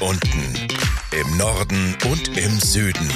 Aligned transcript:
unten, 0.00 0.54
im 1.12 1.36
Norden 1.36 1.96
und 2.10 2.28
im 2.38 2.58
Süden. 2.60 3.08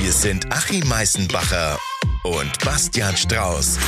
Hier 0.00 0.12
sind 0.12 0.50
Achim 0.52 0.88
Meißenbacher 0.88 1.78
und 2.24 2.64
Bastian 2.64 3.16
Strauß. 3.16 3.78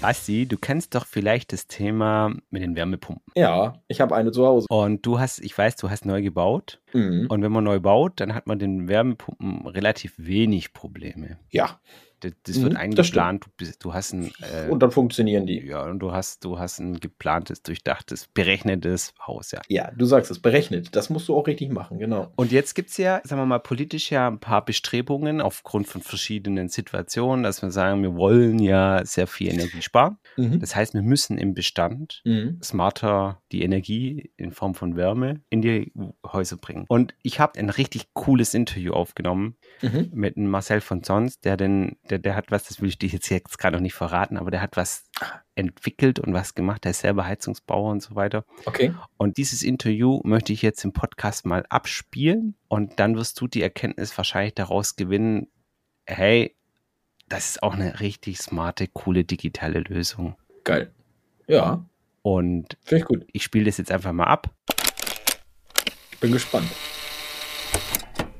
Basti, 0.00 0.46
du 0.46 0.56
kennst 0.56 0.94
doch 0.94 1.06
vielleicht 1.06 1.52
das 1.52 1.66
Thema 1.66 2.34
mit 2.50 2.62
den 2.62 2.76
Wärmepumpen. 2.76 3.32
Ja, 3.36 3.80
ich 3.88 4.00
habe 4.00 4.14
eine 4.14 4.30
zu 4.32 4.46
Hause. 4.46 4.66
Und 4.68 5.06
du 5.06 5.18
hast, 5.18 5.40
ich 5.40 5.56
weiß, 5.56 5.76
du 5.76 5.90
hast 5.90 6.04
neu 6.06 6.22
gebaut. 6.22 6.80
Mhm. 6.92 7.26
Und 7.28 7.42
wenn 7.42 7.52
man 7.52 7.64
neu 7.64 7.80
baut, 7.80 8.20
dann 8.20 8.34
hat 8.34 8.46
man 8.46 8.58
den 8.58 8.88
Wärmepumpen 8.88 9.66
relativ 9.66 10.14
wenig 10.16 10.72
Probleme. 10.72 11.38
Ja, 11.50 11.80
Das, 12.22 12.32
das 12.44 12.56
Mhm, 12.58 12.62
wird 12.62 12.72
das 12.74 12.80
eingeplant. 12.80 13.44
Du, 13.44 13.50
bist- 13.56 13.84
du 13.84 13.92
hast 13.94 14.12
ein 14.12 14.30
äh, 14.40 14.68
und 14.70 14.80
dann 14.82 14.90
funktionieren 14.90 15.46
die. 15.46 15.66
ja, 15.66 15.82
und 15.84 15.98
du 15.98 16.12
hast, 16.12 16.44
du 16.44 16.58
hast 16.58 16.78
ein 16.78 17.00
geplantes, 17.00 17.62
durchdachtes, 17.62 18.28
berechnetes 18.32 19.14
Haus, 19.26 19.50
ja. 19.52 19.60
Ja, 19.68 19.90
du 19.90 20.04
sagst 20.04 20.30
es, 20.30 20.38
berechnet. 20.38 20.94
Das 20.94 21.10
musst 21.10 21.28
du 21.28 21.36
auch 21.36 21.46
richtig 21.46 21.70
machen, 21.72 21.98
genau. 21.98 22.32
Und 22.36 22.52
jetzt 22.52 22.74
gibt 22.74 22.90
es 22.90 22.96
ja, 22.96 23.20
sagen 23.24 23.40
wir 23.42 23.46
mal, 23.46 23.58
politisch 23.58 24.10
ja 24.10 24.28
ein 24.28 24.38
paar 24.38 24.64
Bestrebungen 24.64 25.40
aufgrund 25.40 25.86
von 25.88 26.00
verschiedenen 26.00 26.68
Situationen, 26.68 27.42
dass 27.42 27.62
wir 27.62 27.70
sagen, 27.70 28.02
wir 28.02 28.14
wollen 28.14 28.58
ja 28.58 29.04
sehr 29.04 29.26
viel 29.26 29.52
Energie 29.52 29.82
sparen. 29.82 30.18
Mhm. 30.36 30.60
Das 30.60 30.76
heißt, 30.76 30.94
wir 30.94 31.02
müssen 31.02 31.38
im 31.38 31.54
Bestand 31.54 32.22
Mhm. 32.24 32.58
smarter 32.62 33.42
die 33.52 33.62
Energie 33.62 34.30
in 34.36 34.52
Form 34.52 34.74
von 34.74 34.96
Wärme 34.96 35.40
in 35.50 35.62
die 35.62 35.92
Häuser 36.26 36.56
bringen. 36.56 36.84
Und 36.88 37.14
ich 37.22 37.40
habe 37.40 37.58
ein 37.58 37.70
richtig 37.70 38.12
cooles 38.14 38.54
Interview 38.54 38.92
aufgenommen 38.92 39.56
Mhm. 39.82 40.10
mit 40.12 40.36
Marcel 40.36 40.80
von 40.80 41.02
Zons, 41.02 41.40
der 41.40 41.56
denn, 41.56 41.96
der, 42.12 42.18
der 42.18 42.36
hat 42.36 42.50
was, 42.50 42.64
das 42.64 42.80
will 42.80 42.90
ich 42.90 42.98
dir 42.98 43.08
jetzt, 43.08 43.28
jetzt 43.30 43.58
gerade 43.58 43.76
noch 43.76 43.82
nicht 43.82 43.94
verraten, 43.94 44.36
aber 44.36 44.50
der 44.50 44.60
hat 44.60 44.76
was 44.76 45.04
entwickelt 45.54 46.20
und 46.20 46.34
was 46.34 46.54
gemacht, 46.54 46.84
der 46.84 46.90
ist 46.90 47.00
selber 47.00 47.24
Heizungsbauer 47.24 47.90
und 47.90 48.02
so 48.02 48.14
weiter. 48.14 48.44
Okay. 48.66 48.94
Und 49.16 49.38
dieses 49.38 49.62
Interview 49.62 50.20
möchte 50.24 50.52
ich 50.52 50.60
jetzt 50.62 50.84
im 50.84 50.92
Podcast 50.92 51.46
mal 51.46 51.64
abspielen 51.70 52.54
und 52.68 53.00
dann 53.00 53.16
wirst 53.16 53.40
du 53.40 53.48
die 53.48 53.62
Erkenntnis 53.62 54.16
wahrscheinlich 54.16 54.54
daraus 54.54 54.96
gewinnen, 54.96 55.48
hey, 56.04 56.54
das 57.28 57.50
ist 57.50 57.62
auch 57.62 57.74
eine 57.74 58.00
richtig 58.00 58.38
smarte, 58.38 58.88
coole 58.88 59.24
digitale 59.24 59.80
Lösung. 59.80 60.36
Geil. 60.64 60.92
Ja, 61.46 61.84
Und 62.20 62.76
finde 62.84 63.02
ich 63.02 63.08
gut. 63.08 63.26
ich 63.32 63.42
spiele 63.42 63.64
das 63.64 63.78
jetzt 63.78 63.90
einfach 63.90 64.12
mal 64.12 64.24
ab. 64.24 64.50
Bin 66.20 66.30
gespannt. 66.32 66.68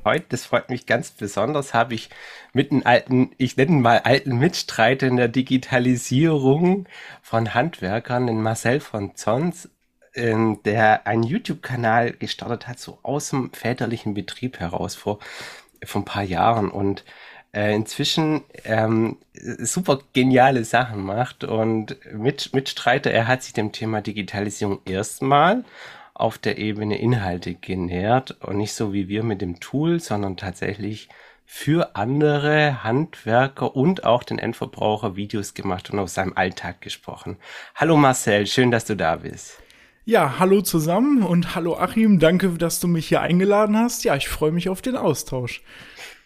Heute, 0.05 0.27
das 0.31 0.45
freut 0.47 0.69
mich 0.69 0.87
ganz 0.87 1.13
besonders, 1.13 1.75
habe 1.75 1.95
ich 1.95 2.11
mit 2.53 2.73
einem 2.73 2.83
alten, 2.85 3.31
ich 3.39 3.57
nenne 3.57 3.77
mal 3.77 3.99
alten 4.01 4.37
Mitstreiter 4.37 5.07
in 5.07 5.17
der 5.17 5.29
Digitalisierung 5.29 6.89
von 7.23 7.55
Handwerkern, 7.55 8.27
den 8.27 8.43
Marcel 8.43 8.81
von 8.81 9.15
Zons, 9.15 9.71
ähm, 10.15 10.59
der 10.65 11.07
einen 11.07 11.23
YouTube-Kanal 11.23 12.15
gestartet 12.15 12.67
hat, 12.67 12.81
so 12.81 12.99
aus 13.05 13.31
dem 13.31 13.53
väterlichen 13.53 14.13
Betrieb 14.13 14.59
heraus 14.59 14.97
vor, 14.97 15.21
vor 15.85 16.03
ein 16.03 16.05
paar 16.05 16.25
Jahren 16.25 16.69
und 16.69 17.05
äh, 17.53 17.73
inzwischen 17.73 18.43
ähm, 18.65 19.19
super 19.35 20.01
geniale 20.13 20.65
Sachen 20.65 21.03
macht 21.03 21.45
und 21.45 21.97
mit, 22.13 22.53
Mitstreiter, 22.55 23.13
er 23.13 23.29
hat 23.29 23.45
sich 23.45 23.53
dem 23.53 23.71
Thema 23.71 24.01
Digitalisierung 24.01 24.81
erstmal 24.85 25.65
auf 26.15 26.39
der 26.39 26.59
Ebene 26.59 26.99
Inhalte 26.99 27.55
genährt 27.55 28.37
und 28.41 28.57
nicht 28.57 28.75
so 28.75 28.93
wie 28.93 29.09
wir 29.09 29.23
mit 29.23 29.41
dem 29.41 29.61
Tool, 29.61 30.01
sondern 30.01 30.37
tatsächlich 30.37 31.09
für 31.45 31.97
andere 31.97 32.83
Handwerker 32.83 33.77
und 33.77 34.05
auch 34.05 34.23
den 34.23 34.39
Endverbraucher 34.39 35.17
Videos 35.17 35.55
gemacht 35.55 35.91
und 35.91 35.99
aus 35.99 36.15
seinem 36.15 36.33
Alltag 36.35 36.81
gesprochen. 36.81 37.37
Hallo 37.75 37.97
Marcel, 37.97 38.47
schön, 38.47 38.71
dass 38.71 38.85
du 38.85 38.97
da 38.97 39.17
bist. 39.17 39.63
Ja, 40.05 40.39
hallo 40.39 40.63
zusammen 40.63 41.23
und 41.23 41.55
hallo 41.55 41.77
Achim, 41.77 42.19
danke, 42.19 42.49
dass 42.51 42.81
du 42.81 42.89
mich 42.89 43.07
hier 43.09 43.21
eingeladen 43.21 43.77
hast. 43.77 44.03
Ja, 44.05 44.17
ich 44.17 44.29
freue 44.29 44.51
mich 44.51 44.69
auf 44.69 44.83
den 44.83 44.97
Austausch. 44.97 45.63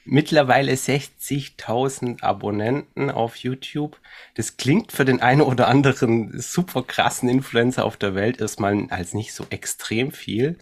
Mittlerweile 0.08 0.72
60.000 0.72 2.22
Abonnenten 2.22 3.10
auf 3.10 3.36
YouTube. 3.36 3.98
Das 4.34 4.56
klingt 4.56 4.92
für 4.92 5.04
den 5.04 5.20
einen 5.20 5.41
oder 5.41 5.66
anderen 5.66 6.41
super 6.41 6.84
krassen 6.84 7.28
Influencer 7.28 7.84
auf 7.84 7.97
der 7.97 8.14
Welt 8.14 8.41
erstmal 8.41 8.86
als 8.91 9.14
nicht 9.14 9.34
so 9.34 9.47
extrem 9.50 10.12
viel. 10.12 10.58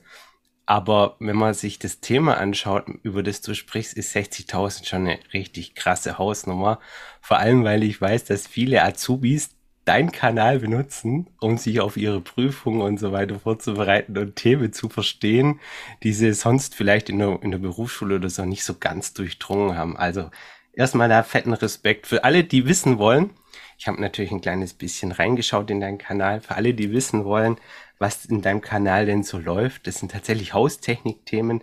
Aber 0.67 1.17
wenn 1.19 1.37
man 1.37 1.53
sich 1.53 1.79
das 1.79 2.01
Thema 2.01 2.39
anschaut, 2.39 2.87
über 3.03 3.23
das 3.23 3.43
du 3.43 3.55
sprichst, 3.55 3.93
ist 3.95 4.17
60.000 4.17 4.87
schon 4.89 5.07
eine 5.07 5.19
richtig 5.35 5.75
krasse 5.75 6.17
Hausnummer. 6.17 6.81
Vor 7.21 7.39
allem, 7.39 7.65
weil 7.65 7.83
ich 7.83 8.01
weiß, 8.01 8.25
dass 8.25 8.47
viele 8.47 8.83
Azubis 8.83 9.54
deinen 9.85 10.13
Kanal 10.13 10.61
benutzen, 10.61 11.29
um 11.41 11.59
sich 11.59 11.81
auf 11.81 11.97
ihre 11.97 12.21
Prüfungen 12.21 12.81
und 12.81 12.99
so 12.99 13.13
weiter 13.13 13.39
vorzubereiten 13.39 14.17
und 14.17 14.37
Themen 14.37 14.73
zu 14.73 14.89
verstehen, 14.89 15.61
die 16.03 16.13
sie 16.13 16.33
sonst 16.33 16.75
vielleicht 16.75 17.09
in 17.11 17.19
der, 17.19 17.43
in 17.43 17.51
der 17.51 17.59
Berufsschule 17.59 18.17
oder 18.17 18.31
so 18.31 18.45
nicht 18.45 18.65
so 18.65 18.75
ganz 18.75 19.13
durchdrungen 19.15 19.77
haben. 19.77 19.97
Also 19.97 20.31
erstmal 20.73 21.09
da 21.09 21.23
fetten 21.23 21.53
Respekt 21.53 22.07
für 22.07 22.25
alle, 22.25 22.45
die 22.45 22.67
wissen 22.67 22.99
wollen. 22.99 23.31
Ich 23.79 23.89
habe 23.89 24.01
natürlich 24.01 24.31
ein 24.31 24.41
kleines 24.41 24.75
bisschen 24.75 25.13
reingeschaut 25.13 25.71
in 25.71 25.81
deinen 25.81 25.99
Kanal. 25.99 26.41
Für 26.41 26.55
alle, 26.55 26.75
die 26.75 26.93
wissen 26.93 27.25
wollen, 27.25 27.57
was 27.99 28.25
in 28.25 28.43
deinem 28.43 28.61
Kanal 28.61 29.07
denn 29.07 29.23
so 29.23 29.39
läuft, 29.39 29.87
das 29.87 29.99
sind 29.99 30.13
tatsächlich 30.13 30.55
Haustechnik-Themen. 30.55 31.63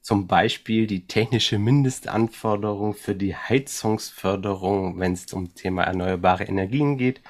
Zum 0.00 0.26
Beispiel 0.26 0.88
die 0.88 1.06
technische 1.06 1.58
Mindestanforderung 1.58 2.94
für 2.94 3.14
die 3.14 3.36
Heizungsförderung, 3.36 4.98
wenn 4.98 5.12
es 5.12 5.32
um 5.32 5.54
Thema 5.54 5.84
erneuerbare 5.84 6.44
Energien 6.44 6.98
geht. 6.98 7.22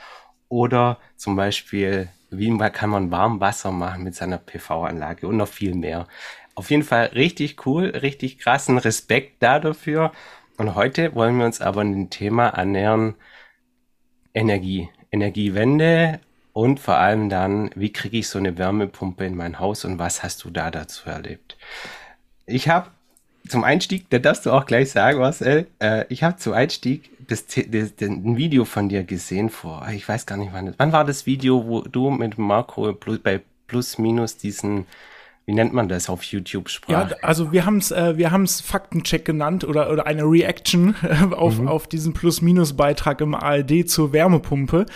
Oder 0.53 0.99
zum 1.17 1.35
Beispiel, 1.35 2.11
wie 2.29 2.55
kann 2.59 2.91
man 2.91 3.11
Warmwasser 3.11 3.73
machen 3.73 4.05
mit 4.05 4.15
seiner 4.15 4.37
PV-Anlage 4.37 5.27
und 5.27 5.39
noch 5.39 5.49
viel 5.49 5.75
mehr. 5.75 6.07
Auf 6.55 6.71
jeden 6.71 6.83
Fall 6.83 7.07
richtig 7.15 7.65
cool, 7.65 7.87
richtig 7.87 8.39
krassen 8.39 8.77
Respekt 8.77 9.43
da 9.43 9.59
dafür. 9.59 10.13
Und 10.59 10.75
heute 10.75 11.15
wollen 11.15 11.39
wir 11.39 11.47
uns 11.47 11.63
aber 11.63 11.83
dem 11.83 12.11
Thema 12.11 12.51
annähern, 12.51 13.15
Energie, 14.35 14.91
Energiewende 15.11 16.21
und 16.53 16.81
vor 16.81 16.99
allem 16.99 17.31
dann, 17.31 17.71
wie 17.75 17.91
kriege 17.91 18.19
ich 18.19 18.29
so 18.29 18.39
eine 18.39 18.59
Wärmepumpe 18.59 19.25
in 19.25 19.35
mein 19.35 19.59
Haus 19.59 19.87
und 19.87 19.99
was 19.99 20.23
hast 20.23 20.45
du 20.45 20.51
da 20.51 20.71
dazu 20.71 21.09
erlebt? 21.09 21.57
Ich 22.45 22.69
habe 22.69 22.91
zum 23.49 23.65
Einstieg, 23.65 24.11
da 24.11 24.19
darfst 24.19 24.45
du 24.45 24.53
auch 24.53 24.67
gleich 24.67 24.91
sagen, 24.91 25.19
Marcel, 25.19 25.67
äh, 25.79 26.05
ich 26.11 26.23
habe 26.23 26.37
zum 26.37 26.53
Einstieg 26.53 27.09
das, 27.33 27.47
das, 27.47 27.97
das, 27.97 28.09
ein 28.09 28.37
Video 28.37 28.65
von 28.65 28.89
dir 28.89 29.03
gesehen 29.05 29.49
vor, 29.51 29.87
ich 29.93 30.09
weiß 30.09 30.27
gar 30.27 30.37
nicht 30.37 30.53
wann, 30.53 30.67
das- 30.67 30.75
wann 30.79 30.93
war 30.93 31.05
das 31.05 31.27
Video, 31.27 31.67
wo 31.67 31.81
du 31.81 32.11
mit 32.11 32.39
Marco 32.39 32.93
plus, 32.93 33.19
bei 33.19 33.41
Plus 33.67 33.97
Minus 33.99 34.37
diesen, 34.37 34.87
wie 35.47 35.55
nennt 35.55 35.73
man 35.73 35.89
das 35.89 36.09
auf 36.09 36.23
YouTube 36.23 36.69
sprach? 36.69 37.11
Ja, 37.11 37.17
also 37.23 37.51
wir 37.53 37.65
haben 37.67 37.79
es 37.79 37.91
äh, 37.91 38.17
wir 38.17 38.31
Faktencheck 38.31 39.25
genannt 39.25 39.65
oder, 39.65 39.91
oder 39.91 40.07
eine 40.07 40.23
Reaction 40.25 40.95
äh, 41.03 41.35
auf, 41.35 41.59
auf 41.67 41.87
diesen 41.89 42.13
Plus-Minus-Beitrag 42.13 43.21
im 43.23 43.35
ARD 43.35 43.89
zur 43.89 44.13
Wärmepumpe. 44.13 44.87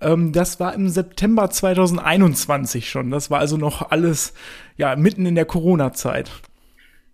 Ähm, 0.00 0.32
das 0.32 0.58
war 0.58 0.74
im 0.74 0.88
September 0.88 1.50
2021 1.50 2.88
schon. 2.90 3.10
Das 3.10 3.30
war 3.30 3.38
also 3.40 3.56
noch 3.56 3.90
alles 3.90 4.32
ja 4.76 4.96
mitten 4.96 5.26
in 5.26 5.34
der 5.34 5.44
Corona-Zeit. 5.44 6.30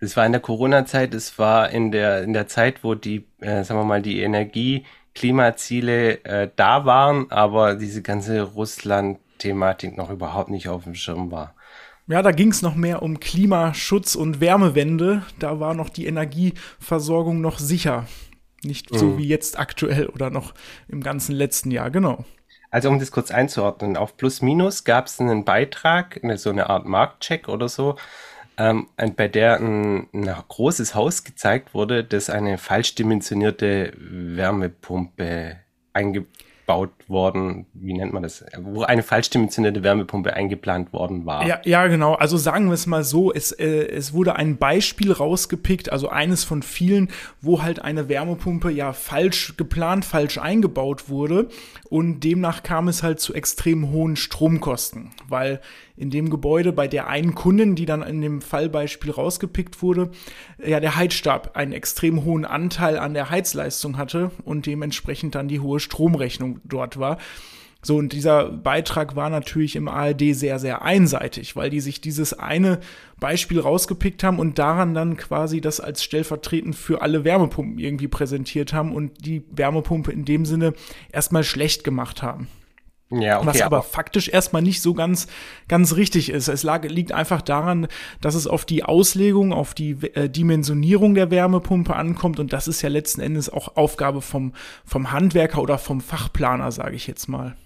Das 0.01 0.17
war 0.17 0.25
in 0.25 0.33
der 0.33 0.41
Corona-Zeit, 0.41 1.15
es 1.15 1.39
war 1.39 1.71
in 1.71 1.91
der, 1.91 2.23
in 2.23 2.33
der 2.33 2.47
Zeit, 2.47 2.85
wo 2.85 2.95
die, 2.95 3.27
äh, 3.41 3.65
sagen 3.65 3.81
wir 3.81 3.85
mal, 3.85 4.03
die 4.03 4.21
Energie, 4.21 4.85
Klimaziele 5.15 6.25
äh, 6.25 6.49
da 6.55 6.85
waren, 6.85 7.31
aber 7.31 7.75
diese 7.75 8.03
ganze 8.03 8.43
Russland-Thematik 8.43 9.97
noch 9.97 10.11
überhaupt 10.11 10.51
nicht 10.51 10.69
auf 10.69 10.85
dem 10.85 10.95
Schirm 10.95 11.33
war. 11.33 11.55
Ja, 12.07 12.23
da 12.23 12.31
ging 12.31 12.51
es 12.51 12.63
noch 12.63 12.75
mehr 12.75 13.03
um 13.03 13.21
Klimaschutz 13.21 14.15
und 14.15 14.41
Wärmewende. 14.41 15.23
Da 15.39 15.61
war 15.61 15.75
noch 15.75 15.91
die 15.91 16.07
Energieversorgung 16.07 17.41
noch 17.41 17.59
sicher. 17.59 18.07
Nicht 18.65 18.89
so 18.97 19.19
wie 19.19 19.29
jetzt 19.29 19.59
aktuell 19.59 20.07
oder 20.07 20.31
noch 20.31 20.55
im 20.89 21.03
ganzen 21.03 21.33
letzten 21.35 21.71
Jahr, 21.71 21.91
genau. 21.91 22.25
Also 22.71 22.89
um 22.89 22.99
das 22.99 23.11
kurz 23.11 23.31
einzuordnen, 23.31 23.97
auf 23.97 24.17
Plus 24.17 24.43
Minus 24.43 24.85
gab 24.85 25.07
es 25.07 25.21
einen 25.21 25.45
Beitrag, 25.45 26.21
so 26.37 26.51
eine 26.51 26.69
Art 26.69 26.87
Marktcheck 26.87 27.49
oder 27.49 27.69
so, 27.69 27.97
ähm, 28.59 28.89
bei 29.17 29.29
der 29.29 29.61
ein, 29.61 30.09
ein 30.13 30.25
großes 30.49 30.95
Haus 30.95 31.25
gezeigt 31.25 31.75
wurde, 31.75 32.03
das 32.05 32.29
eine 32.29 32.59
falsch 32.59 32.97
dimensionierte 32.97 33.93
Wärmepumpe 33.97 35.57
eingebaut 35.93 36.91
worden, 37.07 37.67
wie 37.73 37.95
nennt 37.95 38.13
man 38.13 38.25
das, 38.25 38.45
wo 38.59 38.83
eine 38.83 39.05
falsch 39.05 39.31
dimensionierte 39.31 39.85
Wärmepumpe 39.85 40.35
eingeplant 40.35 40.93
worden 40.93 41.25
war. 41.25 41.47
Ja, 41.47 41.61
ja, 41.65 41.87
genau. 41.87 42.15
Also 42.15 42.37
sagen 42.37 42.67
wir 42.67 42.75
es 42.75 42.87
mal 42.87 43.05
so, 43.05 43.33
es, 43.33 43.53
äh, 43.53 43.87
es 43.87 44.13
wurde 44.13 44.35
ein 44.35 44.59
Beispiel 44.59 45.13
rausgepickt, 45.13 45.93
also 45.93 46.09
eines 46.09 46.43
von 46.43 46.63
vielen, 46.63 47.11
wo 47.41 47.63
halt 47.63 47.81
eine 47.81 48.09
Wärmepumpe 48.09 48.71
ja 48.71 48.93
falsch 48.93 49.57
geplant, 49.57 50.05
falsch 50.05 50.37
eingebaut 50.37 51.09
wurde 51.09 51.49
und 51.89 52.21
demnach 52.21 52.65
kam 52.65 52.89
es 52.89 53.05
halt 53.05 53.21
zu 53.21 53.35
extrem 53.35 53.91
hohen 53.93 54.17
Stromkosten, 54.17 55.11
weil 55.29 55.61
in 55.99 56.11
dem 56.11 56.31
Gebäude 56.31 56.73
bei 56.73 56.89
der 56.89 57.09
einen 57.09 57.35
Kundin, 57.35 57.75
die 57.75 57.87
dann 57.87 58.03
in 58.03 58.21
dem 58.21 58.41
Fallbeispiel 58.41 59.11
rausgepickt 59.11 59.83
wurde, 59.83 60.11
ja 60.65 60.81
der 60.81 60.97
Heizstab 60.97 61.57
einen 61.57 61.73
extrem 61.73 62.25
hohen 62.25 62.45
Anteil 62.45 62.99
an 62.99 63.15
der 63.15 63.31
Heizleistung 63.31 63.97
hatte 63.97 64.31
und 64.45 64.67
dementsprechend 64.67 65.35
dann 65.35 65.49
die 65.49 65.61
hohe 65.61 65.81
Stromrechnung 65.81 66.61
dort 66.65 66.99
war 66.99 67.19
So, 67.83 67.97
und 67.97 68.13
dieser 68.13 68.51
Beitrag 68.51 69.15
war 69.15 69.31
natürlich 69.31 69.77
im 69.77 69.89
ARD 69.89 70.35
sehr, 70.35 70.59
sehr 70.59 70.83
einseitig, 70.83 71.55
weil 71.55 71.71
die 71.71 71.81
sich 71.81 72.01
dieses 72.01 72.33
eine 72.33 72.81
Beispiel 73.21 73.61
rausgepickt 73.61 74.25
haben 74.25 74.39
und 74.39 74.59
daran 74.59 74.95
dann 74.95 75.17
quasi 75.17 75.61
das 75.61 75.81
als 75.81 76.03
stellvertretend 76.03 76.75
für 76.75 77.03
alle 77.03 77.25
Wärmepumpen 77.25 77.79
irgendwie 77.79 78.09
präsentiert 78.09 78.73
haben 78.73 78.95
und 78.95 79.25
die 79.25 79.45
Wärmepumpe 79.51 80.11
in 80.11 80.25
dem 80.25 80.45
Sinne 80.45 80.73
erstmal 81.13 81.45
schlecht 81.45 81.85
gemacht 81.85 82.23
haben. 82.23 82.49
Ja, 83.11 83.39
okay, 83.39 83.47
was 83.47 83.63
aber, 83.63 83.79
aber, 83.79 83.83
faktisch 83.87 84.29
erstmal 84.29 84.61
nicht 84.61 84.83
so 84.83 84.93
ganz, 84.93 85.29
ganz 85.67 85.97
richtig 85.97 86.31
ist. 86.31 86.49
Es 86.49 86.63
lag, 86.63 86.85
liegt 86.85 87.13
einfach 87.13 87.41
daran, 87.41 87.89
dass 88.21 88.35
es 88.35 88.47
auf 88.47 88.67
die 88.67 88.85
Auslegung, 88.85 89.53
auf 89.55 89.73
die 89.73 89.93
äh, 90.15 90.29
Dimensionierung 90.29 91.15
der 91.15 91.31
Wärmepumpe 91.31 91.97
ankommt 91.97 92.39
und 92.39 92.53
das 92.53 92.69
ist 92.69 92.83
ja 92.83 92.91
letzten 92.91 93.23
Endes 93.23 93.49
auch 93.49 93.77
Aufgabe 93.77 94.21
vom, 94.21 94.53
vom 94.85 95.11
Handwerker 95.11 95.63
oder 95.63 95.79
vom 95.79 96.03
Fachplaner, 96.03 96.71
sage 96.71 96.97
ich 96.97 97.07
jetzt 97.07 97.29
mal. 97.29 97.57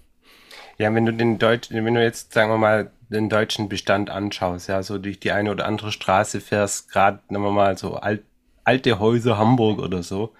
Ja, 0.77 0.93
wenn 0.93 1.05
du 1.05 1.13
den 1.13 1.39
deutschen, 1.39 1.83
wenn 1.85 1.93
du 1.93 2.01
jetzt, 2.01 2.33
sagen 2.33 2.49
wir 2.49 2.57
mal, 2.57 2.91
den 3.09 3.29
deutschen 3.29 3.67
Bestand 3.67 4.09
anschaust, 4.09 4.69
ja, 4.69 4.81
so 4.81 4.97
durch 4.97 5.19
die 5.19 5.33
eine 5.33 5.51
oder 5.51 5.65
andere 5.65 5.91
Straße 5.91 6.39
fährst, 6.39 6.89
gerade, 6.89 7.19
nehmen 7.27 7.43
wir 7.43 7.51
mal, 7.51 7.77
so 7.77 7.95
alt, 7.95 8.23
alte 8.63 8.99
Häuser 8.99 9.37
Hamburg 9.37 9.79
oder 9.79 10.03
so, 10.03 10.33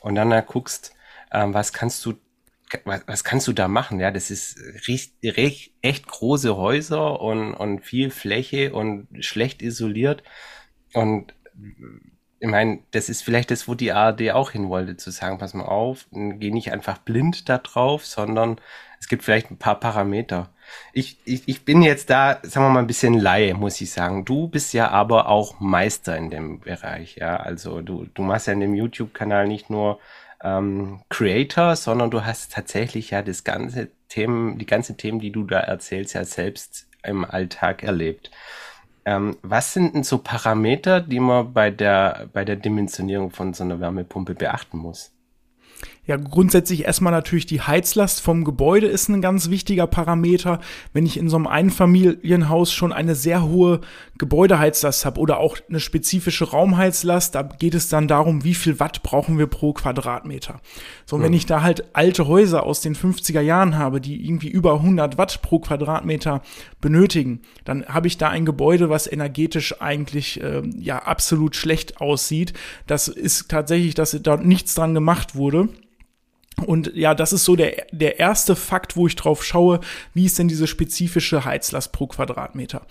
und 0.00 0.14
dann 0.14 0.30
da 0.30 0.40
guckst, 0.40 0.94
ähm, 1.30 1.52
was 1.52 1.72
kannst 1.72 2.04
du 2.06 2.14
was, 2.84 3.02
was 3.06 3.24
kannst 3.24 3.46
du 3.48 3.52
da 3.52 3.68
machen? 3.68 4.00
Ja, 4.00 4.10
das 4.10 4.30
ist 4.30 4.58
recht, 4.86 5.70
echt 5.82 6.06
große 6.06 6.56
Häuser 6.56 7.20
und, 7.20 7.54
und 7.54 7.80
viel 7.84 8.10
Fläche 8.10 8.72
und 8.72 9.08
schlecht 9.20 9.62
isoliert. 9.62 10.22
Und 10.92 11.34
ich 12.38 12.48
meine, 12.48 12.80
das 12.90 13.08
ist 13.08 13.22
vielleicht 13.22 13.50
das, 13.50 13.66
wo 13.66 13.74
die 13.74 13.92
ARD 13.92 14.32
auch 14.32 14.50
hin 14.50 14.68
wollte, 14.68 14.96
zu 14.96 15.10
sagen, 15.10 15.38
pass 15.38 15.54
mal 15.54 15.64
auf, 15.64 16.06
geh 16.10 16.50
nicht 16.50 16.72
einfach 16.72 16.98
blind 16.98 17.48
da 17.48 17.58
drauf, 17.58 18.04
sondern 18.04 18.60
es 19.00 19.08
gibt 19.08 19.24
vielleicht 19.24 19.50
ein 19.50 19.58
paar 19.58 19.80
Parameter. 19.80 20.50
Ich, 20.92 21.18
ich, 21.24 21.42
ich 21.46 21.64
bin 21.64 21.82
jetzt 21.82 22.10
da, 22.10 22.40
sagen 22.42 22.66
wir 22.66 22.70
mal, 22.70 22.80
ein 22.80 22.86
bisschen 22.86 23.14
Laie, 23.14 23.54
muss 23.54 23.80
ich 23.80 23.90
sagen. 23.92 24.24
Du 24.24 24.48
bist 24.48 24.74
ja 24.74 24.90
aber 24.90 25.28
auch 25.28 25.60
Meister 25.60 26.16
in 26.16 26.30
dem 26.30 26.60
Bereich, 26.60 27.16
ja. 27.16 27.36
Also 27.36 27.82
du, 27.82 28.06
du 28.12 28.22
machst 28.22 28.48
ja 28.48 28.52
in 28.52 28.60
dem 28.60 28.74
YouTube-Kanal 28.74 29.46
nicht 29.46 29.70
nur 29.70 30.00
ähm, 30.46 31.00
Creator, 31.08 31.74
sondern 31.76 32.10
du 32.10 32.24
hast 32.24 32.52
tatsächlich 32.52 33.10
ja 33.10 33.22
das 33.22 33.42
ganze 33.44 33.90
Themen, 34.08 34.58
die 34.58 34.66
ganzen 34.66 34.96
Themen, 34.96 35.18
die 35.18 35.32
du 35.32 35.44
da 35.44 35.58
erzählst, 35.60 36.14
ja 36.14 36.24
selbst 36.24 36.88
im 37.02 37.24
Alltag 37.24 37.82
erlebt. 37.82 38.30
Ähm, 39.04 39.36
was 39.42 39.72
sind 39.72 39.94
denn 39.94 40.04
so 40.04 40.18
Parameter, 40.18 41.00
die 41.00 41.20
man 41.20 41.52
bei 41.52 41.70
der, 41.70 42.28
bei 42.32 42.44
der 42.44 42.56
Dimensionierung 42.56 43.30
von 43.30 43.54
so 43.54 43.64
einer 43.64 43.80
Wärmepumpe 43.80 44.34
beachten 44.34 44.78
muss? 44.78 45.15
Ja, 46.06 46.16
grundsätzlich 46.16 46.84
erstmal 46.84 47.12
natürlich 47.12 47.46
die 47.46 47.62
Heizlast 47.62 48.20
vom 48.20 48.44
Gebäude 48.44 48.86
ist 48.86 49.08
ein 49.08 49.20
ganz 49.20 49.50
wichtiger 49.50 49.88
Parameter. 49.88 50.60
Wenn 50.92 51.04
ich 51.04 51.16
in 51.16 51.28
so 51.28 51.36
einem 51.36 51.48
Einfamilienhaus 51.48 52.72
schon 52.72 52.92
eine 52.92 53.16
sehr 53.16 53.42
hohe 53.42 53.80
Gebäudeheizlast 54.16 55.04
habe 55.04 55.20
oder 55.20 55.38
auch 55.38 55.56
eine 55.68 55.80
spezifische 55.80 56.50
Raumheizlast, 56.50 57.34
da 57.34 57.42
geht 57.42 57.74
es 57.74 57.88
dann 57.88 58.06
darum, 58.06 58.44
wie 58.44 58.54
viel 58.54 58.78
Watt 58.78 59.02
brauchen 59.02 59.36
wir 59.36 59.48
pro 59.48 59.72
Quadratmeter. 59.72 60.60
So, 61.06 61.16
und 61.16 61.22
wenn 61.22 61.32
ich 61.32 61.46
da 61.46 61.62
halt 61.62 61.84
alte 61.96 62.28
Häuser 62.28 62.62
aus 62.62 62.80
den 62.80 62.94
50er 62.94 63.40
Jahren 63.40 63.76
habe, 63.76 64.00
die 64.00 64.24
irgendwie 64.24 64.48
über 64.48 64.74
100 64.74 65.18
Watt 65.18 65.42
pro 65.42 65.58
Quadratmeter 65.58 66.40
benötigen, 66.80 67.40
dann 67.64 67.84
habe 67.86 68.06
ich 68.06 68.16
da 68.16 68.28
ein 68.28 68.44
Gebäude, 68.46 68.90
was 68.90 69.10
energetisch 69.10 69.80
eigentlich 69.80 70.40
äh, 70.40 70.62
ja 70.78 71.00
absolut 71.00 71.56
schlecht 71.56 72.00
aussieht. 72.00 72.52
Das 72.86 73.08
ist 73.08 73.50
tatsächlich, 73.50 73.94
dass 73.94 74.16
da 74.22 74.36
nichts 74.36 74.74
dran 74.74 74.94
gemacht 74.94 75.34
wurde. 75.34 75.68
Und 76.64 76.92
ja, 76.94 77.14
das 77.14 77.34
ist 77.34 77.44
so 77.44 77.54
der, 77.54 77.86
der 77.92 78.18
erste 78.18 78.56
Fakt, 78.56 78.96
wo 78.96 79.06
ich 79.06 79.16
drauf 79.16 79.44
schaue, 79.44 79.80
wie 80.14 80.24
ist 80.24 80.38
denn 80.38 80.48
diese 80.48 80.66
spezifische 80.66 81.44
Heizlast 81.44 81.92
pro 81.92 82.06
Quadratmeter. 82.06 82.82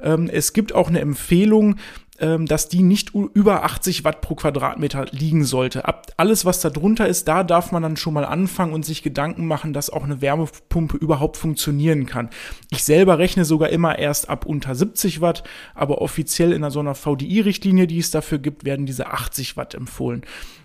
Ähm, 0.00 0.30
es 0.32 0.54
gibt 0.54 0.74
auch 0.74 0.88
eine 0.88 1.00
Empfehlung, 1.00 1.76
ähm, 2.20 2.46
dass 2.46 2.68
die 2.68 2.82
nicht 2.82 3.14
über 3.14 3.64
80 3.64 4.04
Watt 4.04 4.20
pro 4.20 4.34
Quadratmeter 4.34 5.06
liegen 5.10 5.44
sollte. 5.44 5.86
Ab 5.86 6.06
alles, 6.16 6.44
was 6.44 6.60
da 6.60 6.70
drunter 6.70 7.08
ist, 7.08 7.28
da 7.28 7.44
darf 7.44 7.72
man 7.72 7.82
dann 7.82 7.96
schon 7.96 8.14
mal 8.14 8.24
anfangen 8.24 8.72
und 8.72 8.84
sich 8.84 9.02
Gedanken 9.02 9.46
machen, 9.46 9.72
dass 9.72 9.90
auch 9.90 10.04
eine 10.04 10.20
Wärmepumpe 10.20 10.96
überhaupt 10.96 11.36
funktionieren 11.36 12.06
kann. 12.06 12.30
Ich 12.70 12.84
selber 12.84 13.18
rechne 13.18 13.44
sogar 13.44 13.70
immer 13.70 13.98
erst 13.98 14.28
ab 14.28 14.46
unter 14.46 14.74
70 14.74 15.20
Watt, 15.20 15.44
aber 15.74 16.00
offiziell 16.00 16.52
in 16.52 16.68
so 16.70 16.80
einer 16.80 16.94
VDI-Richtlinie, 16.94 17.86
die 17.86 17.98
es 17.98 18.10
dafür 18.10 18.38
gibt, 18.38 18.64
werden 18.64 18.86
diese 18.86 19.06
80 19.06 19.56
Watt 19.56 19.74
empfohlen. 19.74 20.22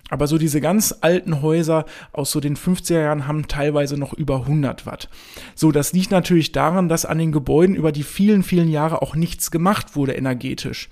Aber 0.09 0.27
so 0.27 0.37
diese 0.37 0.61
ganz 0.61 0.95
alten 1.01 1.41
Häuser 1.41 1.85
aus 2.11 2.31
so 2.31 2.39
den 2.39 2.55
50er 2.55 3.01
Jahren 3.01 3.27
haben 3.27 3.47
teilweise 3.47 3.97
noch 3.97 4.13
über 4.13 4.41
100 4.41 4.85
Watt. 4.85 5.09
So, 5.55 5.71
das 5.71 5.93
liegt 5.93 6.11
natürlich 6.11 6.51
daran, 6.51 6.89
dass 6.89 7.05
an 7.05 7.17
den 7.17 7.31
Gebäuden 7.31 7.75
über 7.75 7.91
die 7.91 8.03
vielen, 8.03 8.43
vielen 8.43 8.69
Jahre 8.69 9.01
auch 9.01 9.15
nichts 9.15 9.49
gemacht 9.49 9.95
wurde 9.95 10.13
energetisch. 10.13 10.89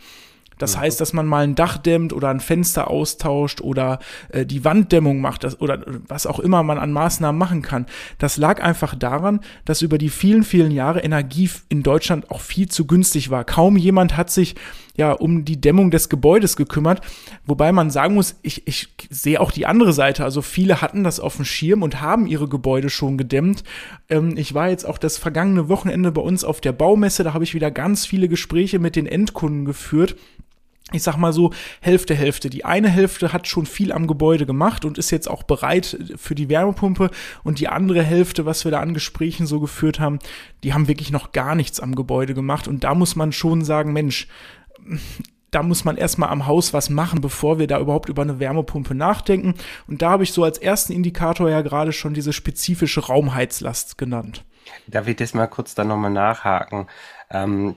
Das 0.57 0.77
heißt, 0.77 1.01
dass 1.01 1.13
man 1.13 1.25
mal 1.25 1.43
ein 1.43 1.55
Dach 1.55 1.77
dämmt 1.77 2.13
oder 2.13 2.29
ein 2.29 2.39
Fenster 2.39 2.89
austauscht 2.89 3.61
oder 3.61 3.99
äh, 4.29 4.45
die 4.45 4.63
Wanddämmung 4.63 5.19
macht 5.19 5.43
das, 5.43 5.59
oder 5.59 5.83
was 6.07 6.25
auch 6.25 6.39
immer 6.39 6.63
man 6.63 6.77
an 6.77 6.91
Maßnahmen 6.91 7.37
machen 7.37 7.61
kann. 7.61 7.85
Das 8.17 8.37
lag 8.37 8.61
einfach 8.63 8.95
daran, 8.95 9.41
dass 9.65 9.81
über 9.81 9.97
die 9.97 10.09
vielen, 10.09 10.43
vielen 10.43 10.71
Jahre 10.71 11.01
Energie 11.01 11.49
in 11.69 11.83
Deutschland 11.83 12.31
auch 12.31 12.41
viel 12.41 12.69
zu 12.69 12.85
günstig 12.85 13.29
war. 13.29 13.43
Kaum 13.43 13.77
jemand 13.77 14.15
hat 14.15 14.29
sich 14.29 14.55
ja 14.95 15.11
um 15.11 15.45
die 15.45 15.59
Dämmung 15.59 15.91
des 15.91 16.09
Gebäudes 16.09 16.55
gekümmert. 16.55 17.01
Wobei 17.45 17.71
man 17.71 17.89
sagen 17.89 18.15
muss, 18.15 18.35
ich, 18.41 18.67
ich 18.67 18.89
sehe 19.09 19.39
auch 19.39 19.51
die 19.51 19.65
andere 19.65 19.93
Seite. 19.93 20.23
Also 20.23 20.41
viele 20.41 20.81
hatten 20.81 21.03
das 21.03 21.19
auf 21.19 21.37
dem 21.37 21.45
Schirm 21.45 21.81
und 21.83 22.01
haben 22.01 22.27
ihre 22.27 22.47
Gebäude 22.47 22.89
schon 22.89 23.17
gedämmt. 23.17 23.63
Ähm, 24.09 24.37
ich 24.37 24.53
war 24.53 24.69
jetzt 24.69 24.85
auch 24.85 24.97
das 24.97 25.17
vergangene 25.17 25.69
Wochenende 25.69 26.11
bei 26.11 26.21
uns 26.21 26.43
auf 26.43 26.61
der 26.61 26.73
Baumesse. 26.73 27.23
Da 27.23 27.33
habe 27.33 27.43
ich 27.43 27.53
wieder 27.53 27.71
ganz 27.71 28.05
viele 28.05 28.27
Gespräche 28.27 28.79
mit 28.79 28.95
den 28.95 29.05
Endkunden 29.05 29.65
geführt 29.65 30.15
ich 30.91 31.01
sag 31.01 31.17
mal 31.17 31.33
so, 31.33 31.51
Hälfte, 31.81 32.13
Hälfte. 32.13 32.49
Die 32.49 32.65
eine 32.65 32.89
Hälfte 32.89 33.31
hat 33.31 33.47
schon 33.47 33.65
viel 33.65 33.91
am 33.91 34.05
Gebäude 34.05 34.45
gemacht 34.45 34.83
und 34.85 34.97
ist 34.97 35.11
jetzt 35.11 35.29
auch 35.29 35.43
bereit 35.43 35.97
für 36.17 36.35
die 36.35 36.49
Wärmepumpe. 36.49 37.09
Und 37.43 37.59
die 37.59 37.69
andere 37.69 38.03
Hälfte, 38.03 38.45
was 38.45 38.65
wir 38.65 38.71
da 38.71 38.79
an 38.79 38.93
Gesprächen 38.93 39.47
so 39.47 39.59
geführt 39.59 39.99
haben, 39.99 40.19
die 40.63 40.73
haben 40.73 40.87
wirklich 40.87 41.11
noch 41.11 41.31
gar 41.31 41.55
nichts 41.55 41.79
am 41.79 41.95
Gebäude 41.95 42.33
gemacht. 42.33 42.67
Und 42.67 42.83
da 42.83 42.95
muss 42.95 43.15
man 43.15 43.31
schon 43.31 43.63
sagen, 43.63 43.93
Mensch, 43.93 44.27
da 45.51 45.63
muss 45.63 45.85
man 45.85 45.97
erstmal 45.97 46.29
am 46.29 46.47
Haus 46.47 46.73
was 46.73 46.89
machen, 46.89 47.21
bevor 47.21 47.59
wir 47.59 47.67
da 47.67 47.79
überhaupt 47.79 48.09
über 48.09 48.23
eine 48.23 48.39
Wärmepumpe 48.39 48.95
nachdenken. 48.95 49.53
Und 49.87 50.01
da 50.01 50.11
habe 50.11 50.23
ich 50.23 50.33
so 50.33 50.43
als 50.43 50.57
ersten 50.57 50.93
Indikator 50.93 51.49
ja 51.49 51.61
gerade 51.61 51.91
schon 51.91 52.13
diese 52.13 52.33
spezifische 52.33 53.05
Raumheizlast 53.05 53.97
genannt. 53.97 54.43
Darf 54.87 55.07
ich 55.07 55.15
das 55.15 55.33
mal 55.33 55.47
kurz 55.47 55.75
dann 55.75 55.89
nochmal 55.89 56.11
nachhaken? 56.11 56.87
Ähm, 57.29 57.75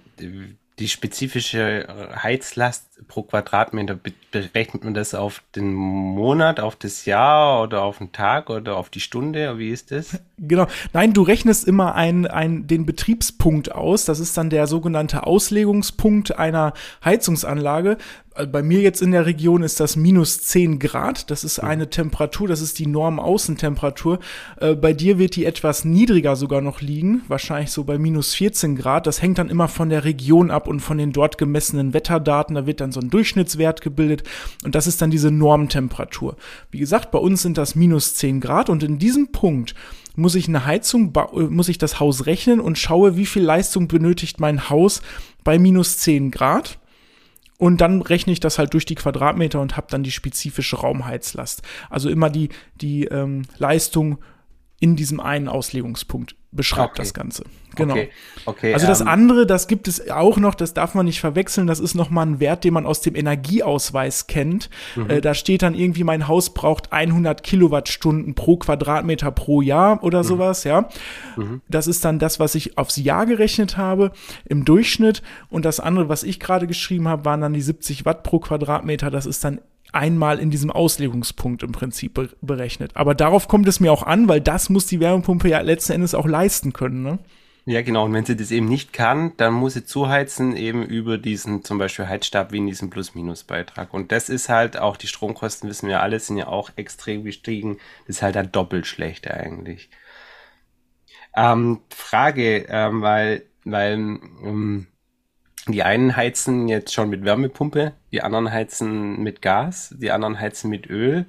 die 0.79 0.89
spezifische 0.89 1.89
Heizlast 2.23 2.87
pro 3.09 3.23
Quadratmeter, 3.23 3.99
berechnet 4.31 4.85
man 4.85 4.93
das 4.93 5.15
auf 5.15 5.43
den 5.55 5.73
Monat, 5.73 6.61
auf 6.61 6.77
das 6.77 7.07
Jahr 7.07 7.63
oder 7.63 7.83
auf 7.83 7.99
den 7.99 8.13
Tag 8.13 8.51
oder 8.51 8.77
auf 8.77 8.91
die 8.91 9.01
Stunde? 9.01 9.59
Wie 9.59 9.71
ist 9.71 9.91
das? 9.91 10.19
Genau. 10.39 10.67
Nein, 10.93 11.15
du 11.15 11.23
rechnest 11.23 11.67
immer 11.67 11.95
ein, 11.95 12.27
ein, 12.27 12.67
den 12.67 12.85
Betriebspunkt 12.85 13.73
aus. 13.73 14.05
Das 14.05 14.21
ist 14.21 14.37
dann 14.37 14.51
der 14.51 14.67
sogenannte 14.67 15.27
Auslegungspunkt 15.27 16.39
einer 16.39 16.75
Heizungsanlage. 17.03 17.97
Äh, 18.37 18.47
bei 18.47 18.63
mir 18.63 18.81
jetzt 18.81 19.03
in 19.03 19.11
der 19.11 19.27
Region 19.27 19.63
ist 19.63 19.81
das 19.81 19.97
minus 19.97 20.41
10 20.43 20.79
Grad. 20.79 21.31
Das 21.31 21.45
ist 21.45 21.59
eine 21.59 21.91
Temperatur, 21.91 22.49
das 22.49 22.61
ist 22.61 22.79
die 22.79 22.87
Norm-Außentemperatur. 22.87 24.19
Äh, 24.61 24.75
bei 24.75 24.93
dir 24.93 25.19
wird 25.19 25.37
die 25.37 25.45
etwas 25.45 25.85
niedriger 25.85 26.37
sogar 26.37 26.61
noch 26.61 26.81
liegen, 26.81 27.23
wahrscheinlich 27.29 27.71
so 27.71 27.85
bei 27.85 27.99
minus 27.99 28.35
14 28.35 28.77
Grad. 28.77 29.07
Das 29.07 29.23
hängt 29.23 29.39
dann 29.39 29.51
immer 29.51 29.69
von 29.69 29.89
der 29.89 30.05
Region 30.05 30.51
ab 30.51 30.69
und 30.69 30.81
von 30.81 30.99
den 30.99 31.13
dort 31.13 31.39
gemessenen 31.39 31.95
Wetterdaten. 31.95 32.55
Da 32.55 32.67
wird 32.67 32.81
dann 32.81 32.93
so 32.93 33.01
ein 33.01 33.11
Durchschnittswert 33.11 33.81
gebildet 33.81 34.23
und 34.65 34.75
das 34.75 34.87
ist 34.87 35.03
dann 35.03 35.11
diese 35.11 35.31
Normtemperatur. 35.31 36.37
Wie 36.71 36.79
gesagt, 36.79 37.11
bei 37.11 37.19
uns 37.19 37.43
sind 37.43 37.59
das 37.59 37.75
minus 37.75 38.15
10 38.15 38.41
Grad 38.41 38.69
und 38.69 38.83
in 38.83 38.99
diesem 38.99 39.33
Punkt 39.33 39.75
muss 40.19 40.35
ich 40.35 40.49
eine 40.49 40.65
Heizung, 40.65 41.13
muss 41.51 41.69
ich 41.69 41.77
das 41.77 42.01
Haus 42.01 42.25
rechnen 42.25 42.59
und 42.59 42.79
schaue, 42.79 43.17
wie 43.17 43.27
viel 43.27 43.43
Leistung 43.43 43.87
benötigt 43.87 44.41
mein 44.41 44.71
Haus 44.71 45.03
bei 45.45 45.59
minus 45.59 45.99
10 45.99 46.31
Grad. 46.31 46.79
Und 47.59 47.81
dann 47.81 48.03
rechne 48.03 48.33
ich 48.33 48.41
das 48.41 48.59
halt 48.59 48.75
durch 48.75 48.85
die 48.85 48.95
Quadratmeter 48.95 49.61
und 49.61 49.77
habe 49.77 49.87
dann 49.91 50.03
die 50.03 50.13
spezifische 50.13 50.77
Raumheizlast. 50.77 51.63
Also 51.89 52.11
immer 52.11 52.29
die, 52.29 52.51
die 52.81 53.05
ähm, 53.05 53.43
Leistung 53.59 54.19
in 54.79 54.97
diesem 54.97 55.21
einen 55.21 55.49
Auslegungspunkt 55.49 56.37
beschreibt 56.57 56.93
okay. 56.93 57.03
das 57.03 57.15
Ganze. 57.15 57.45
Genau. 57.77 57.93
Okay. 57.93 58.11
okay 58.47 58.75
also 58.75 58.87
das 58.87 59.03
ähm, 59.03 59.09
andere, 59.09 59.47
das 59.47 59.69
gibt 59.69 59.87
es 59.87 60.11
auch 60.11 60.39
noch, 60.39 60.55
das 60.55 60.73
darf 60.73 60.95
man 60.95 61.05
nicht 61.05 61.21
verwechseln, 61.21 61.67
das 61.67 61.79
ist 61.79 61.95
nochmal 61.95 62.27
ein 62.27 62.41
Wert, 62.41 62.65
den 62.65 62.73
man 62.73 62.87
aus 62.87 63.03
dem 63.03 63.15
Energieausweis 63.15 64.27
kennt. 64.27 64.71
Mhm. 64.97 65.11
Äh, 65.11 65.21
da 65.21 65.35
steht 65.35 65.63
dann 65.63 65.75
irgendwie, 65.75 66.03
mein 66.03 66.27
Haus 66.27 66.55
braucht 66.55 66.93
100 66.93 67.43
Kilowattstunden 67.43 68.35
pro 68.35 68.57
Quadratmeter 68.57 69.31
pro 69.31 69.61
Jahr 69.61 70.03
oder 70.03 70.23
mhm. 70.23 70.27
sowas, 70.27 70.65
ja. 70.65 70.89
Mhm. 71.37 71.61
Das 71.69 71.87
ist 71.87 72.05
dann 72.05 72.19
das, 72.19 72.41
was 72.41 72.55
ich 72.55 72.79
aufs 72.79 72.97
Jahr 72.97 73.27
gerechnet 73.27 73.77
habe 73.77 74.13
im 74.47 74.65
Durchschnitt. 74.65 75.23
Und 75.51 75.65
das 75.65 75.81
andere, 75.81 76.09
was 76.09 76.23
ich 76.23 76.41
gerade 76.41 76.67
geschrieben 76.67 77.09
habe, 77.09 77.27
waren 77.27 77.43
dann 77.43 77.53
die 77.53 77.63
70 77.63 78.07
Watt 78.07 78.23
pro 78.23 78.39
Quadratmeter. 78.39 79.11
Das 79.11 79.27
ist 79.27 79.45
dann 79.45 79.61
einmal 79.93 80.39
in 80.39 80.51
diesem 80.51 80.71
Auslegungspunkt 80.71 81.63
im 81.63 81.73
Prinzip 81.73 82.15
be 82.15 82.31
berechnet. 82.41 82.93
Aber 82.95 83.15
darauf 83.15 83.49
kommt 83.49 83.69
es 83.69 83.81
mir 83.81 83.93
auch 83.93 84.03
an, 84.03 84.29
weil 84.29 84.41
das 84.41 84.69
muss 84.69 84.87
die 84.87 85.01
Wärmepumpe 85.01 85.49
ja 85.49 85.61
letzten 85.61 85.93
Endes 85.93 86.15
auch 86.15 86.27
leisten 86.27 86.73
können. 86.73 87.03
Ne? 87.03 87.19
Ja, 87.69 87.83
genau. 87.83 88.05
Und 88.05 88.15
wenn 88.15 88.25
sie 88.25 88.37
das 88.37 88.53
eben 88.53 88.69
nicht 88.69 88.93
kann, 88.93 89.37
dann 89.39 89.53
muss 89.53 89.75
sie 89.75 89.85
zuheizen 89.85 90.57
eben 90.57 90.85
über 90.85 91.19
diesen 91.19 91.65
zum 91.65 91.79
Beispiel 91.79 92.07
Heizstab 92.07 92.53
wie 92.53 92.59
in 92.59 92.69
diesem 92.69 92.91
Plus-Minus-Beitrag. 92.91 93.93
Und 93.93 94.13
das 94.13 94.29
ist 94.29 94.49
halt 94.49 94.77
auch, 94.77 94.97
die 94.97 95.09
Stromkosten 95.09 95.69
wissen 95.69 95.89
wir 95.89 96.01
alle, 96.01 96.21
sind 96.21 96.37
ja 96.37 96.47
auch 96.47 96.71
extrem 96.77 97.25
gestiegen. 97.25 97.79
Das 98.07 98.17
ist 98.17 98.23
halt 98.23 98.37
dann 98.37 98.53
doppelt 98.53 98.87
schlecht 98.87 99.29
eigentlich. 99.29 99.91
Ähm, 101.35 101.81
Frage, 101.91 102.67
ähm, 102.69 103.03
weil, 103.03 103.43
weil 103.65 103.95
ähm, 103.95 104.87
die 105.67 105.83
einen 105.83 106.17
heizen 106.17 106.69
jetzt 106.69 106.95
schon 106.95 107.11
mit 107.11 107.25
Wärmepumpe, 107.25 107.95
die 108.17 108.23
anderen 108.23 108.51
heizen 108.51 109.23
mit 109.23 109.43
Gas, 109.43 109.95
die 109.99 110.11
anderen 110.11 110.41
heizen 110.41 110.71
mit 110.71 110.89
Öl. 110.89 111.27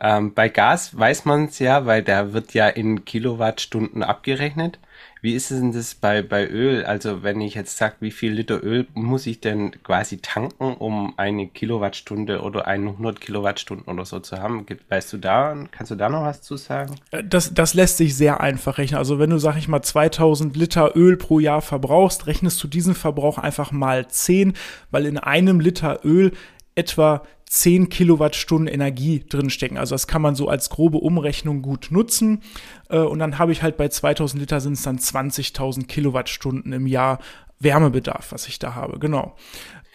Ähm, 0.00 0.32
bei 0.32 0.48
Gas 0.48 0.98
weiß 0.98 1.26
man 1.26 1.44
es 1.46 1.58
ja, 1.58 1.84
weil 1.84 2.02
da 2.02 2.32
wird 2.32 2.54
ja 2.54 2.68
in 2.68 3.04
Kilowattstunden 3.04 4.02
abgerechnet. 4.02 4.78
Wie 5.22 5.34
ist 5.34 5.52
es 5.52 5.60
denn 5.60 5.70
das 5.70 5.94
bei, 5.94 6.20
bei 6.20 6.48
Öl? 6.48 6.84
Also 6.84 7.22
wenn 7.22 7.40
ich 7.40 7.54
jetzt 7.54 7.76
sage, 7.76 7.94
wie 8.00 8.10
viel 8.10 8.32
Liter 8.32 8.60
Öl 8.60 8.88
muss 8.92 9.28
ich 9.28 9.40
denn 9.40 9.70
quasi 9.84 10.18
tanken, 10.18 10.74
um 10.74 11.14
eine 11.16 11.46
Kilowattstunde 11.46 12.40
oder 12.42 12.66
100 12.66 13.20
Kilowattstunden 13.20 13.86
oder 13.86 14.04
so 14.04 14.18
zu 14.18 14.38
haben? 14.38 14.66
Weißt 14.88 15.12
du 15.12 15.18
da, 15.18 15.54
kannst 15.70 15.92
du 15.92 15.94
da 15.94 16.08
noch 16.08 16.24
was 16.24 16.42
zu 16.42 16.56
sagen? 16.56 16.96
Äh, 17.12 17.22
das, 17.22 17.54
das 17.54 17.72
lässt 17.74 17.98
sich 17.98 18.16
sehr 18.16 18.40
einfach 18.40 18.78
rechnen. 18.78 18.98
Also 18.98 19.20
wenn 19.20 19.30
du, 19.30 19.38
sag 19.38 19.56
ich 19.56 19.68
mal, 19.68 19.80
2000 19.80 20.56
Liter 20.56 20.96
Öl 20.96 21.16
pro 21.16 21.38
Jahr 21.38 21.62
verbrauchst, 21.62 22.26
rechnest 22.26 22.60
du 22.60 22.66
diesen 22.66 22.96
Verbrauch 22.96 23.38
einfach 23.38 23.70
mal 23.70 24.08
10, 24.08 24.54
weil 24.90 25.06
in 25.06 25.18
einem 25.18 25.60
Liter 25.60 26.00
Öl 26.04 26.32
etwa 26.74 27.22
10 27.46 27.90
Kilowattstunden 27.90 28.72
Energie 28.72 29.24
drinstecken. 29.28 29.76
Also 29.76 29.94
das 29.94 30.06
kann 30.06 30.22
man 30.22 30.34
so 30.34 30.48
als 30.48 30.70
grobe 30.70 30.98
Umrechnung 30.98 31.60
gut 31.60 31.88
nutzen. 31.90 32.40
Äh, 32.88 32.98
und 32.98 33.18
dann 33.18 33.38
habe 33.38 33.52
ich 33.52 33.62
halt 33.62 33.76
bei 33.76 33.88
2000 33.88 34.40
Liter 34.40 34.60
sind 34.60 34.74
es 34.74 34.82
dann 34.82 34.98
20.000 34.98 35.86
Kilowattstunden 35.86 36.72
im 36.72 36.86
Jahr 36.86 37.18
Wärmebedarf, 37.60 38.32
was 38.32 38.48
ich 38.48 38.58
da 38.58 38.74
habe. 38.74 38.98
Genau. 38.98 39.36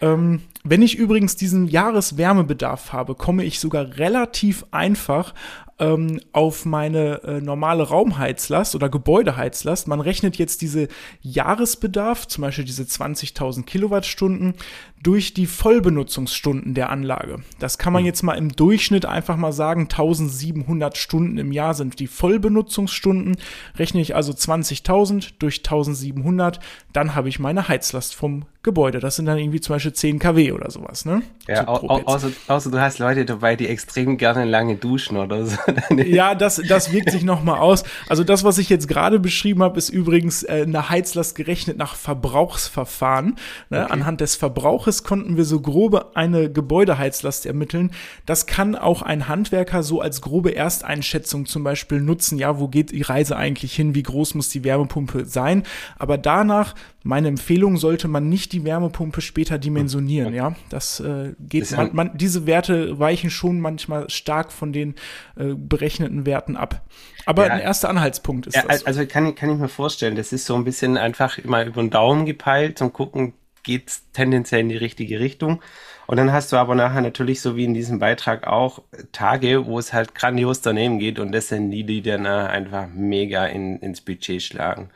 Ähm, 0.00 0.42
wenn 0.62 0.82
ich 0.82 0.96
übrigens 0.96 1.34
diesen 1.34 1.66
Jahreswärmebedarf 1.66 2.92
habe, 2.92 3.16
komme 3.16 3.44
ich 3.44 3.58
sogar 3.58 3.98
relativ 3.98 4.64
einfach 4.70 5.34
ähm, 5.78 6.20
auf 6.32 6.64
meine 6.64 7.22
äh, 7.22 7.40
normale 7.40 7.84
Raumheizlast 7.84 8.74
oder 8.74 8.88
Gebäudeheizlast. 8.88 9.88
Man 9.88 10.00
rechnet 10.00 10.36
jetzt 10.36 10.62
diese 10.62 10.88
Jahresbedarf, 11.22 12.26
zum 12.26 12.42
Beispiel 12.42 12.64
diese 12.64 12.82
20.000 12.82 13.64
Kilowattstunden, 13.64 14.54
durch 15.02 15.34
die 15.34 15.46
Vollbenutzungsstunden 15.46 16.74
der 16.74 16.90
Anlage. 16.90 17.36
Das 17.58 17.78
kann 17.78 17.92
man 17.92 18.00
hm. 18.00 18.06
jetzt 18.06 18.22
mal 18.22 18.34
im 18.34 18.50
Durchschnitt 18.50 19.06
einfach 19.06 19.36
mal 19.36 19.52
sagen, 19.52 19.82
1700 19.82 20.96
Stunden 20.96 21.38
im 21.38 21.52
Jahr 21.52 21.74
sind 21.74 22.00
die 22.00 22.08
Vollbenutzungsstunden. 22.08 23.36
Rechne 23.76 24.00
ich 24.00 24.16
also 24.16 24.32
20.000 24.32 25.34
durch 25.38 25.58
1700, 25.58 26.60
dann 26.92 27.14
habe 27.14 27.28
ich 27.28 27.38
meine 27.38 27.68
Heizlast 27.68 28.14
vom 28.14 28.46
Gebäude. 28.64 28.98
Das 28.98 29.14
sind 29.14 29.26
dann 29.26 29.38
irgendwie 29.38 29.60
zum 29.60 29.76
Beispiel 29.76 29.92
10 29.92 30.18
kW 30.18 30.50
oder 30.50 30.68
sowas, 30.68 31.04
ne? 31.04 31.22
Ja, 31.46 31.64
so 31.64 31.88
au 31.88 32.00
außer, 32.04 32.30
außer 32.48 32.72
du 32.72 32.80
hast 32.80 32.98
Leute 32.98 33.24
dabei, 33.24 33.54
die 33.54 33.68
extrem 33.68 34.16
gerne 34.18 34.44
lange 34.44 34.74
duschen 34.74 35.16
oder 35.16 35.46
so. 35.46 35.56
ja, 35.96 36.34
das, 36.34 36.60
das 36.68 36.92
wirkt 36.92 37.12
sich 37.12 37.22
nochmal 37.22 37.60
aus. 37.60 37.84
Also 38.08 38.24
das, 38.24 38.42
was 38.42 38.58
ich 38.58 38.68
jetzt 38.68 38.88
gerade 38.88 39.20
beschrieben 39.20 39.62
habe, 39.62 39.78
ist 39.78 39.90
übrigens 39.90 40.42
äh, 40.42 40.64
eine 40.66 40.90
Heizlast 40.90 41.36
gerechnet 41.36 41.78
nach 41.78 41.94
Verbrauchsverfahren. 41.94 43.36
Ne? 43.70 43.84
Okay. 43.84 43.92
Anhand 43.92 44.20
des 44.20 44.34
Verbrauches 44.34 45.04
konnten 45.04 45.36
wir 45.36 45.44
so 45.44 45.60
grobe 45.60 46.16
eine 46.16 46.50
Gebäudeheizlast 46.50 47.46
ermitteln. 47.46 47.92
Das 48.26 48.46
kann 48.46 48.74
auch 48.74 49.02
ein 49.02 49.28
Handwerker 49.28 49.84
so 49.84 50.00
als 50.00 50.20
grobe 50.20 50.56
Ersteinschätzung 50.56 51.46
zum 51.46 51.62
Beispiel 51.62 52.00
nutzen. 52.00 52.38
Ja, 52.38 52.58
wo 52.58 52.66
geht 52.66 52.90
die 52.90 53.02
Reise 53.02 53.36
eigentlich 53.36 53.74
hin? 53.74 53.94
Wie 53.94 54.02
groß 54.02 54.34
muss 54.34 54.48
die 54.48 54.64
Wärmepumpe 54.64 55.26
sein? 55.26 55.62
Aber 55.96 56.18
danach 56.18 56.74
meine 57.08 57.28
Empfehlung 57.28 57.78
sollte 57.78 58.06
man 58.06 58.28
nicht 58.28 58.52
die 58.52 58.64
Wärmepumpe 58.64 59.22
später 59.22 59.56
dimensionieren, 59.56 60.34
ja. 60.34 60.54
Das 60.68 61.00
äh, 61.00 61.32
geht, 61.40 61.74
man, 61.74 61.88
man, 61.94 62.10
diese 62.18 62.46
Werte 62.46 62.98
weichen 62.98 63.30
schon 63.30 63.60
manchmal 63.60 64.10
stark 64.10 64.52
von 64.52 64.74
den 64.74 64.94
äh, 65.36 65.54
berechneten 65.54 66.26
Werten 66.26 66.54
ab. 66.54 66.82
Aber 67.24 67.46
ja, 67.46 67.54
ein 67.54 67.60
erster 67.60 67.88
Anhaltspunkt 67.88 68.46
ist 68.46 68.56
ja, 68.56 68.62
das. 68.68 68.84
Also 68.84 69.06
kann, 69.06 69.34
kann 69.34 69.48
ich 69.48 69.56
mir 69.56 69.70
vorstellen, 69.70 70.16
das 70.16 70.34
ist 70.34 70.44
so 70.44 70.54
ein 70.54 70.64
bisschen 70.64 70.98
einfach 70.98 71.38
immer 71.38 71.64
über 71.64 71.80
den 71.80 71.88
Daumen 71.88 72.26
gepeilt 72.26 72.82
und 72.82 72.92
gucken, 72.92 73.32
geht's 73.62 74.02
tendenziell 74.12 74.60
in 74.60 74.68
die 74.68 74.76
richtige 74.76 75.18
Richtung. 75.18 75.62
Und 76.06 76.18
dann 76.18 76.30
hast 76.30 76.52
du 76.52 76.56
aber 76.58 76.74
nachher 76.74 77.00
natürlich, 77.00 77.40
so 77.40 77.56
wie 77.56 77.64
in 77.64 77.72
diesem 77.72 78.00
Beitrag 78.00 78.46
auch, 78.46 78.82
Tage, 79.12 79.64
wo 79.64 79.78
es 79.78 79.94
halt 79.94 80.14
grandios 80.14 80.60
daneben 80.60 80.98
geht 80.98 81.18
und 81.18 81.32
das 81.32 81.48
sind 81.48 81.70
die, 81.70 81.84
die 81.84 82.02
dann 82.02 82.26
einfach 82.26 82.86
mega 82.92 83.46
in, 83.46 83.78
ins 83.78 84.02
Budget 84.02 84.42
schlagen. 84.42 84.90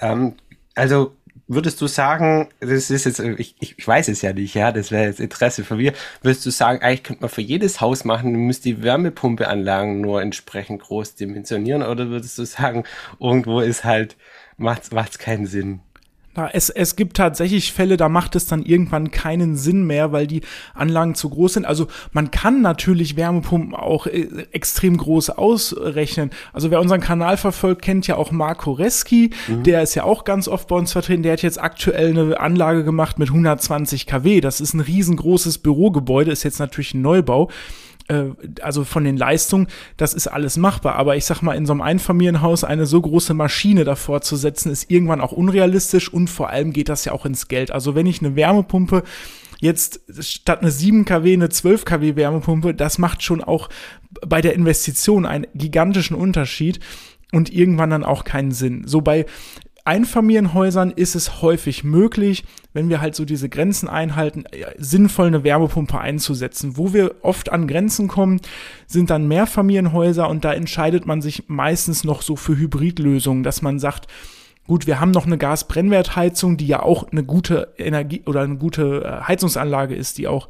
Ähm, 0.00 0.34
also 0.76 1.16
würdest 1.50 1.80
du 1.80 1.88
sagen, 1.88 2.48
das 2.60 2.90
ist 2.90 3.06
jetzt, 3.06 3.18
ich, 3.18 3.56
ich 3.58 3.86
weiß 3.86 4.06
es 4.08 4.22
ja 4.22 4.32
nicht, 4.32 4.54
ja, 4.54 4.70
das 4.70 4.92
wäre 4.92 5.06
jetzt 5.06 5.18
Interesse 5.18 5.64
von 5.64 5.78
mir, 5.78 5.92
würdest 6.22 6.46
du 6.46 6.50
sagen, 6.50 6.80
eigentlich 6.80 7.02
könnte 7.02 7.22
man 7.22 7.30
für 7.30 7.40
jedes 7.42 7.80
Haus 7.80 8.04
machen, 8.04 8.32
du 8.32 8.38
müsst 8.38 8.64
die 8.64 8.82
Wärmepumpeanlagen 8.84 10.00
nur 10.00 10.22
entsprechend 10.22 10.82
groß 10.82 11.16
dimensionieren 11.16 11.82
oder 11.82 12.08
würdest 12.08 12.38
du 12.38 12.44
sagen, 12.44 12.84
irgendwo 13.18 13.60
ist 13.60 13.84
halt, 13.84 14.16
macht 14.58 14.92
es 14.92 15.18
keinen 15.18 15.46
Sinn? 15.46 15.80
Na, 16.36 16.48
es, 16.52 16.70
es 16.70 16.94
gibt 16.94 17.16
tatsächlich 17.16 17.72
Fälle, 17.72 17.96
da 17.96 18.08
macht 18.08 18.36
es 18.36 18.46
dann 18.46 18.62
irgendwann 18.62 19.10
keinen 19.10 19.56
Sinn 19.56 19.84
mehr, 19.84 20.12
weil 20.12 20.28
die 20.28 20.42
Anlagen 20.74 21.16
zu 21.16 21.28
groß 21.28 21.54
sind. 21.54 21.64
Also 21.64 21.88
man 22.12 22.30
kann 22.30 22.62
natürlich 22.62 23.16
Wärmepumpen 23.16 23.74
auch 23.74 24.06
äh, 24.06 24.28
extrem 24.52 24.96
groß 24.96 25.30
ausrechnen. 25.30 26.30
Also 26.52 26.70
wer 26.70 26.80
unseren 26.80 27.00
Kanal 27.00 27.36
verfolgt, 27.36 27.82
kennt 27.82 28.06
ja 28.06 28.14
auch 28.14 28.30
Marco 28.30 28.70
Reski. 28.70 29.30
Mhm. 29.48 29.64
Der 29.64 29.82
ist 29.82 29.96
ja 29.96 30.04
auch 30.04 30.22
ganz 30.22 30.46
oft 30.46 30.68
bei 30.68 30.76
uns 30.76 30.92
vertreten. 30.92 31.24
Der 31.24 31.32
hat 31.32 31.42
jetzt 31.42 31.60
aktuell 31.60 32.10
eine 32.10 32.38
Anlage 32.38 32.84
gemacht 32.84 33.18
mit 33.18 33.30
120 33.30 34.06
kW. 34.06 34.40
Das 34.40 34.60
ist 34.60 34.72
ein 34.72 34.80
riesengroßes 34.80 35.58
Bürogebäude, 35.58 36.30
ist 36.30 36.44
jetzt 36.44 36.60
natürlich 36.60 36.94
ein 36.94 37.02
Neubau. 37.02 37.50
Äh, 38.10 38.32
also 38.60 38.84
von 38.84 39.04
den 39.04 39.16
Leistungen, 39.16 39.68
das 39.96 40.14
ist 40.14 40.26
alles 40.26 40.56
machbar. 40.56 40.96
Aber 40.96 41.16
ich 41.16 41.24
sag 41.24 41.42
mal, 41.42 41.54
in 41.54 41.64
so 41.64 41.72
einem 41.72 41.82
Einfamilienhaus 41.82 42.64
eine 42.64 42.86
so 42.86 43.00
große 43.00 43.34
Maschine 43.34 43.84
davor 43.84 44.20
zu 44.20 44.36
setzen, 44.36 44.72
ist 44.72 44.90
irgendwann 44.90 45.20
auch 45.20 45.32
unrealistisch 45.32 46.12
und 46.12 46.28
vor 46.28 46.50
allem 46.50 46.72
geht 46.72 46.88
das 46.88 47.04
ja 47.04 47.12
auch 47.12 47.24
ins 47.24 47.48
Geld. 47.48 47.70
Also 47.70 47.94
wenn 47.94 48.06
ich 48.06 48.20
eine 48.20 48.34
Wärmepumpe 48.34 49.04
jetzt 49.60 50.00
statt 50.20 50.62
eine 50.62 50.70
7 50.70 51.04
kW 51.04 51.34
eine 51.34 51.50
12 51.50 51.84
kW 51.84 52.16
Wärmepumpe, 52.16 52.74
das 52.74 52.98
macht 52.98 53.22
schon 53.22 53.44
auch 53.44 53.68
bei 54.26 54.40
der 54.40 54.54
Investition 54.54 55.26
einen 55.26 55.46
gigantischen 55.54 56.16
Unterschied 56.16 56.80
und 57.32 57.52
irgendwann 57.52 57.90
dann 57.90 58.04
auch 58.04 58.24
keinen 58.24 58.52
Sinn. 58.52 58.82
So 58.86 59.02
bei 59.02 59.26
Einfamilienhäusern 59.84 60.90
ist 60.90 61.14
es 61.14 61.42
häufig 61.42 61.84
möglich, 61.84 62.44
wenn 62.72 62.88
wir 62.88 63.00
halt 63.00 63.14
so 63.14 63.24
diese 63.24 63.48
Grenzen 63.48 63.88
einhalten, 63.88 64.44
sinnvoll 64.78 65.28
eine 65.28 65.44
Wärmepumpe 65.44 65.98
einzusetzen. 65.98 66.76
Wo 66.76 66.92
wir 66.92 67.16
oft 67.22 67.50
an 67.50 67.66
Grenzen 67.66 68.08
kommen, 68.08 68.40
sind 68.86 69.10
dann 69.10 69.28
Mehrfamilienhäuser 69.28 70.28
und 70.28 70.44
da 70.44 70.52
entscheidet 70.52 71.06
man 71.06 71.22
sich 71.22 71.44
meistens 71.48 72.04
noch 72.04 72.22
so 72.22 72.36
für 72.36 72.56
Hybridlösungen, 72.56 73.42
dass 73.42 73.62
man 73.62 73.78
sagt, 73.78 74.06
Gut, 74.66 74.86
wir 74.86 75.00
haben 75.00 75.10
noch 75.10 75.26
eine 75.26 75.36
Gasbrennwertheizung, 75.36 76.56
die 76.56 76.68
ja 76.68 76.80
auch 76.80 77.10
eine 77.10 77.24
gute 77.24 77.74
Energie 77.76 78.22
oder 78.26 78.42
eine 78.42 78.56
gute 78.56 79.02
äh, 79.02 79.26
Heizungsanlage 79.26 79.96
ist, 79.96 80.16
die 80.16 80.28
auch 80.28 80.48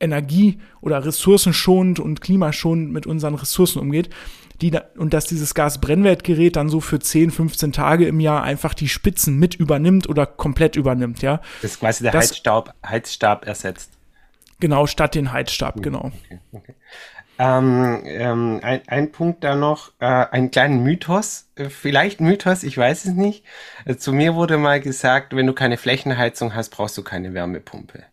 energie- 0.00 0.58
oder 0.80 1.04
ressourcenschonend 1.04 2.00
und 2.00 2.20
klimaschonend 2.20 2.92
mit 2.92 3.06
unseren 3.06 3.36
Ressourcen 3.36 3.78
umgeht 3.78 4.10
die 4.60 4.70
da, 4.70 4.82
und 4.96 5.14
dass 5.14 5.26
dieses 5.26 5.54
Gasbrennwertgerät 5.54 6.56
dann 6.56 6.68
so 6.68 6.80
für 6.80 6.98
10, 6.98 7.30
15 7.30 7.72
Tage 7.72 8.06
im 8.06 8.20
Jahr 8.20 8.42
einfach 8.42 8.74
die 8.74 8.88
Spitzen 8.88 9.38
mit 9.38 9.54
übernimmt 9.54 10.08
oder 10.08 10.26
komplett 10.26 10.76
übernimmt, 10.76 11.22
ja. 11.22 11.40
Das 11.62 11.72
ist 11.72 11.80
quasi 11.80 12.04
der 12.04 12.12
das, 12.12 12.30
Heizstab, 12.30 12.74
Heizstab 12.86 13.46
ersetzt. 13.46 13.90
Genau, 14.60 14.86
statt 14.86 15.14
den 15.14 15.32
Heizstab, 15.32 15.82
genau. 15.82 16.12
Okay, 16.24 16.38
okay. 16.52 16.74
Ähm, 17.36 18.02
ähm, 18.04 18.60
ein, 18.62 18.82
ein 18.86 19.10
Punkt 19.10 19.42
da 19.42 19.56
noch, 19.56 19.90
äh, 19.98 20.06
einen 20.06 20.52
kleinen 20.52 20.84
Mythos, 20.84 21.48
äh, 21.56 21.68
vielleicht 21.68 22.20
Mythos, 22.20 22.62
ich 22.62 22.78
weiß 22.78 23.06
es 23.06 23.12
nicht. 23.14 23.44
Äh, 23.84 23.96
zu 23.96 24.12
mir 24.12 24.36
wurde 24.36 24.56
mal 24.56 24.80
gesagt, 24.80 25.34
wenn 25.34 25.46
du 25.46 25.52
keine 25.52 25.76
Flächenheizung 25.76 26.54
hast, 26.54 26.70
brauchst 26.70 26.96
du 26.96 27.02
keine 27.02 27.34
Wärmepumpe. 27.34 28.04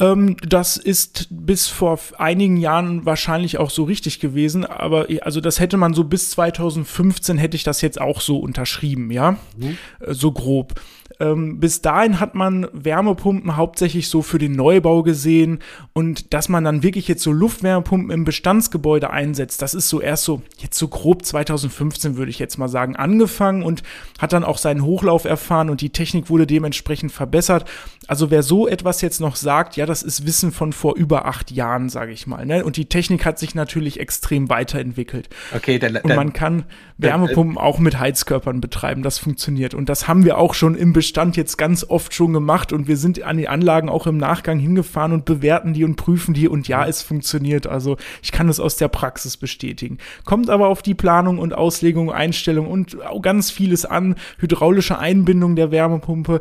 Ähm, 0.00 0.36
das 0.46 0.76
ist 0.76 1.26
bis 1.30 1.66
vor 1.66 1.98
einigen 2.18 2.56
Jahren 2.56 3.04
wahrscheinlich 3.04 3.58
auch 3.58 3.70
so 3.70 3.84
richtig 3.84 4.20
gewesen, 4.20 4.64
aber 4.64 5.08
also 5.22 5.40
das 5.40 5.58
hätte 5.58 5.76
man 5.76 5.92
so 5.92 6.04
bis 6.04 6.30
2015 6.30 7.36
hätte 7.36 7.56
ich 7.56 7.64
das 7.64 7.80
jetzt 7.80 8.00
auch 8.00 8.20
so 8.20 8.38
unterschrieben, 8.38 9.10
ja, 9.10 9.32
mhm. 9.56 9.76
Äh, 10.00 10.14
so 10.14 10.32
grob. 10.32 10.80
Ähm, 11.20 11.58
bis 11.58 11.82
dahin 11.82 12.20
hat 12.20 12.36
man 12.36 12.68
Wärmepumpen 12.72 13.56
hauptsächlich 13.56 14.08
so 14.08 14.22
für 14.22 14.38
den 14.38 14.52
Neubau 14.52 15.02
gesehen 15.02 15.58
und 15.92 16.32
dass 16.32 16.48
man 16.48 16.62
dann 16.62 16.84
wirklich 16.84 17.08
jetzt 17.08 17.24
so 17.24 17.32
Luftwärmepumpen 17.32 18.10
im 18.10 18.24
Bestandsgebäude 18.24 19.10
einsetzt, 19.10 19.60
das 19.60 19.74
ist 19.74 19.88
so 19.88 20.00
erst 20.00 20.24
so, 20.24 20.42
jetzt 20.58 20.78
so 20.78 20.86
grob 20.86 21.24
2015 21.24 22.16
würde 22.16 22.30
ich 22.30 22.38
jetzt 22.38 22.56
mal 22.56 22.68
sagen, 22.68 22.94
angefangen 22.94 23.64
und 23.64 23.82
hat 24.20 24.32
dann 24.32 24.44
auch 24.44 24.58
seinen 24.58 24.84
Hochlauf 24.84 25.24
erfahren 25.24 25.70
und 25.70 25.80
die 25.80 25.90
Technik 25.90 26.30
wurde 26.30 26.46
dementsprechend 26.46 27.10
verbessert. 27.10 27.68
Also 28.06 28.30
wer 28.30 28.44
so 28.44 28.68
etwas 28.68 29.00
jetzt 29.00 29.20
noch 29.20 29.34
sagt, 29.34 29.76
ja, 29.76 29.86
das 29.86 30.04
ist 30.04 30.24
Wissen 30.24 30.52
von 30.52 30.72
vor 30.72 30.96
über 30.96 31.26
acht 31.26 31.50
Jahren, 31.50 31.88
sage 31.88 32.12
ich 32.12 32.28
mal. 32.28 32.46
Ne? 32.46 32.64
Und 32.64 32.76
die 32.76 32.86
Technik 32.86 33.24
hat 33.24 33.40
sich 33.40 33.56
natürlich 33.56 33.98
extrem 33.98 34.48
weiterentwickelt. 34.48 35.28
Okay, 35.54 35.80
dann, 35.80 35.96
und 35.96 36.14
man 36.14 36.32
kann 36.32 36.64
Wärmepumpen 36.96 37.58
auch 37.58 37.80
mit 37.80 37.98
Heizkörpern 37.98 38.60
betreiben, 38.60 39.02
das 39.02 39.18
funktioniert. 39.18 39.74
Und 39.74 39.88
das 39.88 40.06
haben 40.06 40.24
wir 40.24 40.38
auch 40.38 40.54
schon 40.54 40.76
im 40.76 40.92
Bestand 40.92 41.07
jetzt 41.16 41.58
ganz 41.58 41.84
oft 41.84 42.14
schon 42.14 42.32
gemacht 42.32 42.72
und 42.72 42.88
wir 42.88 42.96
sind 42.96 43.22
an 43.22 43.36
die 43.36 43.48
Anlagen 43.48 43.88
auch 43.88 44.06
im 44.06 44.16
Nachgang 44.16 44.58
hingefahren 44.58 45.12
und 45.12 45.24
bewerten 45.24 45.72
die 45.72 45.84
und 45.84 45.96
prüfen 45.96 46.34
die 46.34 46.48
und 46.48 46.68
ja, 46.68 46.86
es 46.86 47.02
funktioniert. 47.02 47.66
Also 47.66 47.96
ich 48.22 48.32
kann 48.32 48.48
es 48.48 48.60
aus 48.60 48.76
der 48.76 48.88
Praxis 48.88 49.36
bestätigen. 49.36 49.98
Kommt 50.24 50.50
aber 50.50 50.68
auf 50.68 50.82
die 50.82 50.94
Planung 50.94 51.38
und 51.38 51.54
Auslegung, 51.54 52.12
Einstellung 52.12 52.66
und 52.66 53.02
auch 53.04 53.22
ganz 53.22 53.50
vieles 53.50 53.84
an, 53.84 54.16
hydraulische 54.38 54.98
Einbindung 54.98 55.56
der 55.56 55.70
Wärmepumpe 55.70 56.40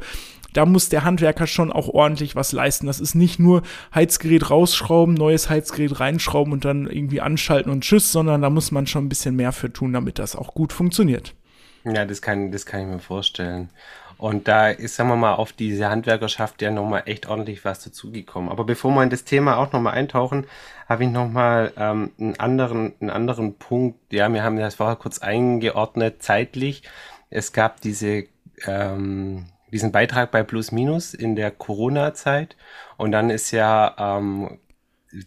da 0.53 0.65
muss 0.65 0.89
der 0.89 1.03
Handwerker 1.03 1.45
schon 1.45 1.71
auch 1.71 1.87
ordentlich 1.87 2.35
was 2.35 2.51
leisten. 2.51 2.87
Das 2.87 2.99
ist 2.99 3.13
nicht 3.13 3.37
nur 3.37 3.61
Heizgerät 3.93 4.49
rausschrauben, 4.49 5.13
neues 5.13 5.51
Heizgerät 5.51 5.99
reinschrauben 5.99 6.51
und 6.51 6.65
dann 6.65 6.87
irgendwie 6.87 7.21
anschalten 7.21 7.71
und 7.71 7.81
tschüss, 7.81 8.11
sondern 8.11 8.41
da 8.41 8.49
muss 8.49 8.71
man 8.71 8.87
schon 8.87 9.05
ein 9.05 9.09
bisschen 9.09 9.35
mehr 9.35 9.51
für 9.51 9.71
tun, 9.71 9.93
damit 9.93 10.17
das 10.17 10.35
auch 10.35 10.55
gut 10.55 10.73
funktioniert. 10.73 11.35
Ja, 11.83 12.05
das 12.05 12.21
kann, 12.21 12.51
das 12.51 12.65
kann 12.65 12.81
ich 12.81 12.87
mir 12.87 12.99
vorstellen. 12.99 13.69
Und 14.17 14.47
da 14.47 14.69
ist, 14.69 14.95
sagen 14.95 15.09
wir 15.09 15.15
mal, 15.15 15.35
auf 15.35 15.53
diese 15.53 15.89
Handwerkerschaft 15.89 16.61
ja 16.61 16.71
nochmal 16.71 17.03
echt 17.05 17.27
ordentlich 17.27 17.63
was 17.65 17.83
dazugekommen. 17.83 18.49
Aber 18.49 18.63
bevor 18.63 18.91
wir 18.91 19.03
in 19.03 19.09
das 19.09 19.25
Thema 19.25 19.57
auch 19.57 19.71
nochmal 19.71 19.93
eintauchen, 19.93 20.47
habe 20.89 21.03
ich 21.03 21.09
nochmal 21.09 21.71
ähm, 21.77 22.11
einen, 22.19 22.39
anderen, 22.39 22.93
einen 22.99 23.09
anderen 23.11 23.55
Punkt. 23.55 24.11
Ja, 24.11 24.31
wir 24.33 24.43
haben 24.43 24.57
das 24.57 24.75
vorher 24.75 24.95
kurz 24.95 25.19
eingeordnet 25.19 26.23
zeitlich. 26.23 26.83
Es 27.29 27.53
gab 27.53 27.81
diese, 27.81 28.25
ähm, 28.65 29.45
diesen 29.71 29.91
Beitrag 29.91 30.31
bei 30.31 30.41
Plus 30.43 30.71
Minus 30.71 31.13
in 31.13 31.35
der 31.35 31.51
Corona-Zeit. 31.51 32.55
Und 32.97 33.11
dann 33.11 33.29
ist 33.29 33.51
ja 33.51 33.95
ähm, 33.99 34.59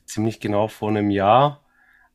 ziemlich 0.05 0.41
genau 0.41 0.67
vor 0.67 0.89
einem 0.89 1.11
Jahr 1.11 1.61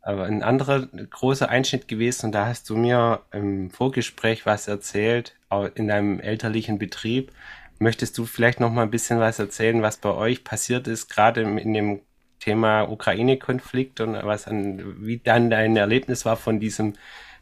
aber 0.06 0.26
ein 0.26 0.44
anderer 0.44 0.86
großer 0.86 1.50
Einschnitt 1.50 1.88
gewesen 1.88 2.28
und 2.28 2.32
da 2.34 2.46
hast 2.46 2.70
du 2.70 2.78
mir 2.78 3.22
im 3.32 3.72
Vorgespräch 3.72 4.46
was 4.46 4.68
erzählt, 4.68 5.36
in 5.74 5.88
deinem 5.88 6.20
elterlichen 6.20 6.78
Betrieb. 6.78 7.32
Möchtest 7.80 8.16
du 8.20 8.26
vielleicht 8.26 8.60
noch 8.60 8.72
mal 8.72 8.84
ein 8.84 8.92
bisschen 8.92 9.20
was 9.20 9.40
erzählen, 9.40 9.82
was 9.82 9.98
bei 9.98 10.12
euch 10.12 10.44
passiert 10.44 10.88
ist, 10.88 11.10
gerade 11.10 11.42
in 11.42 11.74
dem 11.74 12.02
Thema 12.40 12.84
Ukraine-Konflikt 12.84 14.00
und 14.00 14.14
was 14.14 14.48
an, 14.48 15.04
wie 15.04 15.18
dann 15.18 15.50
dein 15.50 15.76
Erlebnis 15.76 16.24
war 16.24 16.38
von 16.38 16.60
diesem 16.60 16.94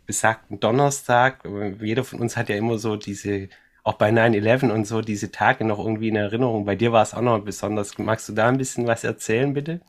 besagten 0.06 0.62
Donnerstag? 0.62 1.44
Jeder 1.82 2.06
von 2.06 2.22
uns 2.22 2.38
hat 2.38 2.48
ja 2.48 2.56
immer 2.56 2.78
so 2.78 2.96
diese, 2.96 3.50
auch 3.84 3.96
bei 3.96 4.10
9-11 4.10 4.72
und 4.72 4.86
so, 4.86 5.02
diese 5.02 5.32
Tage 5.32 5.66
noch 5.66 5.80
irgendwie 5.80 6.08
in 6.08 6.16
Erinnerung. 6.16 6.64
Bei 6.64 6.78
dir 6.78 6.94
war 6.94 7.04
es 7.04 7.14
auch 7.14 7.22
noch 7.22 7.40
besonders. 7.44 7.98
Magst 7.98 8.30
du 8.30 8.34
da 8.34 8.48
ein 8.48 8.58
bisschen 8.58 8.88
was 8.88 9.04
erzählen, 9.04 9.54
bitte? 9.54 9.82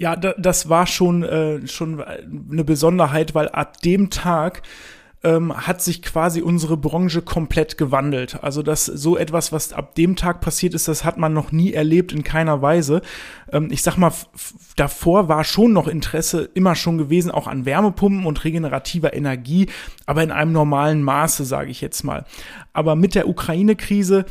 Ja, 0.00 0.16
da, 0.16 0.32
das 0.38 0.70
war 0.70 0.86
schon, 0.86 1.22
äh, 1.22 1.66
schon 1.66 2.02
eine 2.02 2.64
Besonderheit, 2.64 3.34
weil 3.34 3.50
ab 3.50 3.82
dem 3.82 4.08
Tag 4.08 4.62
ähm, 5.22 5.54
hat 5.54 5.82
sich 5.82 6.00
quasi 6.00 6.40
unsere 6.40 6.78
Branche 6.78 7.20
komplett 7.20 7.76
gewandelt. 7.76 8.42
Also 8.42 8.62
das 8.62 8.86
so 8.86 9.18
etwas, 9.18 9.52
was 9.52 9.74
ab 9.74 9.94
dem 9.96 10.16
Tag 10.16 10.40
passiert 10.40 10.72
ist, 10.72 10.88
das 10.88 11.04
hat 11.04 11.18
man 11.18 11.34
noch 11.34 11.52
nie 11.52 11.74
erlebt 11.74 12.12
in 12.12 12.24
keiner 12.24 12.62
Weise. 12.62 13.02
Ähm, 13.52 13.68
ich 13.70 13.82
sag 13.82 13.98
mal, 13.98 14.10
davor 14.76 15.28
war 15.28 15.44
schon 15.44 15.74
noch 15.74 15.86
Interesse 15.86 16.48
immer 16.54 16.76
schon 16.76 16.96
gewesen, 16.96 17.30
auch 17.30 17.46
an 17.46 17.66
Wärmepumpen 17.66 18.24
und 18.24 18.42
regenerativer 18.42 19.12
Energie, 19.12 19.66
aber 20.06 20.22
in 20.22 20.30
einem 20.30 20.52
normalen 20.52 21.02
Maße, 21.02 21.44
sage 21.44 21.70
ich 21.70 21.82
jetzt 21.82 22.04
mal. 22.04 22.24
Aber 22.72 22.96
mit 22.96 23.14
der 23.14 23.28
Ukraine-Krise 23.28 24.24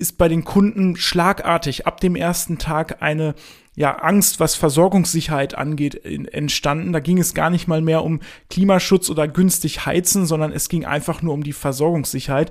ist 0.00 0.18
bei 0.18 0.26
den 0.26 0.42
Kunden 0.42 0.96
schlagartig 0.96 1.86
ab 1.86 2.00
dem 2.00 2.16
ersten 2.16 2.58
Tag 2.58 3.02
eine 3.02 3.36
ja, 3.74 3.96
Angst, 3.96 4.38
was 4.38 4.54
Versorgungssicherheit 4.54 5.56
angeht, 5.56 5.94
in, 5.94 6.26
entstanden. 6.26 6.92
Da 6.92 7.00
ging 7.00 7.18
es 7.18 7.32
gar 7.32 7.48
nicht 7.48 7.68
mal 7.68 7.80
mehr 7.80 8.04
um 8.04 8.20
Klimaschutz 8.50 9.08
oder 9.08 9.28
günstig 9.28 9.86
heizen, 9.86 10.26
sondern 10.26 10.52
es 10.52 10.68
ging 10.68 10.84
einfach 10.84 11.22
nur 11.22 11.32
um 11.32 11.42
die 11.42 11.54
Versorgungssicherheit. 11.54 12.50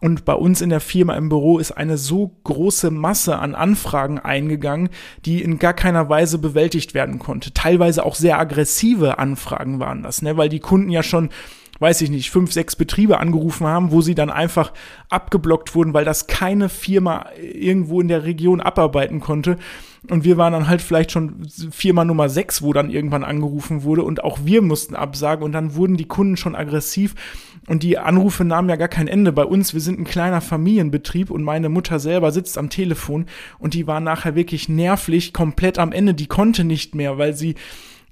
Und 0.00 0.24
bei 0.24 0.34
uns 0.34 0.60
in 0.60 0.68
der 0.68 0.80
Firma 0.80 1.14
im 1.14 1.28
Büro 1.28 1.58
ist 1.58 1.72
eine 1.72 1.96
so 1.96 2.36
große 2.44 2.90
Masse 2.90 3.38
an 3.38 3.54
Anfragen 3.54 4.18
eingegangen, 4.18 4.90
die 5.24 5.40
in 5.40 5.58
gar 5.58 5.72
keiner 5.72 6.08
Weise 6.08 6.38
bewältigt 6.38 6.92
werden 6.92 7.18
konnte. 7.18 7.54
Teilweise 7.54 8.04
auch 8.04 8.14
sehr 8.14 8.38
aggressive 8.38 9.18
Anfragen 9.18 9.78
waren 9.78 10.02
das, 10.02 10.20
ne? 10.20 10.36
weil 10.36 10.48
die 10.48 10.60
Kunden 10.60 10.90
ja 10.90 11.02
schon 11.02 11.30
weiß 11.78 12.00
ich 12.00 12.10
nicht, 12.10 12.30
fünf, 12.30 12.52
sechs 12.52 12.76
Betriebe 12.76 13.18
angerufen 13.18 13.66
haben, 13.66 13.90
wo 13.90 14.00
sie 14.00 14.14
dann 14.14 14.30
einfach 14.30 14.72
abgeblockt 15.10 15.74
wurden, 15.74 15.94
weil 15.94 16.04
das 16.04 16.26
keine 16.26 16.68
Firma 16.68 17.26
irgendwo 17.38 18.00
in 18.00 18.08
der 18.08 18.24
Region 18.24 18.60
abarbeiten 18.60 19.20
konnte. 19.20 19.58
Und 20.10 20.24
wir 20.24 20.36
waren 20.36 20.52
dann 20.52 20.68
halt 20.68 20.82
vielleicht 20.82 21.12
schon 21.12 21.46
Firma 21.70 22.04
Nummer 22.04 22.28
sechs, 22.28 22.62
wo 22.62 22.72
dann 22.72 22.90
irgendwann 22.90 23.24
angerufen 23.24 23.82
wurde. 23.82 24.02
Und 24.02 24.22
auch 24.22 24.38
wir 24.44 24.62
mussten 24.62 24.94
absagen. 24.94 25.44
Und 25.44 25.52
dann 25.52 25.74
wurden 25.74 25.96
die 25.96 26.06
Kunden 26.06 26.36
schon 26.36 26.54
aggressiv. 26.54 27.14
Und 27.66 27.82
die 27.82 27.98
Anrufe 27.98 28.44
nahmen 28.44 28.68
ja 28.68 28.76
gar 28.76 28.88
kein 28.88 29.08
Ende. 29.08 29.32
Bei 29.32 29.44
uns. 29.44 29.74
Wir 29.74 29.80
sind 29.80 29.98
ein 29.98 30.04
kleiner 30.04 30.40
Familienbetrieb. 30.40 31.30
Und 31.30 31.42
meine 31.42 31.68
Mutter 31.68 31.98
selber 31.98 32.30
sitzt 32.30 32.58
am 32.58 32.70
Telefon. 32.70 33.26
Und 33.58 33.74
die 33.74 33.86
war 33.86 34.00
nachher 34.00 34.34
wirklich 34.34 34.68
nervlich 34.68 35.32
komplett 35.32 35.78
am 35.78 35.92
Ende. 35.92 36.14
Die 36.14 36.28
konnte 36.28 36.64
nicht 36.64 36.94
mehr, 36.94 37.18
weil 37.18 37.34
sie 37.34 37.56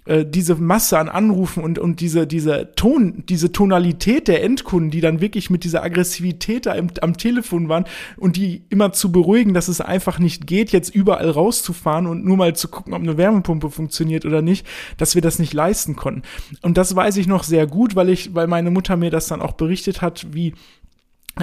äh, 0.07 0.27
diese 0.27 0.57
Masse 0.57 0.99
an 0.99 1.09
Anrufen 1.09 1.64
und, 1.64 1.79
und 1.79 2.01
diese, 2.01 2.27
diese 2.27 2.73
Ton, 2.77 3.25
diese 3.27 3.53
Tonalität 3.53 4.29
der 4.29 4.43
Endkunden, 4.43 4.90
die 4.90 5.01
dann 5.01 5.21
wirklich 5.21 5.49
mit 5.49 5.64
dieser 5.64 5.83
Aggressivität 5.83 6.67
da 6.67 6.75
im, 6.75 6.88
am 7.01 7.17
Telefon 7.17 7.71
waren 7.71 7.87
und 8.19 8.37
die 8.37 8.64
immer 8.69 8.93
zu 8.93 9.11
beruhigen, 9.11 9.55
dass 9.55 9.69
es 9.69 9.81
einfach 9.81 10.19
nicht 10.19 10.47
geht, 10.47 10.73
jetzt 10.73 10.95
überall 10.95 11.31
rauszufahren 11.31 12.07
und 12.07 12.25
nur 12.25 12.37
mal 12.37 12.55
zu 12.55 12.69
gucken, 12.69 12.93
ob 12.93 13.01
eine 13.01 13.17
Wärmepumpe 13.17 13.71
funktioniert 13.71 14.27
oder 14.27 14.43
nicht, 14.43 14.67
dass 14.99 15.14
wir 15.14 15.23
das 15.23 15.38
nicht 15.38 15.55
leisten 15.55 15.97
konnten. 15.97 16.23
Und 16.61 16.77
das 16.77 16.95
weiß 16.95 17.17
ich 17.17 17.27
noch 17.27 17.45
sehr 17.45 17.67
gut, 17.67 17.97
weil 17.97 18.11
ich, 18.11 18.35
weil 18.35 18.47
meine 18.47 18.71
Mutter 18.71 18.97
mir 18.97 19.11
das 19.11 19.29
dann 19.29 19.40
auch 19.40 19.53
berichtet 19.53 20.03
hat, 20.03 20.27
wie 20.35 20.55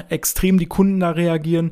extrem 0.10 0.60
die 0.60 0.68
Kunden 0.68 1.00
da 1.00 1.10
reagieren. 1.12 1.72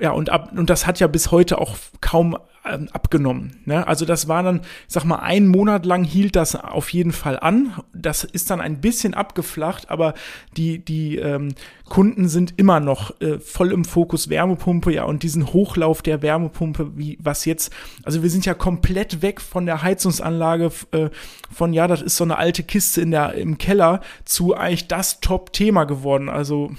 Ja, 0.00 0.12
und, 0.12 0.30
ab, 0.30 0.52
und 0.56 0.70
das 0.70 0.86
hat 0.86 0.98
ja 0.98 1.06
bis 1.06 1.30
heute 1.30 1.58
auch 1.58 1.76
kaum 2.00 2.36
abgenommen. 2.64 3.56
Ne? 3.64 3.86
Also 3.86 4.04
das 4.04 4.28
war 4.28 4.42
dann, 4.42 4.60
sag 4.86 5.04
mal, 5.04 5.16
ein 5.16 5.48
Monat 5.48 5.84
lang 5.84 6.04
hielt 6.04 6.36
das 6.36 6.54
auf 6.54 6.92
jeden 6.92 7.12
Fall 7.12 7.38
an. 7.38 7.74
Das 7.92 8.22
ist 8.22 8.50
dann 8.50 8.60
ein 8.60 8.80
bisschen 8.80 9.14
abgeflacht, 9.14 9.90
aber 9.90 10.14
die, 10.56 10.84
die 10.84 11.16
ähm, 11.16 11.54
Kunden 11.88 12.28
sind 12.28 12.54
immer 12.56 12.78
noch 12.78 13.20
äh, 13.20 13.40
voll 13.40 13.72
im 13.72 13.84
Fokus 13.84 14.28
Wärmepumpe, 14.28 14.92
ja, 14.92 15.04
und 15.04 15.24
diesen 15.24 15.52
Hochlauf 15.52 16.02
der 16.02 16.22
Wärmepumpe, 16.22 16.96
wie 16.96 17.18
was 17.20 17.44
jetzt, 17.44 17.72
also 18.04 18.22
wir 18.22 18.30
sind 18.30 18.46
ja 18.46 18.54
komplett 18.54 19.22
weg 19.22 19.40
von 19.40 19.66
der 19.66 19.82
Heizungsanlage, 19.82 20.70
äh, 20.92 21.10
von 21.50 21.72
ja, 21.72 21.88
das 21.88 22.00
ist 22.00 22.16
so 22.16 22.24
eine 22.24 22.38
alte 22.38 22.62
Kiste 22.62 23.00
in 23.00 23.10
der, 23.10 23.34
im 23.34 23.58
Keller, 23.58 24.00
zu 24.24 24.54
eigentlich 24.54 24.86
das 24.86 25.20
Top-Thema 25.20 25.84
geworden. 25.84 26.28
Also 26.28 26.70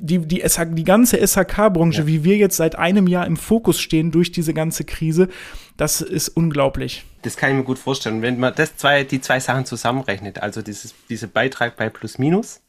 die, 0.00 0.18
die, 0.18 0.40
SH, 0.46 0.64
die 0.70 0.84
ganze 0.84 1.24
SHK-Branche, 1.24 2.02
ja. 2.02 2.06
wie 2.06 2.24
wir 2.24 2.36
jetzt 2.36 2.56
seit 2.56 2.76
einem 2.76 3.06
Jahr 3.06 3.26
im 3.26 3.36
Fokus 3.36 3.80
stehen 3.80 4.10
durch 4.10 4.32
diese 4.32 4.54
ganze 4.54 4.84
Krise, 4.84 5.28
das 5.76 6.00
ist 6.00 6.28
unglaublich. 6.28 7.04
Das 7.22 7.36
kann 7.36 7.50
ich 7.50 7.56
mir 7.56 7.64
gut 7.64 7.78
vorstellen. 7.78 8.22
Wenn 8.22 8.38
man 8.38 8.54
das 8.54 8.76
zwei, 8.76 9.04
die 9.04 9.20
zwei 9.20 9.40
Sachen 9.40 9.64
zusammenrechnet, 9.64 10.42
also 10.42 10.62
dieses, 10.62 10.94
dieser 11.08 11.26
Beitrag 11.26 11.76
bei 11.76 11.88
Plus 11.88 12.18
Minus, 12.18 12.60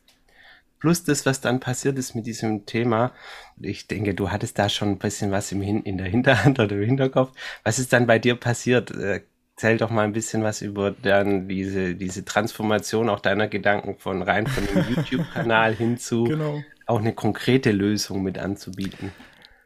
plus 0.80 1.04
das, 1.04 1.26
was 1.26 1.42
dann 1.42 1.60
passiert 1.60 1.98
ist 1.98 2.16
mit 2.16 2.26
diesem 2.26 2.66
Thema, 2.66 3.12
ich 3.60 3.88
denke, 3.88 4.13
du 4.13 4.32
hattest 4.32 4.60
da 4.60 4.70
schon 4.70 4.90
ein 4.90 4.98
bisschen 4.98 5.32
was 5.32 5.52
im 5.52 5.62
Hin 5.62 5.84
in 5.84 5.98
der 5.98 6.08
Hinterhand 6.08 6.60
oder 6.60 6.76
im 6.76 6.84
Hinterkopf. 6.84 7.32
Was 7.63 7.80
ist 7.80 7.94
dann 7.94 8.08
bei 8.08 8.20
dir 8.20 8.36
passiert? 8.36 8.92
Äh, 8.92 9.22
Erzähl 9.60 9.78
doch 9.78 9.90
mal 9.90 10.04
ein 10.04 10.13
bisschen 10.13 10.44
was 10.44 10.62
über 10.62 10.92
dann 10.92 11.48
diese, 11.48 11.96
diese 11.96 12.24
Transformation 12.24 13.10
auch 13.10 13.20
deiner 13.20 13.48
Gedanken 13.48 13.98
von 13.98 14.22
rein 14.22 14.46
von 14.46 14.63
dem 14.68 14.86
YouTube-Kanal 14.96 15.74
hin 15.74 15.98
zu 15.98 16.26
genau 16.26 16.62
auch 16.88 17.00
eine 17.00 17.13
konkrete 17.13 17.71
Lösung 17.71 18.23
mit 18.23 18.38
anzubieten. 18.38 19.12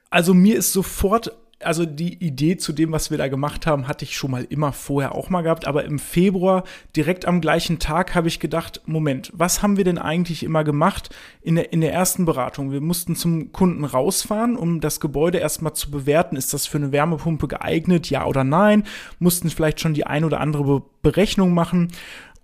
Also 0.09 0.33
mir 0.33 0.57
ist 0.57 0.73
sofort 0.73 1.31
also 1.63 1.85
die 1.85 2.15
Idee 2.23 2.57
zu 2.57 2.73
dem, 2.73 2.91
was 2.91 3.11
wir 3.11 3.17
da 3.17 3.27
gemacht 3.27 3.67
haben, 3.67 3.87
hatte 3.87 4.05
ich 4.05 4.15
schon 4.15 4.31
mal 4.31 4.45
immer 4.49 4.73
vorher 4.73 5.15
auch 5.15 5.29
mal 5.29 5.41
gehabt. 5.41 5.67
Aber 5.67 5.85
im 5.85 5.99
Februar, 5.99 6.63
direkt 6.95 7.25
am 7.25 7.41
gleichen 7.41 7.79
Tag, 7.79 8.15
habe 8.15 8.27
ich 8.27 8.39
gedacht, 8.39 8.81
Moment, 8.85 9.31
was 9.33 9.61
haben 9.61 9.77
wir 9.77 9.83
denn 9.83 9.97
eigentlich 9.97 10.43
immer 10.43 10.63
gemacht 10.63 11.13
in 11.41 11.55
der, 11.55 11.73
in 11.73 11.81
der 11.81 11.93
ersten 11.93 12.25
Beratung? 12.25 12.71
Wir 12.71 12.81
mussten 12.81 13.15
zum 13.15 13.51
Kunden 13.51 13.85
rausfahren, 13.85 14.55
um 14.55 14.81
das 14.81 14.99
Gebäude 14.99 15.37
erstmal 15.37 15.73
zu 15.73 15.91
bewerten. 15.91 16.35
Ist 16.35 16.53
das 16.53 16.67
für 16.67 16.77
eine 16.77 16.91
Wärmepumpe 16.91 17.47
geeignet? 17.47 18.09
Ja 18.09 18.25
oder 18.25 18.43
nein? 18.43 18.83
Mussten 19.19 19.49
vielleicht 19.49 19.79
schon 19.79 19.93
die 19.93 20.05
ein 20.05 20.23
oder 20.23 20.39
andere 20.39 20.83
Berechnung 21.01 21.53
machen. 21.53 21.91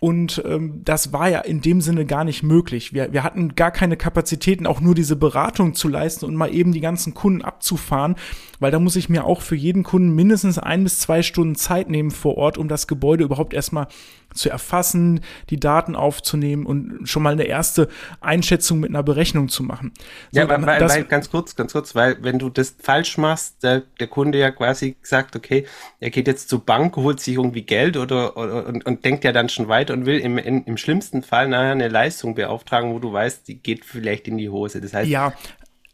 Und 0.00 0.42
ähm, 0.46 0.82
das 0.84 1.12
war 1.12 1.28
ja 1.28 1.40
in 1.40 1.60
dem 1.60 1.80
Sinne 1.80 2.06
gar 2.06 2.22
nicht 2.22 2.44
möglich. 2.44 2.92
Wir, 2.92 3.12
wir 3.12 3.24
hatten 3.24 3.56
gar 3.56 3.72
keine 3.72 3.96
Kapazitäten, 3.96 4.64
auch 4.64 4.80
nur 4.80 4.94
diese 4.94 5.16
Beratung 5.16 5.74
zu 5.74 5.88
leisten 5.88 6.24
und 6.24 6.36
mal 6.36 6.54
eben 6.54 6.72
die 6.72 6.80
ganzen 6.80 7.14
Kunden 7.14 7.42
abzufahren, 7.42 8.14
weil 8.60 8.70
da 8.70 8.78
muss 8.78 8.94
ich 8.94 9.08
mir 9.08 9.24
auch 9.24 9.42
für 9.42 9.56
jeden 9.56 9.82
Kunden 9.82 10.14
mindestens 10.14 10.56
ein 10.56 10.84
bis 10.84 11.00
zwei 11.00 11.22
Stunden 11.22 11.56
Zeit 11.56 11.90
nehmen 11.90 12.12
vor 12.12 12.36
Ort, 12.36 12.58
um 12.58 12.68
das 12.68 12.86
Gebäude 12.86 13.24
überhaupt 13.24 13.54
erstmal 13.54 13.88
zu 14.34 14.50
erfassen, 14.50 15.20
die 15.50 15.58
Daten 15.58 15.96
aufzunehmen 15.96 16.66
und 16.66 17.08
schon 17.08 17.22
mal 17.22 17.32
eine 17.32 17.44
erste 17.44 17.88
Einschätzung 18.20 18.78
mit 18.78 18.90
einer 18.90 19.02
Berechnung 19.02 19.48
zu 19.48 19.62
machen. 19.62 19.92
So, 20.32 20.40
ja, 20.40 20.48
weil, 20.48 20.64
weil, 20.64 20.88
weil, 20.88 21.04
ganz 21.04 21.30
kurz, 21.30 21.56
ganz 21.56 21.72
kurz, 21.72 21.94
weil 21.94 22.22
wenn 22.22 22.38
du 22.38 22.50
das 22.50 22.76
falsch 22.78 23.16
machst, 23.18 23.62
der, 23.62 23.82
der 23.98 24.06
Kunde 24.06 24.38
ja 24.38 24.50
quasi 24.50 24.96
sagt, 25.02 25.34
okay, 25.34 25.66
er 25.98 26.10
geht 26.10 26.26
jetzt 26.26 26.50
zur 26.50 26.64
Bank, 26.64 26.96
holt 26.96 27.20
sich 27.20 27.34
irgendwie 27.34 27.62
Geld 27.62 27.96
oder, 27.96 28.36
oder 28.36 28.66
und, 28.66 28.84
und 28.84 29.04
denkt 29.04 29.24
ja 29.24 29.32
dann 29.32 29.48
schon 29.48 29.68
weiter 29.68 29.87
und 29.90 30.06
will 30.06 30.18
im, 30.18 30.38
in, 30.38 30.64
im 30.64 30.76
schlimmsten 30.76 31.22
Fall 31.22 31.48
nachher 31.48 31.72
eine 31.72 31.88
Leistung 31.88 32.34
beauftragen, 32.34 32.92
wo 32.92 32.98
du 32.98 33.12
weißt, 33.12 33.48
die 33.48 33.62
geht 33.62 33.84
vielleicht 33.84 34.28
in 34.28 34.38
die 34.38 34.48
Hose. 34.48 34.80
Das 34.80 34.94
heißt, 34.94 35.08
ja, 35.08 35.32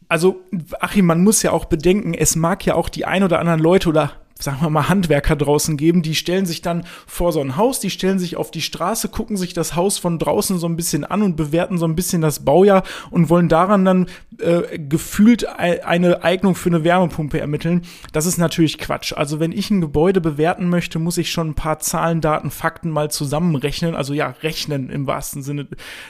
also 0.07 0.41
Achim, 0.79 1.05
man 1.05 1.23
muss 1.23 1.41
ja 1.41 1.51
auch 1.51 1.65
bedenken, 1.65 2.13
es 2.13 2.35
mag 2.35 2.65
ja 2.65 2.75
auch 2.75 2.89
die 2.89 3.05
ein 3.05 3.23
oder 3.23 3.39
anderen 3.39 3.59
Leute 3.59 3.89
oder 3.89 4.13
sagen 4.37 4.57
wir 4.61 4.69
mal, 4.69 4.89
Handwerker 4.89 5.37
draußen 5.37 5.77
geben, 5.77 6.01
die 6.01 6.13
stellen 6.13 6.45
sich 6.45 6.61
dann 6.61 6.85
vor 7.07 7.31
so 7.31 7.39
ein 7.39 7.55
Haus, 7.55 7.79
die 7.79 7.89
stellen 7.89 8.19
sich 8.19 8.35
auf 8.35 8.51
die 8.51 8.61
Straße, 8.61 9.07
gucken 9.07 9.37
sich 9.37 9.53
das 9.53 9.77
Haus 9.77 9.97
von 9.97 10.19
draußen 10.19 10.57
so 10.59 10.67
ein 10.67 10.75
bisschen 10.75 11.05
an 11.05 11.21
und 11.21 11.37
bewerten 11.37 11.77
so 11.77 11.87
ein 11.87 11.95
bisschen 11.95 12.21
das 12.21 12.43
Baujahr 12.43 12.83
und 13.11 13.29
wollen 13.29 13.47
daran 13.47 13.85
dann 13.85 14.07
äh, 14.39 14.77
gefühlt 14.77 15.47
eine 15.47 16.23
Eignung 16.23 16.55
für 16.55 16.69
eine 16.69 16.83
Wärmepumpe 16.83 17.39
ermitteln. 17.39 17.83
Das 18.11 18.25
ist 18.25 18.37
natürlich 18.37 18.77
Quatsch. 18.77 19.13
Also 19.13 19.39
wenn 19.39 19.53
ich 19.53 19.71
ein 19.71 19.79
Gebäude 19.79 20.19
bewerten 20.19 20.67
möchte, 20.67 20.99
muss 20.99 21.17
ich 21.17 21.31
schon 21.31 21.51
ein 21.51 21.55
paar 21.55 21.79
Zahlen, 21.79 22.19
Daten, 22.19 22.51
Fakten 22.51 22.89
mal 22.89 23.09
zusammenrechnen. 23.09 23.95
Also 23.95 24.13
ja, 24.13 24.35
rechnen 24.43 24.89
im 24.89 25.07
wahrsten 25.07 25.43
Sinne. 25.43 25.67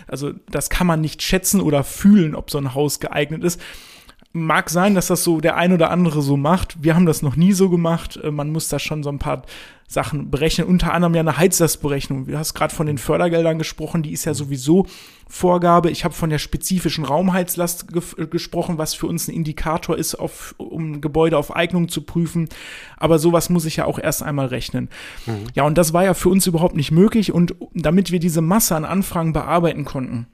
Also 0.08 0.32
das 0.50 0.72
kann 0.72 0.88
man 0.88 1.00
nicht 1.00 1.22
schätzen 1.22 1.62
oder 1.62 1.84
fühlen, 1.84 2.34
ob 2.34 2.50
so 2.50 2.58
ein 2.58 2.74
Haus 2.74 3.00
geeignet 3.00 3.44
ist 3.44 3.62
mag 4.36 4.70
sein, 4.70 4.96
dass 4.96 5.08
das 5.08 5.24
so 5.24 5.40
der 5.40 5.56
ein 5.56 5.72
oder 5.72 5.90
andere 5.90 6.22
so 6.22 6.36
macht. 6.36 6.84
Wir 6.84 6.94
haben 6.94 7.06
das 7.06 7.22
noch 7.22 7.38
nie 7.38 7.54
so 7.54 7.70
gemacht. 7.70 8.20
Äh, 8.22 8.32
man 8.32 8.52
muss 8.52 8.68
da 8.68 8.80
schon 8.80 9.02
so 9.02 9.10
ein 9.10 9.18
paar 9.18 9.44
Sachen 9.88 10.32
berechnen, 10.32 10.68
unter 10.68 10.94
anderem 10.94 11.14
ja 11.14 11.22
eine 11.22 11.38
Heizlastberechnung. 11.38 12.26
Du 12.26 12.38
hast 12.38 12.54
gerade 12.54 12.74
von 12.74 12.88
den 12.88 12.98
Fördergeldern 12.98 13.60
gesprochen, 13.60 14.02
die 14.02 14.12
ist 14.12 14.26
ja 14.26 14.34
sowieso 14.34 14.88
Vorgabe. 15.30 15.92
Ich 15.92 16.04
habe 16.04 16.14
von 16.14 16.30
der 16.30 16.40
spezifischen 16.40 17.06
Raumheizlast 17.06 17.94
ge 17.94 18.02
gesprochen, 18.28 18.78
was 18.78 18.94
für 18.94 19.08
uns 19.08 19.28
ein 19.28 19.36
Indikator 19.36 19.98
ist, 19.98 20.16
auf, 20.16 20.56
um 20.58 21.02
Gebäude 21.02 21.38
auf 21.38 21.56
Eignung 21.56 21.88
zu 21.88 22.02
prüfen. 22.02 22.50
Aber 22.98 23.20
sowas 23.20 23.50
muss 23.50 23.66
ich 23.66 23.78
ja 23.78 23.86
auch 23.86 24.00
erst 24.00 24.22
einmal 24.22 24.48
rechnen. 24.48 24.90
Mhm. 25.28 25.46
Ja, 25.54 25.64
und 25.64 25.78
das 25.78 25.94
war 25.94 26.04
ja 26.04 26.14
für 26.14 26.30
uns 26.30 26.46
überhaupt 26.46 26.76
nicht 26.76 26.92
möglich. 26.92 27.32
Und 27.32 27.56
damit 27.74 28.12
wir 28.12 28.20
diese 28.20 28.42
Masse 28.42 28.76
an 28.76 28.86
Anfragen 28.86 29.34
bearbeiten 29.34 29.86
konnten, 29.86 30.28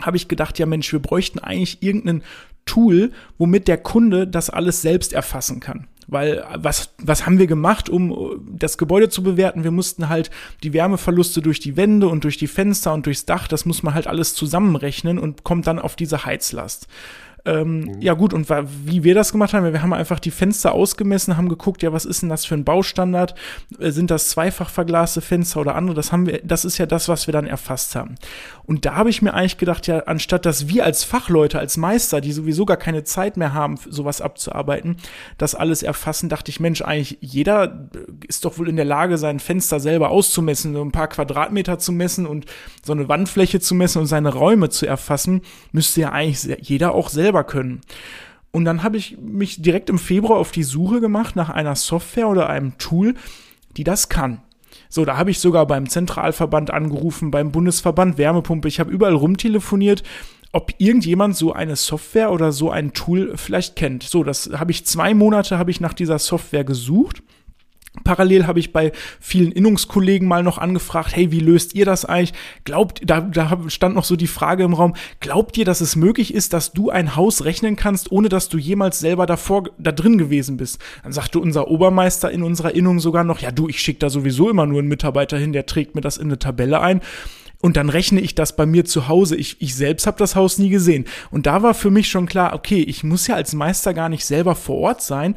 habe 0.00 0.16
ich 0.16 0.28
gedacht, 0.28 0.58
ja 0.58 0.66
Mensch, 0.66 0.92
wir 0.92 1.00
bräuchten 1.00 1.38
eigentlich 1.38 1.82
irgendeinen 1.82 2.22
Tool, 2.66 3.12
womit 3.38 3.68
der 3.68 3.78
Kunde 3.78 4.26
das 4.26 4.50
alles 4.50 4.82
selbst 4.82 5.12
erfassen 5.12 5.60
kann. 5.60 5.86
Weil 6.06 6.44
was, 6.54 6.90
was 6.98 7.24
haben 7.24 7.38
wir 7.38 7.46
gemacht, 7.46 7.88
um 7.88 8.40
das 8.58 8.76
Gebäude 8.76 9.08
zu 9.08 9.22
bewerten? 9.22 9.64
Wir 9.64 9.70
mussten 9.70 10.08
halt 10.08 10.30
die 10.62 10.72
Wärmeverluste 10.72 11.40
durch 11.40 11.60
die 11.60 11.76
Wände 11.76 12.08
und 12.08 12.24
durch 12.24 12.36
die 12.36 12.46
Fenster 12.46 12.92
und 12.92 13.06
durchs 13.06 13.24
Dach, 13.24 13.48
das 13.48 13.64
muss 13.64 13.82
man 13.82 13.94
halt 13.94 14.06
alles 14.06 14.34
zusammenrechnen 14.34 15.18
und 15.18 15.44
kommt 15.44 15.66
dann 15.66 15.78
auf 15.78 15.96
diese 15.96 16.24
Heizlast. 16.26 16.88
Ähm, 17.46 17.80
mhm. 17.80 18.00
Ja 18.00 18.14
gut, 18.14 18.32
und 18.32 18.48
wie 18.48 19.04
wir 19.04 19.14
das 19.14 19.32
gemacht 19.32 19.52
haben, 19.52 19.70
wir 19.70 19.82
haben 19.82 19.92
einfach 19.92 20.18
die 20.18 20.30
Fenster 20.30 20.72
ausgemessen, 20.72 21.36
haben 21.36 21.48
geguckt, 21.48 21.82
ja, 21.82 21.92
was 21.92 22.04
ist 22.06 22.22
denn 22.22 22.30
das 22.30 22.46
für 22.46 22.54
ein 22.54 22.64
Baustandard? 22.64 23.34
Äh, 23.78 23.90
sind 23.90 24.10
das 24.10 24.30
zweifach 24.30 24.70
verglaste 24.70 25.20
Fenster 25.20 25.60
oder 25.60 25.74
andere? 25.74 25.94
Das 25.94 26.10
haben 26.10 26.26
wir, 26.26 26.40
das 26.42 26.64
ist 26.64 26.78
ja 26.78 26.86
das, 26.86 27.08
was 27.08 27.26
wir 27.26 27.32
dann 27.32 27.46
erfasst 27.46 27.96
haben. 27.96 28.14
Und 28.64 28.86
da 28.86 28.94
habe 28.94 29.10
ich 29.10 29.20
mir 29.20 29.34
eigentlich 29.34 29.58
gedacht, 29.58 29.86
ja, 29.86 30.00
anstatt 30.00 30.46
dass 30.46 30.68
wir 30.68 30.84
als 30.84 31.04
Fachleute, 31.04 31.58
als 31.58 31.76
Meister, 31.76 32.20
die 32.20 32.32
sowieso 32.32 32.64
gar 32.64 32.78
keine 32.78 33.04
Zeit 33.04 33.36
mehr 33.36 33.52
haben, 33.52 33.76
sowas 33.88 34.22
abzuarbeiten, 34.22 34.96
das 35.36 35.54
alles 35.54 35.82
erfassen, 35.82 36.30
dachte 36.30 36.50
ich, 36.50 36.60
Mensch, 36.60 36.80
eigentlich 36.80 37.18
jeder 37.20 37.90
ist 38.26 38.44
doch 38.44 38.58
wohl 38.58 38.68
in 38.68 38.76
der 38.76 38.84
Lage, 38.86 39.18
sein 39.18 39.38
Fenster 39.38 39.80
selber 39.80 40.10
auszumessen, 40.10 40.72
so 40.72 40.82
ein 40.82 40.92
paar 40.92 41.08
Quadratmeter 41.08 41.78
zu 41.78 41.92
messen 41.92 42.26
und 42.26 42.46
so 42.82 42.92
eine 42.92 43.08
Wandfläche 43.08 43.60
zu 43.60 43.74
messen 43.74 44.00
und 44.00 44.06
seine 44.06 44.32
Räume 44.32 44.70
zu 44.70 44.86
erfassen, 44.86 45.42
müsste 45.72 46.00
ja 46.00 46.12
eigentlich 46.12 46.56
jeder 46.62 46.94
auch 46.94 47.10
selber 47.10 47.33
selber 47.34 47.44
können. 47.44 47.80
Und 48.52 48.64
dann 48.64 48.84
habe 48.84 48.96
ich 48.96 49.18
mich 49.18 49.60
direkt 49.60 49.90
im 49.90 49.98
Februar 49.98 50.38
auf 50.38 50.52
die 50.52 50.62
Suche 50.62 51.00
gemacht 51.00 51.34
nach 51.34 51.50
einer 51.50 51.74
Software 51.74 52.28
oder 52.28 52.48
einem 52.48 52.78
Tool, 52.78 53.14
die 53.76 53.82
das 53.82 54.08
kann. 54.08 54.40
So, 54.88 55.04
da 55.04 55.16
habe 55.16 55.32
ich 55.32 55.40
sogar 55.40 55.66
beim 55.66 55.88
Zentralverband 55.88 56.70
angerufen, 56.70 57.32
beim 57.32 57.50
Bundesverband 57.50 58.16
Wärmepumpe. 58.16 58.68
Ich 58.68 58.78
habe 58.78 58.92
überall 58.92 59.14
rumtelefoniert, 59.14 60.04
ob 60.52 60.72
irgendjemand 60.78 61.36
so 61.36 61.52
eine 61.52 61.74
Software 61.74 62.30
oder 62.30 62.52
so 62.52 62.70
ein 62.70 62.92
Tool 62.92 63.32
vielleicht 63.36 63.74
kennt. 63.74 64.04
So, 64.04 64.22
das 64.22 64.50
habe 64.54 64.70
ich 64.70 64.86
zwei 64.86 65.14
Monate 65.14 65.58
habe 65.58 65.72
ich 65.72 65.80
nach 65.80 65.94
dieser 65.94 66.20
Software 66.20 66.62
gesucht 66.62 67.24
Parallel 68.02 68.48
habe 68.48 68.58
ich 68.58 68.72
bei 68.72 68.90
vielen 69.20 69.52
Innungskollegen 69.52 70.26
mal 70.26 70.42
noch 70.42 70.58
angefragt, 70.58 71.14
hey, 71.14 71.30
wie 71.30 71.38
löst 71.38 71.74
ihr 71.76 71.84
das 71.84 72.04
eigentlich? 72.04 72.32
Glaubt, 72.64 73.00
da, 73.04 73.20
da 73.20 73.58
stand 73.68 73.94
noch 73.94 74.04
so 74.04 74.16
die 74.16 74.26
Frage 74.26 74.64
im 74.64 74.74
Raum, 74.74 74.94
glaubt 75.20 75.56
ihr, 75.56 75.64
dass 75.64 75.80
es 75.80 75.94
möglich 75.94 76.34
ist, 76.34 76.52
dass 76.52 76.72
du 76.72 76.90
ein 76.90 77.14
Haus 77.14 77.44
rechnen 77.44 77.76
kannst, 77.76 78.10
ohne 78.10 78.28
dass 78.28 78.48
du 78.48 78.58
jemals 78.58 78.98
selber 78.98 79.26
davor, 79.26 79.70
da 79.78 79.92
drin 79.92 80.18
gewesen 80.18 80.56
bist? 80.56 80.80
Dann 81.04 81.12
sagte 81.12 81.38
unser 81.38 81.68
Obermeister 81.68 82.32
in 82.32 82.42
unserer 82.42 82.74
Innung 82.74 82.98
sogar 82.98 83.22
noch, 83.22 83.38
ja 83.38 83.52
du, 83.52 83.68
ich 83.68 83.80
schicke 83.80 84.00
da 84.00 84.10
sowieso 84.10 84.50
immer 84.50 84.66
nur 84.66 84.80
einen 84.80 84.88
Mitarbeiter 84.88 85.38
hin, 85.38 85.52
der 85.52 85.66
trägt 85.66 85.94
mir 85.94 86.00
das 86.00 86.16
in 86.16 86.26
eine 86.26 86.40
Tabelle 86.40 86.80
ein. 86.80 87.00
Und 87.60 87.78
dann 87.78 87.88
rechne 87.88 88.20
ich 88.20 88.34
das 88.34 88.56
bei 88.56 88.66
mir 88.66 88.84
zu 88.84 89.08
Hause. 89.08 89.36
Ich, 89.36 89.62
ich 89.62 89.74
selbst 89.74 90.06
habe 90.06 90.18
das 90.18 90.36
Haus 90.36 90.58
nie 90.58 90.68
gesehen. 90.68 91.06
Und 91.30 91.46
da 91.46 91.62
war 91.62 91.72
für 91.72 91.90
mich 91.90 92.08
schon 92.08 92.26
klar, 92.26 92.52
okay, 92.52 92.82
ich 92.82 93.04
muss 93.04 93.26
ja 93.26 93.36
als 93.36 93.54
Meister 93.54 93.94
gar 93.94 94.10
nicht 94.10 94.26
selber 94.26 94.54
vor 94.54 94.76
Ort 94.80 95.00
sein, 95.00 95.34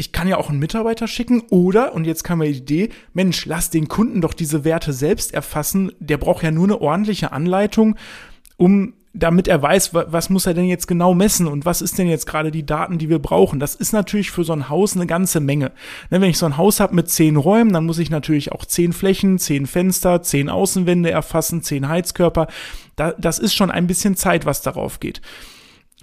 ich 0.00 0.12
kann 0.12 0.26
ja 0.26 0.38
auch 0.38 0.48
einen 0.48 0.58
Mitarbeiter 0.58 1.06
schicken 1.06 1.42
oder, 1.50 1.94
und 1.94 2.06
jetzt 2.06 2.24
kam 2.24 2.38
mir 2.38 2.46
die 2.46 2.58
Idee, 2.58 2.88
Mensch, 3.12 3.44
lass 3.44 3.68
den 3.68 3.86
Kunden 3.86 4.22
doch 4.22 4.32
diese 4.32 4.64
Werte 4.64 4.94
selbst 4.94 5.34
erfassen. 5.34 5.92
Der 6.00 6.16
braucht 6.16 6.42
ja 6.42 6.50
nur 6.50 6.64
eine 6.64 6.80
ordentliche 6.80 7.32
Anleitung, 7.32 7.96
um 8.56 8.94
damit 9.12 9.46
er 9.46 9.60
weiß, 9.60 9.92
was 9.92 10.30
muss 10.30 10.46
er 10.46 10.54
denn 10.54 10.66
jetzt 10.66 10.86
genau 10.86 11.14
messen 11.14 11.48
und 11.48 11.66
was 11.66 11.82
ist 11.82 11.98
denn 11.98 12.08
jetzt 12.08 12.26
gerade 12.26 12.50
die 12.50 12.64
Daten, 12.64 12.96
die 12.96 13.10
wir 13.10 13.18
brauchen. 13.18 13.60
Das 13.60 13.74
ist 13.74 13.92
natürlich 13.92 14.30
für 14.30 14.44
so 14.44 14.52
ein 14.54 14.68
Haus 14.70 14.94
eine 14.94 15.06
ganze 15.06 15.40
Menge. 15.40 15.72
Ne, 16.10 16.20
wenn 16.20 16.30
ich 16.30 16.38
so 16.38 16.46
ein 16.46 16.56
Haus 16.56 16.80
habe 16.80 16.94
mit 16.94 17.10
zehn 17.10 17.36
Räumen, 17.36 17.72
dann 17.72 17.84
muss 17.84 17.98
ich 17.98 18.08
natürlich 18.08 18.52
auch 18.52 18.64
zehn 18.64 18.92
Flächen, 18.94 19.38
zehn 19.38 19.66
Fenster, 19.66 20.22
zehn 20.22 20.48
Außenwände 20.48 21.10
erfassen, 21.10 21.62
zehn 21.62 21.88
Heizkörper. 21.88 22.46
das 22.96 23.38
ist 23.38 23.54
schon 23.54 23.70
ein 23.70 23.86
bisschen 23.86 24.16
Zeit, 24.16 24.46
was 24.46 24.62
darauf 24.62 25.00
geht. 25.00 25.20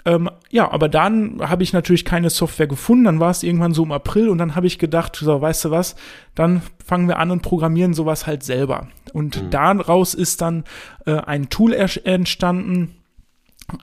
Ähm, 0.07 0.29
ja, 0.49 0.71
aber 0.71 0.87
dann 0.87 1.41
habe 1.41 1.63
ich 1.63 1.73
natürlich 1.73 2.05
keine 2.05 2.29
Software 2.29 2.67
gefunden. 2.67 3.03
Dann 3.03 3.19
war 3.19 3.29
es 3.29 3.43
irgendwann 3.43 3.73
so 3.73 3.83
im 3.83 3.91
April 3.91 4.29
und 4.29 4.37
dann 4.37 4.55
habe 4.55 4.65
ich 4.65 4.79
gedacht, 4.79 5.17
so, 5.17 5.41
weißt 5.41 5.65
du 5.65 5.71
was, 5.71 5.97
dann 6.33 6.61
fangen 6.83 7.09
wir 7.09 7.19
an 7.19 7.29
und 7.29 7.41
programmieren 7.41 7.93
sowas 7.93 8.25
halt 8.25 8.41
selber. 8.41 8.87
Und 9.11 9.43
mhm. 9.43 9.49
daraus 9.49 10.13
ist 10.13 10.39
dann 10.39 10.63
äh, 11.05 11.17
ein 11.17 11.49
Tool 11.49 11.73
entstanden, 11.73 12.95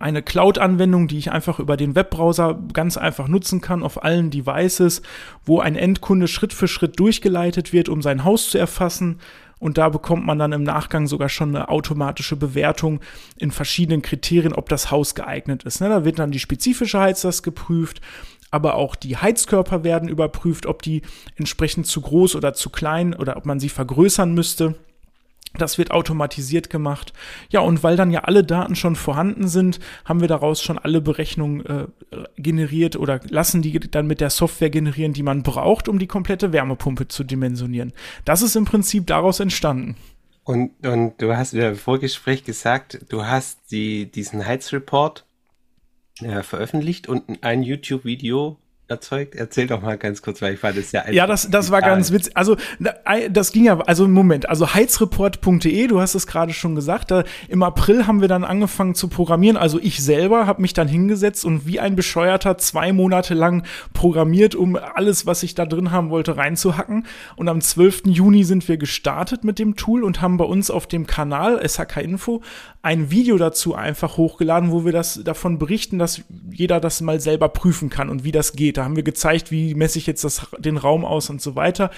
eine 0.00 0.22
Cloud-Anwendung, 0.22 1.08
die 1.08 1.18
ich 1.18 1.30
einfach 1.30 1.58
über 1.58 1.76
den 1.76 1.94
Webbrowser 1.94 2.58
ganz 2.72 2.96
einfach 2.96 3.28
nutzen 3.28 3.60
kann 3.60 3.82
auf 3.82 4.02
allen 4.02 4.30
Devices, 4.30 5.02
wo 5.44 5.60
ein 5.60 5.76
Endkunde 5.76 6.26
Schritt 6.26 6.54
für 6.54 6.68
Schritt 6.68 6.98
durchgeleitet 6.98 7.74
wird, 7.74 7.90
um 7.90 8.00
sein 8.00 8.24
Haus 8.24 8.48
zu 8.48 8.56
erfassen, 8.56 9.20
und 9.58 9.78
da 9.78 9.88
bekommt 9.88 10.26
man 10.26 10.38
dann 10.38 10.52
im 10.52 10.62
Nachgang 10.62 11.06
sogar 11.06 11.28
schon 11.28 11.54
eine 11.54 11.68
automatische 11.68 12.36
Bewertung 12.36 13.00
in 13.36 13.50
verschiedenen 13.50 14.02
Kriterien, 14.02 14.52
ob 14.52 14.68
das 14.68 14.90
Haus 14.90 15.14
geeignet 15.14 15.64
ist. 15.64 15.80
Ne, 15.80 15.88
da 15.88 16.04
wird 16.04 16.18
dann 16.18 16.30
die 16.30 16.40
spezifische 16.40 17.00
Heizlast 17.00 17.42
geprüft, 17.42 18.00
aber 18.50 18.74
auch 18.74 18.94
die 18.94 19.16
Heizkörper 19.16 19.84
werden 19.84 20.08
überprüft, 20.08 20.66
ob 20.66 20.82
die 20.82 21.02
entsprechend 21.36 21.86
zu 21.86 22.00
groß 22.00 22.36
oder 22.36 22.54
zu 22.54 22.70
klein 22.70 23.14
oder 23.14 23.36
ob 23.36 23.46
man 23.46 23.58
sie 23.58 23.68
vergrößern 23.68 24.32
müsste. 24.32 24.76
Das 25.56 25.78
wird 25.78 25.92
automatisiert 25.92 26.68
gemacht. 26.68 27.12
Ja, 27.48 27.60
und 27.60 27.82
weil 27.82 27.96
dann 27.96 28.10
ja 28.10 28.20
alle 28.20 28.42
Daten 28.42 28.74
schon 28.74 28.96
vorhanden 28.96 29.46
sind, 29.46 29.78
haben 30.04 30.20
wir 30.20 30.28
daraus 30.28 30.60
schon 30.60 30.78
alle 30.78 31.00
Berechnungen 31.00 31.64
äh, 31.64 31.86
generiert 32.36 32.96
oder 32.96 33.20
lassen 33.28 33.62
die 33.62 33.78
dann 33.78 34.06
mit 34.06 34.20
der 34.20 34.30
Software 34.30 34.70
generieren, 34.70 35.12
die 35.12 35.22
man 35.22 35.42
braucht, 35.42 35.88
um 35.88 35.98
die 35.98 36.08
komplette 36.08 36.52
Wärmepumpe 36.52 37.08
zu 37.08 37.22
dimensionieren. 37.22 37.92
Das 38.24 38.42
ist 38.42 38.56
im 38.56 38.64
Prinzip 38.64 39.06
daraus 39.06 39.38
entstanden. 39.40 39.96
Und, 40.42 40.72
und 40.86 41.22
du 41.22 41.36
hast 41.36 41.52
ja 41.52 41.70
im 41.70 41.76
Vorgespräch 41.76 42.44
gesagt, 42.44 43.00
du 43.08 43.24
hast 43.24 43.70
die, 43.70 44.10
diesen 44.10 44.44
Heizreport 44.44 45.24
äh, 46.20 46.42
veröffentlicht 46.42 47.08
und 47.08 47.42
ein 47.42 47.62
YouTube-Video 47.62 48.58
erzeugt? 48.88 49.34
Erzähl 49.34 49.66
doch 49.66 49.80
mal 49.80 49.96
ganz 49.96 50.20
kurz, 50.20 50.42
weil 50.42 50.54
ich 50.54 50.60
fand 50.60 50.76
das 50.76 50.92
ja 50.92 51.10
Ja, 51.10 51.26
das, 51.26 51.48
das 51.50 51.70
war 51.70 51.80
ganz 51.80 52.12
witzig. 52.12 52.36
Also, 52.36 52.56
das 53.30 53.52
ging 53.52 53.64
ja, 53.64 53.80
also 53.80 54.06
Moment, 54.06 54.48
also 54.48 54.74
heizreport.de, 54.74 55.86
du 55.86 56.00
hast 56.00 56.14
es 56.14 56.26
gerade 56.26 56.52
schon 56.52 56.74
gesagt, 56.74 57.10
da, 57.10 57.24
im 57.48 57.62
April 57.62 58.06
haben 58.06 58.20
wir 58.20 58.28
dann 58.28 58.44
angefangen 58.44 58.94
zu 58.94 59.08
programmieren. 59.08 59.56
Also 59.56 59.78
ich 59.80 60.02
selber 60.02 60.46
habe 60.46 60.62
mich 60.62 60.74
dann 60.74 60.88
hingesetzt 60.88 61.44
und 61.44 61.66
wie 61.66 61.80
ein 61.80 61.96
Bescheuerter 61.96 62.58
zwei 62.58 62.92
Monate 62.92 63.34
lang 63.34 63.64
programmiert, 63.92 64.54
um 64.54 64.76
alles, 64.76 65.26
was 65.26 65.42
ich 65.42 65.54
da 65.54 65.64
drin 65.64 65.90
haben 65.90 66.10
wollte, 66.10 66.36
reinzuhacken. 66.36 67.06
Und 67.36 67.48
am 67.48 67.60
12. 67.60 68.02
Juni 68.06 68.44
sind 68.44 68.68
wir 68.68 68.76
gestartet 68.76 69.44
mit 69.44 69.58
dem 69.58 69.76
Tool 69.76 70.04
und 70.04 70.20
haben 70.20 70.36
bei 70.36 70.44
uns 70.44 70.70
auf 70.70 70.86
dem 70.86 71.06
Kanal 71.06 71.66
SHK 71.66 72.02
Info 72.02 72.42
ein 72.84 73.10
Video 73.10 73.38
dazu 73.38 73.74
einfach 73.74 74.18
hochgeladen, 74.18 74.70
wo 74.70 74.84
wir 74.84 74.92
das 74.92 75.22
davon 75.24 75.58
berichten, 75.58 75.98
dass 75.98 76.20
jeder 76.50 76.80
das 76.80 77.00
mal 77.00 77.18
selber 77.18 77.48
prüfen 77.48 77.88
kann 77.88 78.10
und 78.10 78.24
wie 78.24 78.32
das 78.32 78.52
geht. 78.52 78.73
Da 78.76 78.84
haben 78.84 78.96
wir 78.96 79.02
gezeigt, 79.02 79.50
wie 79.50 79.74
messe 79.74 79.98
ich 79.98 80.06
jetzt 80.06 80.24
das, 80.24 80.46
den 80.58 80.76
Raum 80.76 81.04
aus 81.04 81.30
und 81.30 81.40
so 81.40 81.56
weiter. 81.56 81.90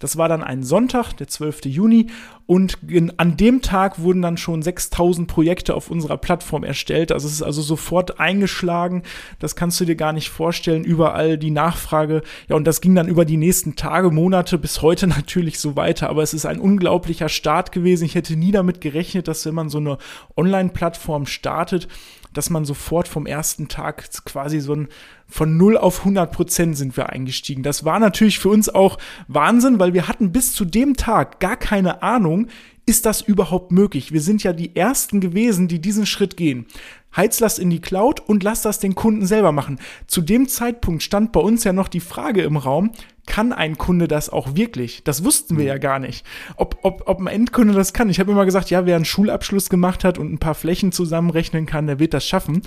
Das 0.00 0.16
war 0.16 0.28
dann 0.30 0.42
ein 0.42 0.62
Sonntag, 0.62 1.12
der 1.12 1.28
12. 1.28 1.66
Juni. 1.66 2.06
Und 2.46 2.78
an 3.18 3.36
dem 3.36 3.60
Tag 3.60 4.00
wurden 4.00 4.22
dann 4.22 4.38
schon 4.38 4.62
6000 4.62 5.28
Projekte 5.28 5.74
auf 5.74 5.90
unserer 5.90 6.16
Plattform 6.16 6.64
erstellt. 6.64 7.12
Also 7.12 7.28
es 7.28 7.34
ist 7.34 7.42
also 7.42 7.60
sofort 7.60 8.18
eingeschlagen. 8.18 9.02
Das 9.38 9.56
kannst 9.56 9.78
du 9.78 9.84
dir 9.84 9.96
gar 9.96 10.14
nicht 10.14 10.30
vorstellen. 10.30 10.84
Überall 10.84 11.36
die 11.36 11.50
Nachfrage. 11.50 12.22
Ja, 12.48 12.56
und 12.56 12.64
das 12.64 12.80
ging 12.80 12.94
dann 12.94 13.08
über 13.08 13.26
die 13.26 13.36
nächsten 13.36 13.76
Tage, 13.76 14.10
Monate 14.10 14.56
bis 14.56 14.80
heute 14.80 15.06
natürlich 15.06 15.60
so 15.60 15.76
weiter. 15.76 16.08
Aber 16.08 16.22
es 16.22 16.32
ist 16.32 16.46
ein 16.46 16.60
unglaublicher 16.60 17.28
Start 17.28 17.70
gewesen. 17.70 18.04
Ich 18.04 18.14
hätte 18.14 18.36
nie 18.36 18.52
damit 18.52 18.80
gerechnet, 18.80 19.28
dass 19.28 19.44
wenn 19.44 19.54
man 19.54 19.68
so 19.68 19.78
eine 19.78 19.98
Online-Plattform 20.34 21.26
startet, 21.26 21.88
dass 22.32 22.48
man 22.48 22.64
sofort 22.64 23.06
vom 23.06 23.26
ersten 23.26 23.68
Tag 23.68 24.08
quasi 24.24 24.60
so 24.60 24.74
ein 24.74 24.88
von 25.30 25.56
0 25.56 25.76
auf 25.76 26.00
100 26.00 26.30
Prozent 26.32 26.76
sind 26.76 26.96
wir 26.96 27.10
eingestiegen. 27.10 27.62
Das 27.62 27.84
war 27.84 27.98
natürlich 27.98 28.38
für 28.38 28.48
uns 28.48 28.68
auch 28.68 28.98
Wahnsinn, 29.28 29.78
weil 29.78 29.94
wir 29.94 30.08
hatten 30.08 30.32
bis 30.32 30.52
zu 30.52 30.64
dem 30.64 30.96
Tag 30.96 31.40
gar 31.40 31.56
keine 31.56 32.02
Ahnung, 32.02 32.48
ist 32.86 33.06
das 33.06 33.20
überhaupt 33.20 33.70
möglich? 33.70 34.12
Wir 34.12 34.20
sind 34.20 34.42
ja 34.42 34.52
die 34.52 34.74
ersten 34.74 35.20
gewesen, 35.20 35.68
die 35.68 35.80
diesen 35.80 36.06
Schritt 36.06 36.36
gehen. 36.36 36.66
Heizlast 37.14 37.58
in 37.58 37.70
die 37.70 37.80
Cloud 37.80 38.20
und 38.20 38.42
lass 38.42 38.62
das 38.62 38.80
den 38.80 38.94
Kunden 38.94 39.26
selber 39.26 39.52
machen. 39.52 39.78
Zu 40.06 40.22
dem 40.22 40.48
Zeitpunkt 40.48 41.02
stand 41.02 41.30
bei 41.30 41.40
uns 41.40 41.62
ja 41.64 41.72
noch 41.72 41.88
die 41.88 42.00
Frage 42.00 42.42
im 42.42 42.56
Raum, 42.56 42.90
kann 43.26 43.52
ein 43.52 43.78
Kunde 43.78 44.08
das 44.08 44.28
auch 44.28 44.56
wirklich? 44.56 45.04
Das 45.04 45.24
wussten 45.24 45.56
wir 45.56 45.64
ja 45.64 45.78
gar 45.78 46.00
nicht. 46.00 46.26
Ob, 46.56 46.78
ob, 46.82 47.04
ob 47.06 47.20
ein 47.20 47.28
Endkunde 47.28 47.74
das 47.74 47.92
kann. 47.92 48.08
Ich 48.08 48.18
habe 48.18 48.32
immer 48.32 48.44
gesagt, 48.44 48.70
ja, 48.70 48.86
wer 48.86 48.96
einen 48.96 49.04
Schulabschluss 49.04 49.70
gemacht 49.70 50.02
hat 50.02 50.18
und 50.18 50.32
ein 50.32 50.38
paar 50.38 50.56
Flächen 50.56 50.90
zusammenrechnen 50.90 51.66
kann, 51.66 51.86
der 51.86 52.00
wird 52.00 52.12
das 52.12 52.26
schaffen. 52.26 52.62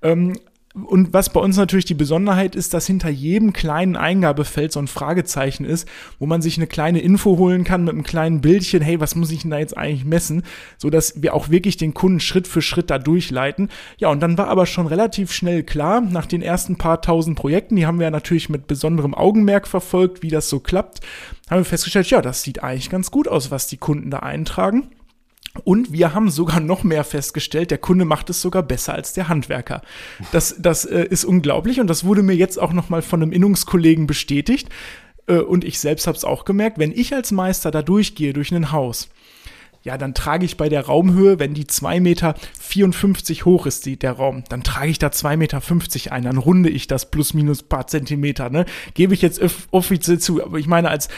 Ähm, 0.00 0.32
und 0.84 1.14
was 1.14 1.32
bei 1.32 1.40
uns 1.40 1.56
natürlich 1.56 1.86
die 1.86 1.94
Besonderheit 1.94 2.54
ist, 2.54 2.74
dass 2.74 2.86
hinter 2.86 3.08
jedem 3.08 3.54
kleinen 3.54 3.96
Eingabefeld 3.96 4.72
so 4.72 4.80
ein 4.80 4.88
Fragezeichen 4.88 5.64
ist, 5.64 5.88
wo 6.18 6.26
man 6.26 6.42
sich 6.42 6.58
eine 6.58 6.66
kleine 6.66 7.00
Info 7.00 7.38
holen 7.38 7.64
kann 7.64 7.84
mit 7.84 7.94
einem 7.94 8.02
kleinen 8.02 8.42
Bildchen, 8.42 8.82
hey, 8.82 9.00
was 9.00 9.14
muss 9.14 9.30
ich 9.30 9.42
denn 9.42 9.50
da 9.50 9.58
jetzt 9.58 9.76
eigentlich 9.76 10.04
messen, 10.04 10.42
so 10.76 10.90
dass 10.90 11.22
wir 11.22 11.32
auch 11.32 11.48
wirklich 11.48 11.78
den 11.78 11.94
Kunden 11.94 12.20
Schritt 12.20 12.46
für 12.46 12.60
Schritt 12.60 12.90
da 12.90 12.98
durchleiten. 12.98 13.70
Ja, 13.96 14.08
und 14.10 14.20
dann 14.20 14.36
war 14.36 14.48
aber 14.48 14.66
schon 14.66 14.86
relativ 14.86 15.32
schnell 15.32 15.62
klar, 15.62 16.02
nach 16.02 16.26
den 16.26 16.42
ersten 16.42 16.76
paar 16.76 17.00
tausend 17.00 17.38
Projekten, 17.38 17.76
die 17.76 17.86
haben 17.86 18.00
wir 18.00 18.10
natürlich 18.10 18.48
mit 18.50 18.66
besonderem 18.66 19.14
Augenmerk 19.14 19.66
verfolgt, 19.66 20.22
wie 20.22 20.28
das 20.28 20.50
so 20.50 20.60
klappt, 20.60 21.00
haben 21.48 21.60
wir 21.60 21.64
festgestellt, 21.64 22.10
ja, 22.10 22.20
das 22.20 22.42
sieht 22.42 22.62
eigentlich 22.62 22.90
ganz 22.90 23.10
gut 23.10 23.28
aus, 23.28 23.50
was 23.50 23.66
die 23.66 23.78
Kunden 23.78 24.10
da 24.10 24.18
eintragen. 24.18 24.90
Und 25.64 25.92
wir 25.92 26.14
haben 26.14 26.30
sogar 26.30 26.60
noch 26.60 26.84
mehr 26.84 27.04
festgestellt, 27.04 27.70
der 27.70 27.78
Kunde 27.78 28.04
macht 28.04 28.30
es 28.30 28.40
sogar 28.40 28.62
besser 28.62 28.94
als 28.94 29.12
der 29.12 29.28
Handwerker. 29.28 29.82
Das, 30.32 30.56
das 30.58 30.84
äh, 30.84 31.04
ist 31.04 31.24
unglaublich 31.24 31.80
und 31.80 31.88
das 31.88 32.04
wurde 32.04 32.22
mir 32.22 32.36
jetzt 32.36 32.58
auch 32.58 32.72
noch 32.72 32.88
mal 32.88 33.02
von 33.02 33.22
einem 33.22 33.32
Innungskollegen 33.32 34.06
bestätigt. 34.06 34.68
Äh, 35.26 35.38
und 35.38 35.64
ich 35.64 35.78
selbst 35.78 36.06
habe 36.06 36.16
es 36.16 36.24
auch 36.24 36.44
gemerkt, 36.44 36.78
wenn 36.78 36.92
ich 36.92 37.14
als 37.14 37.32
Meister 37.32 37.70
da 37.70 37.82
durchgehe 37.82 38.32
durch 38.32 38.52
ein 38.52 38.72
Haus, 38.72 39.08
ja, 39.86 39.96
dann 39.96 40.14
trage 40.14 40.44
ich 40.44 40.56
bei 40.56 40.68
der 40.68 40.86
Raumhöhe, 40.86 41.38
wenn 41.38 41.54
die 41.54 41.66
2,54 41.66 42.00
Meter 42.00 42.34
hoch 43.44 43.66
ist, 43.66 43.86
die, 43.86 43.96
der 43.96 44.14
Raum, 44.14 44.42
dann 44.48 44.64
trage 44.64 44.90
ich 44.90 44.98
da 44.98 45.06
2,50 45.08 45.36
Meter 45.36 46.12
ein, 46.12 46.24
dann 46.24 46.38
runde 46.38 46.70
ich 46.70 46.88
das 46.88 47.08
plus 47.08 47.34
minus 47.34 47.62
paar 47.62 47.86
Zentimeter, 47.86 48.50
ne? 48.50 48.66
Gebe 48.94 49.14
ich 49.14 49.22
jetzt 49.22 49.40
offiziell 49.70 50.18
zu. 50.18 50.44
Aber 50.44 50.58
ich 50.58 50.66
meine, 50.66 50.90
als 50.90 51.08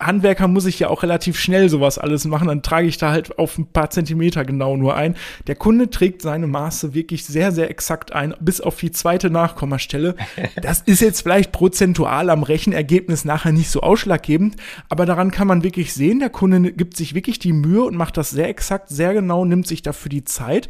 Handwerker 0.00 0.48
muss 0.48 0.64
ich 0.64 0.78
ja 0.78 0.88
auch 0.88 1.02
relativ 1.02 1.38
schnell 1.38 1.68
sowas 1.68 1.98
alles 1.98 2.24
machen, 2.24 2.48
dann 2.48 2.62
trage 2.62 2.88
ich 2.88 2.98
da 2.98 3.10
halt 3.10 3.38
auf 3.38 3.58
ein 3.58 3.66
paar 3.66 3.90
Zentimeter 3.90 4.44
genau 4.44 4.76
nur 4.76 4.96
ein. 4.96 5.14
Der 5.46 5.54
Kunde 5.54 5.90
trägt 5.90 6.22
seine 6.22 6.46
Maße 6.46 6.94
wirklich 6.94 7.26
sehr, 7.26 7.52
sehr 7.52 7.70
exakt 7.70 8.12
ein, 8.12 8.34
bis 8.40 8.60
auf 8.60 8.76
die 8.76 8.90
zweite 8.90 9.30
Nachkommastelle. 9.30 10.16
Das 10.62 10.80
ist 10.82 11.00
jetzt 11.00 11.22
vielleicht 11.22 11.52
prozentual 11.52 12.28
am 12.30 12.42
Rechenergebnis 12.42 13.24
nachher 13.24 13.52
nicht 13.52 13.70
so 13.70 13.80
ausschlaggebend, 13.80 14.56
aber 14.88 15.06
daran 15.06 15.30
kann 15.30 15.46
man 15.46 15.62
wirklich 15.62 15.94
sehen, 15.94 16.18
der 16.18 16.30
Kunde 16.30 16.72
gibt 16.72 16.96
sich 16.96 17.14
wirklich 17.14 17.38
die 17.38 17.52
Mühe 17.52 17.82
und 17.82 17.96
macht 17.96 18.16
das 18.16 18.30
sehr 18.30 18.48
exakt, 18.48 18.88
sehr 18.88 19.14
genau, 19.14 19.44
nimmt 19.44 19.66
sich 19.66 19.82
dafür 19.82 20.08
die 20.08 20.24
Zeit. 20.24 20.68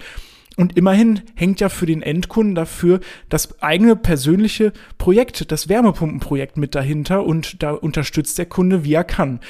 Und 0.60 0.76
immerhin 0.76 1.22
hängt 1.36 1.60
ja 1.60 1.70
für 1.70 1.86
den 1.86 2.02
Endkunden 2.02 2.54
dafür 2.54 3.00
das 3.30 3.62
eigene 3.62 3.96
persönliche 3.96 4.74
Projekt, 4.98 5.50
das 5.50 5.70
Wärmepumpenprojekt 5.70 6.58
mit 6.58 6.74
dahinter 6.74 7.24
und 7.24 7.62
da 7.62 7.70
unterstützt 7.70 8.36
der 8.36 8.44
Kunde, 8.44 8.84
wie 8.84 8.92
er 8.92 9.04
kann. 9.04 9.40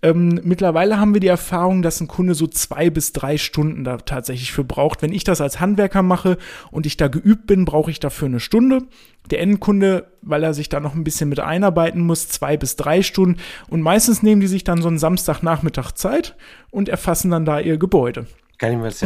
Ähm, 0.00 0.40
mittlerweile 0.42 0.98
haben 0.98 1.12
wir 1.12 1.20
die 1.20 1.26
Erfahrung, 1.26 1.82
dass 1.82 2.00
ein 2.00 2.08
Kunde 2.08 2.34
so 2.34 2.46
zwei 2.46 2.88
bis 2.88 3.12
drei 3.12 3.36
Stunden 3.36 3.84
da 3.84 3.98
tatsächlich 3.98 4.52
für 4.52 4.64
braucht. 4.64 5.02
Wenn 5.02 5.12
ich 5.12 5.22
das 5.22 5.42
als 5.42 5.60
Handwerker 5.60 6.02
mache 6.02 6.38
und 6.70 6.86
ich 6.86 6.96
da 6.96 7.08
geübt 7.08 7.46
bin, 7.46 7.66
brauche 7.66 7.90
ich 7.90 8.00
dafür 8.00 8.28
eine 8.28 8.40
Stunde. 8.40 8.84
Der 9.30 9.42
Endkunde, 9.42 10.12
weil 10.22 10.42
er 10.44 10.54
sich 10.54 10.70
da 10.70 10.80
noch 10.80 10.94
ein 10.94 11.04
bisschen 11.04 11.28
mit 11.28 11.40
einarbeiten 11.40 12.00
muss, 12.00 12.28
zwei 12.28 12.56
bis 12.56 12.76
drei 12.76 13.02
Stunden. 13.02 13.38
Und 13.68 13.82
meistens 13.82 14.22
nehmen 14.22 14.40
die 14.40 14.46
sich 14.46 14.64
dann 14.64 14.80
so 14.80 14.88
einen 14.88 14.96
Samstagnachmittag 14.96 15.92
Zeit 15.92 16.36
und 16.70 16.88
erfassen 16.88 17.30
dann 17.30 17.44
da 17.44 17.60
ihr 17.60 17.76
Gebäude. 17.76 18.24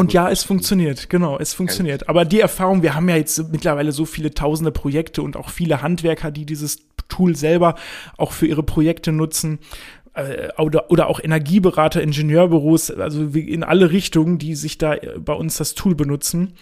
Und 0.01 0.13
ja, 0.13 0.31
es 0.31 0.45
funktioniert, 0.45 1.11
genau, 1.11 1.39
es 1.39 1.55
funktioniert. 1.55 2.09
Aber 2.09 2.25
die 2.25 2.41
Erfahrung, 2.41 2.83
wir 2.83 2.95
haben 2.95 3.09
ja 3.09 3.17
jetzt 3.17 3.51
mittlerweile 3.51 3.93
so 3.93 4.05
viele 4.05 4.33
tausende 4.33 4.71
Projekte 4.71 5.23
und 5.23 5.37
auch 5.37 5.49
viele 5.51 5.83
Handwerker, 5.83 6.31
die 6.31 6.47
dieses 6.47 6.79
Tool 7.09 7.37
selber 7.37 7.75
auch 8.17 8.33
für 8.33 8.47
ihre 8.47 8.63
Projekte 8.63 9.13
nutzen 9.13 9.59
äh, 10.15 10.49
oder, 10.59 10.91
oder 10.91 11.09
auch 11.09 11.21
Energieberater, 11.23 12.03
Ingenieurbüros, 12.03 12.91
also 12.91 13.25
in 13.35 13.65
alle 13.65 13.91
Richtungen, 13.91 14.39
die 14.39 14.55
sich 14.55 14.79
da 14.79 14.97
bei 15.19 15.33
uns 15.33 15.57
das 15.57 15.75
Tool 15.75 15.95
benutzen 15.95 16.55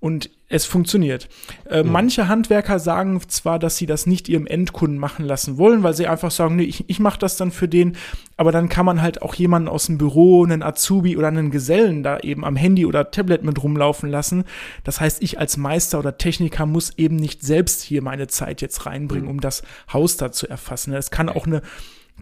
und 0.00 0.30
es 0.48 0.64
funktioniert. 0.64 1.28
Äh, 1.68 1.84
mhm. 1.84 1.92
Manche 1.92 2.26
Handwerker 2.26 2.78
sagen 2.78 3.20
zwar, 3.28 3.58
dass 3.58 3.76
sie 3.76 3.86
das 3.86 4.06
nicht 4.06 4.28
ihrem 4.28 4.46
Endkunden 4.46 4.98
machen 4.98 5.24
lassen 5.24 5.58
wollen, 5.58 5.82
weil 5.82 5.94
sie 5.94 6.08
einfach 6.08 6.30
sagen, 6.30 6.56
nee, 6.56 6.64
ich, 6.64 6.88
ich 6.88 6.98
mache 6.98 7.18
das 7.18 7.36
dann 7.36 7.52
für 7.52 7.68
den, 7.68 7.96
aber 8.36 8.50
dann 8.50 8.68
kann 8.68 8.86
man 8.86 9.02
halt 9.02 9.22
auch 9.22 9.34
jemanden 9.34 9.68
aus 9.68 9.86
dem 9.86 9.98
Büro, 9.98 10.42
einen 10.42 10.62
Azubi 10.62 11.16
oder 11.16 11.28
einen 11.28 11.50
Gesellen 11.50 12.02
da 12.02 12.18
eben 12.18 12.44
am 12.44 12.56
Handy 12.56 12.86
oder 12.86 13.10
Tablet 13.10 13.44
mit 13.44 13.62
rumlaufen 13.62 14.10
lassen. 14.10 14.44
Das 14.82 15.00
heißt, 15.00 15.22
ich 15.22 15.38
als 15.38 15.56
Meister 15.56 15.98
oder 15.98 16.18
Techniker 16.18 16.66
muss 16.66 16.96
eben 16.96 17.16
nicht 17.16 17.42
selbst 17.42 17.82
hier 17.82 18.02
meine 18.02 18.26
Zeit 18.26 18.62
jetzt 18.62 18.86
reinbringen, 18.86 19.26
mhm. 19.26 19.30
um 19.30 19.40
das 19.40 19.62
Haus 19.92 20.16
da 20.16 20.32
zu 20.32 20.48
erfassen. 20.48 20.94
Es 20.94 21.10
kann 21.10 21.28
auch 21.28 21.46
eine 21.46 21.62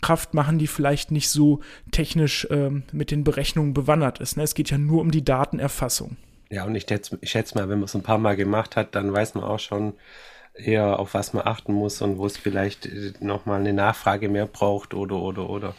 Kraft 0.02 0.34
machen, 0.34 0.58
die 0.58 0.66
vielleicht 0.66 1.12
nicht 1.12 1.30
so 1.30 1.60
technisch 1.92 2.46
ähm, 2.50 2.82
mit 2.92 3.10
den 3.10 3.24
Berechnungen 3.24 3.72
bewandert 3.72 4.20
ist. 4.20 4.36
Ne? 4.36 4.42
Es 4.42 4.54
geht 4.54 4.70
ja 4.70 4.78
nur 4.78 5.00
um 5.00 5.10
die 5.10 5.24
Datenerfassung. 5.24 6.16
Ja, 6.50 6.64
und 6.64 6.74
ich, 6.74 6.86
schätze 6.86 7.54
mal, 7.58 7.68
wenn 7.68 7.78
man 7.78 7.84
es 7.84 7.94
ein 7.94 8.02
paar 8.02 8.18
Mal 8.18 8.36
gemacht 8.36 8.76
hat, 8.76 8.94
dann 8.94 9.12
weiß 9.12 9.34
man 9.34 9.44
auch 9.44 9.58
schon 9.58 9.94
eher, 10.54 10.98
auf 10.98 11.14
was 11.14 11.32
man 11.32 11.46
achten 11.46 11.72
muss 11.72 12.00
und 12.02 12.18
wo 12.18 12.26
es 12.26 12.36
vielleicht 12.36 12.86
äh, 12.86 13.12
nochmal 13.20 13.60
eine 13.60 13.72
Nachfrage 13.72 14.28
mehr 14.28 14.46
braucht 14.46 14.94
oder, 14.94 15.16
oder, 15.16 15.50
oder. 15.50 15.74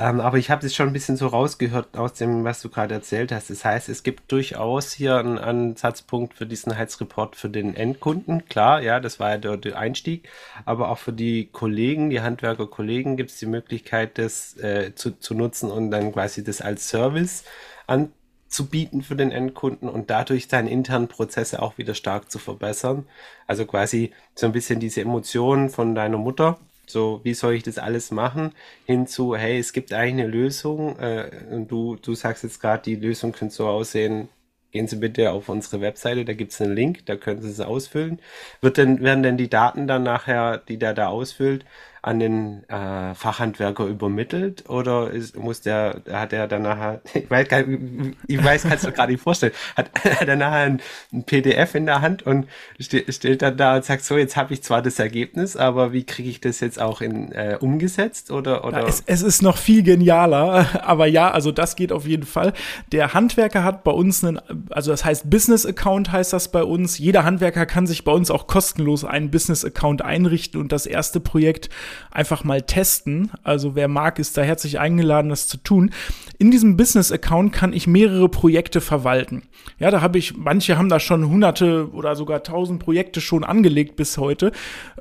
Ähm, 0.00 0.20
aber 0.20 0.38
ich 0.38 0.50
habe 0.50 0.64
es 0.64 0.76
schon 0.76 0.86
ein 0.86 0.92
bisschen 0.92 1.16
so 1.16 1.26
rausgehört 1.26 1.96
aus 1.96 2.14
dem, 2.14 2.44
was 2.44 2.62
du 2.62 2.68
gerade 2.68 2.94
erzählt 2.94 3.32
hast. 3.32 3.50
Das 3.50 3.64
heißt, 3.64 3.88
es 3.88 4.04
gibt 4.04 4.30
durchaus 4.30 4.92
hier 4.92 5.16
einen 5.16 5.38
Ansatzpunkt 5.38 6.34
für 6.34 6.46
diesen 6.46 6.78
Heizreport 6.78 7.34
für 7.34 7.50
den 7.50 7.74
Endkunden. 7.74 8.44
Klar, 8.46 8.80
ja, 8.80 9.00
das 9.00 9.18
war 9.18 9.30
ja 9.30 9.38
der, 9.38 9.56
der 9.56 9.76
Einstieg. 9.76 10.28
Aber 10.64 10.90
auch 10.90 10.98
für 10.98 11.12
die 11.12 11.48
Kollegen, 11.50 12.10
die 12.10 12.20
Handwerker-Kollegen, 12.20 13.16
gibt 13.16 13.30
es 13.30 13.38
die 13.38 13.46
Möglichkeit, 13.46 14.18
das 14.18 14.56
äh, 14.58 14.94
zu, 14.94 15.18
zu 15.18 15.34
nutzen 15.34 15.70
und 15.70 15.90
dann 15.90 16.12
quasi 16.12 16.44
das 16.44 16.60
als 16.60 16.88
Service 16.88 17.42
an, 17.88 18.12
zu 18.48 18.66
bieten 18.66 19.02
für 19.02 19.16
den 19.16 19.30
Endkunden 19.30 19.88
und 19.88 20.10
dadurch 20.10 20.48
seine 20.48 20.70
internen 20.70 21.08
Prozesse 21.08 21.60
auch 21.62 21.78
wieder 21.78 21.94
stark 21.94 22.30
zu 22.30 22.38
verbessern. 22.38 23.06
Also 23.46 23.66
quasi 23.66 24.12
so 24.34 24.46
ein 24.46 24.52
bisschen 24.52 24.80
diese 24.80 25.02
Emotionen 25.02 25.70
von 25.70 25.94
deiner 25.94 26.18
Mutter, 26.18 26.58
so 26.86 27.20
wie 27.24 27.34
soll 27.34 27.54
ich 27.54 27.62
das 27.62 27.78
alles 27.78 28.10
machen, 28.10 28.52
hinzu, 28.86 29.36
hey, 29.36 29.58
es 29.58 29.72
gibt 29.72 29.92
eigentlich 29.92 30.24
eine 30.24 30.26
Lösung 30.26 30.98
äh, 30.98 31.30
und 31.50 31.70
du, 31.70 31.96
du 31.96 32.14
sagst 32.14 32.44
jetzt 32.44 32.60
gerade, 32.60 32.82
die 32.82 32.96
Lösung 32.96 33.32
könnte 33.32 33.54
so 33.54 33.68
aussehen, 33.68 34.28
gehen 34.70 34.86
Sie 34.86 34.96
bitte 34.96 35.32
auf 35.32 35.48
unsere 35.48 35.80
Webseite, 35.80 36.24
da 36.24 36.32
gibt 36.32 36.52
es 36.52 36.60
einen 36.60 36.74
Link, 36.74 37.06
da 37.06 37.16
können 37.16 37.42
Sie 37.42 37.48
es 37.48 37.60
ausfüllen. 37.60 38.20
Wird 38.60 38.76
denn, 38.76 39.00
werden 39.00 39.22
denn 39.22 39.36
die 39.36 39.48
Daten 39.50 39.86
dann 39.86 40.02
nachher, 40.02 40.58
die 40.58 40.78
der 40.78 40.94
da 40.94 41.08
ausfüllt, 41.08 41.64
an 42.08 42.20
den 42.20 42.64
äh, 42.70 43.14
Fachhandwerker 43.14 43.84
übermittelt 43.84 44.70
oder 44.70 45.10
ist, 45.10 45.36
muss 45.36 45.60
der, 45.60 46.00
hat 46.10 46.32
er 46.32 46.48
dann 46.48 46.62
nachher, 46.62 47.02
ich 47.14 47.30
weiß, 47.30 47.48
gar 47.48 47.62
nicht, 47.62 48.16
ich 48.26 48.42
weiß, 48.42 48.62
kannst 48.62 48.86
du 48.86 48.92
gerade 48.92 49.12
nicht 49.12 49.22
vorstellen, 49.22 49.52
hat, 49.76 49.90
hat 50.04 50.26
er 50.26 50.36
nachher 50.36 50.64
ein, 50.64 50.80
ein, 51.12 51.24
PDF 51.24 51.74
in 51.74 51.84
der 51.84 52.00
Hand 52.00 52.22
und 52.22 52.48
ste 52.80 53.04
stellt 53.12 53.42
dann 53.42 53.58
da 53.58 53.76
und 53.76 53.84
sagt, 53.84 54.04
so, 54.04 54.16
jetzt 54.16 54.38
habe 54.38 54.54
ich 54.54 54.62
zwar 54.62 54.80
das 54.80 54.98
Ergebnis, 54.98 55.54
aber 55.54 55.92
wie 55.92 56.04
kriege 56.04 56.30
ich 56.30 56.40
das 56.40 56.60
jetzt 56.60 56.80
auch 56.80 57.02
in, 57.02 57.30
äh, 57.32 57.58
umgesetzt 57.60 58.30
oder? 58.30 58.64
oder? 58.64 58.80
Ja, 58.80 58.86
es, 58.86 59.02
es 59.04 59.20
ist 59.20 59.42
noch 59.42 59.58
viel 59.58 59.82
genialer, 59.82 60.82
aber 60.82 61.06
ja, 61.06 61.30
also 61.30 61.52
das 61.52 61.76
geht 61.76 61.92
auf 61.92 62.06
jeden 62.06 62.24
Fall. 62.24 62.54
Der 62.90 63.12
Handwerker 63.12 63.64
hat 63.64 63.84
bei 63.84 63.92
uns 63.92 64.24
einen, 64.24 64.40
also 64.70 64.92
das 64.92 65.04
heißt 65.04 65.28
Business 65.28 65.66
Account 65.66 66.10
heißt 66.10 66.32
das 66.32 66.50
bei 66.50 66.64
uns. 66.64 66.96
Jeder 66.96 67.24
Handwerker 67.24 67.66
kann 67.66 67.86
sich 67.86 68.04
bei 68.04 68.12
uns 68.12 68.30
auch 68.30 68.46
kostenlos 68.46 69.04
einen 69.04 69.30
Business 69.30 69.62
Account 69.62 70.00
einrichten 70.00 70.58
und 70.58 70.72
das 70.72 70.86
erste 70.86 71.20
Projekt 71.20 71.68
einfach 72.10 72.44
mal 72.44 72.62
testen. 72.62 73.30
Also 73.42 73.74
wer 73.74 73.88
mag, 73.88 74.18
ist 74.18 74.36
da 74.36 74.42
herzlich 74.42 74.78
eingeladen, 74.78 75.28
das 75.28 75.48
zu 75.48 75.56
tun. 75.58 75.90
In 76.38 76.50
diesem 76.50 76.76
Business-Account 76.76 77.52
kann 77.52 77.72
ich 77.72 77.86
mehrere 77.86 78.28
Projekte 78.28 78.80
verwalten. 78.80 79.42
Ja, 79.78 79.90
da 79.90 80.00
habe 80.00 80.18
ich, 80.18 80.36
manche 80.36 80.78
haben 80.78 80.88
da 80.88 81.00
schon 81.00 81.28
hunderte 81.28 81.90
oder 81.92 82.14
sogar 82.14 82.42
tausend 82.42 82.80
Projekte 82.80 83.20
schon 83.20 83.44
angelegt 83.44 83.96
bis 83.96 84.18
heute. 84.18 84.52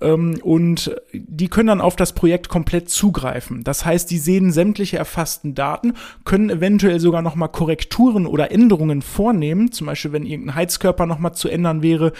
Ähm, 0.02 0.40
und 0.42 0.96
die 1.14 1.48
können 1.48 1.68
dann 1.68 1.82
auf 1.82 1.96
das 1.96 2.14
Projekt 2.14 2.50
komplett 2.50 2.90
zugreifen. 2.90 3.64
Das 3.64 3.86
heißt, 3.86 4.10
die 4.10 4.18
sehen 4.18 4.52
sämtliche 4.52 4.98
erfassten 4.98 5.56
Daten, 5.56 5.94
können 6.26 6.50
eventuell 6.50 7.00
sogar 7.00 7.22
nochmal 7.22 7.50
Korrekturen 7.50 8.26
oder 8.26 8.52
Änderungen 8.52 9.02
vornehmen. 9.02 9.72
Zum 9.72 9.88
Beispiel, 9.88 10.12
wenn 10.12 10.26
irgendein 10.26 10.56
Heizkörper 10.56 11.06
nochmal 11.06 11.34
zu 11.34 11.50
ändern 11.50 11.82
wäre. 11.84 12.14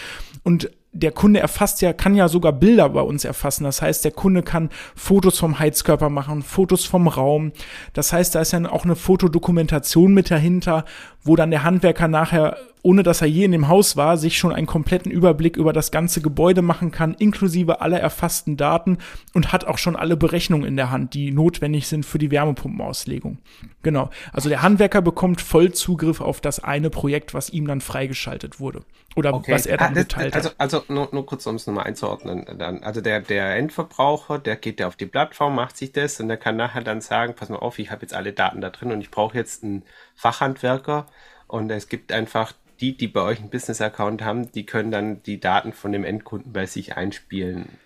Und 0.44 0.70
der 0.94 1.12
Kunde 1.12 1.40
erfasst 1.40 1.82
ja, 1.82 1.94
kann 1.94 2.16
ja 2.16 2.28
sogar 2.28 2.54
Bilder 2.54 2.90
bei 2.90 3.02
uns 3.02 3.26
erfassen. 3.26 3.66
Das 3.66 3.82
heißt, 3.82 4.04
der 4.06 4.12
Kunde 4.12 4.42
kann 4.42 4.70
Fotos 4.96 5.38
vom 5.38 5.60
Heizkörper 5.60 6.10
machen, 6.10 6.42
Fotos 6.42 6.86
vom 6.86 7.08
Raum. 7.08 7.52
Das 7.94 8.14
heißt, 8.14 8.34
da 8.36 8.42
ist 8.42 8.54
ja 8.54 8.70
auch 8.70 8.84
eine 8.84 8.96
Fotodokumentation 8.96 10.14
mit 10.14 10.32
dahinter, 10.32 10.86
wo 11.28 11.36
dann 11.36 11.52
der 11.52 11.64
Handwerker 11.64 12.08
nachher, 12.08 12.58
ohne 12.82 13.04
dass 13.04 13.22
er 13.22 13.28
je 13.28 13.44
in 13.44 13.52
dem 13.52 13.68
Haus 13.68 13.98
war, 13.98 14.18
sich 14.18 14.38
schon 14.38 14.54
einen 14.54 14.66
kompletten 14.66 15.12
Überblick 15.12 15.58
über 15.58 15.74
das 15.74 15.92
ganze 15.92 16.22
Gebäude 16.22 16.62
machen 16.62 16.92
kann, 16.92 17.14
inklusive 17.16 17.82
aller 17.82 18.00
erfassten 18.00 18.56
Daten 18.56 18.98
und 19.34 19.52
hat 19.52 19.66
auch 19.66 19.78
schon 19.78 19.96
alle 19.96 20.16
Berechnungen 20.16 20.66
in 20.66 20.78
der 20.78 20.90
Hand, 20.90 21.14
die 21.14 21.32
notwendig 21.32 21.88
sind 21.88 22.06
für 22.06 22.18
die 22.18 22.32
Wärmepumpenauslegung. 22.32 23.40
Genau. 23.84 24.10
Also 24.32 24.50
der 24.50 24.62
Handwerker 24.62 25.02
bekommt 25.02 25.42
voll 25.42 25.74
Zugriff 25.74 26.22
auf 26.22 26.40
das 26.40 26.64
eine 26.64 26.90
Projekt, 26.90 27.34
was 27.34 27.50
ihm 27.50 27.68
dann 27.68 27.82
freigeschaltet 27.82 28.60
wurde. 28.60 28.84
Oder 29.16 29.34
okay. 29.34 29.52
was 29.52 29.66
er 29.66 29.78
dann 29.78 29.94
ah, 29.94 29.96
geteilt 29.96 30.36
also, 30.36 30.50
hat. 30.50 30.56
Also 30.60 30.84
nur, 30.90 31.10
nur 31.12 31.26
kurz, 31.26 31.48
um 31.48 31.56
es 31.56 31.66
nochmal 31.66 31.86
einzuordnen. 31.86 32.46
Dann, 32.60 32.84
also 32.84 33.02
der, 33.02 33.22
der 33.22 33.56
Endverbraucher, 33.56 34.38
der 34.38 34.56
geht 34.58 34.80
ja 34.80 34.88
auf 34.88 34.96
die 34.96 35.08
Plattform, 35.08 35.56
macht 35.56 35.76
sich 35.76 35.92
das 35.92 36.20
und 36.20 36.28
der 36.28 36.38
kann 36.38 36.56
nachher 36.56 36.84
dann 36.84 37.02
sagen, 37.02 37.34
pass 37.36 37.50
mal 37.50 37.58
auf, 37.58 37.80
ich 37.80 37.90
habe 37.90 38.04
jetzt 38.04 38.14
alle 38.14 38.32
Daten 38.32 38.62
da 38.62 38.70
drin 38.70 38.92
und 38.92 39.02
ich 39.02 39.10
brauche 39.10 39.36
jetzt 39.36 39.64
einen 39.64 39.84
Fachhandwerker 40.16 41.08
und 41.48 41.70
es 41.72 41.90
gibt 41.90 42.12
einfach 42.12 42.54
die, 42.80 42.96
die 42.96 43.08
bei 43.08 43.22
euch 43.22 43.40
einen 43.40 43.50
Business-Account 43.50 44.22
haben, 44.24 44.52
die 44.52 44.66
können 44.66 44.92
dann 44.92 45.24
die 45.24 45.40
Daten 45.40 45.74
von 45.74 45.92
dem 45.92 46.04
Endkunden 46.04 46.54
bei 46.54 46.66
sich 46.66 46.96
einspielen. 46.96 47.80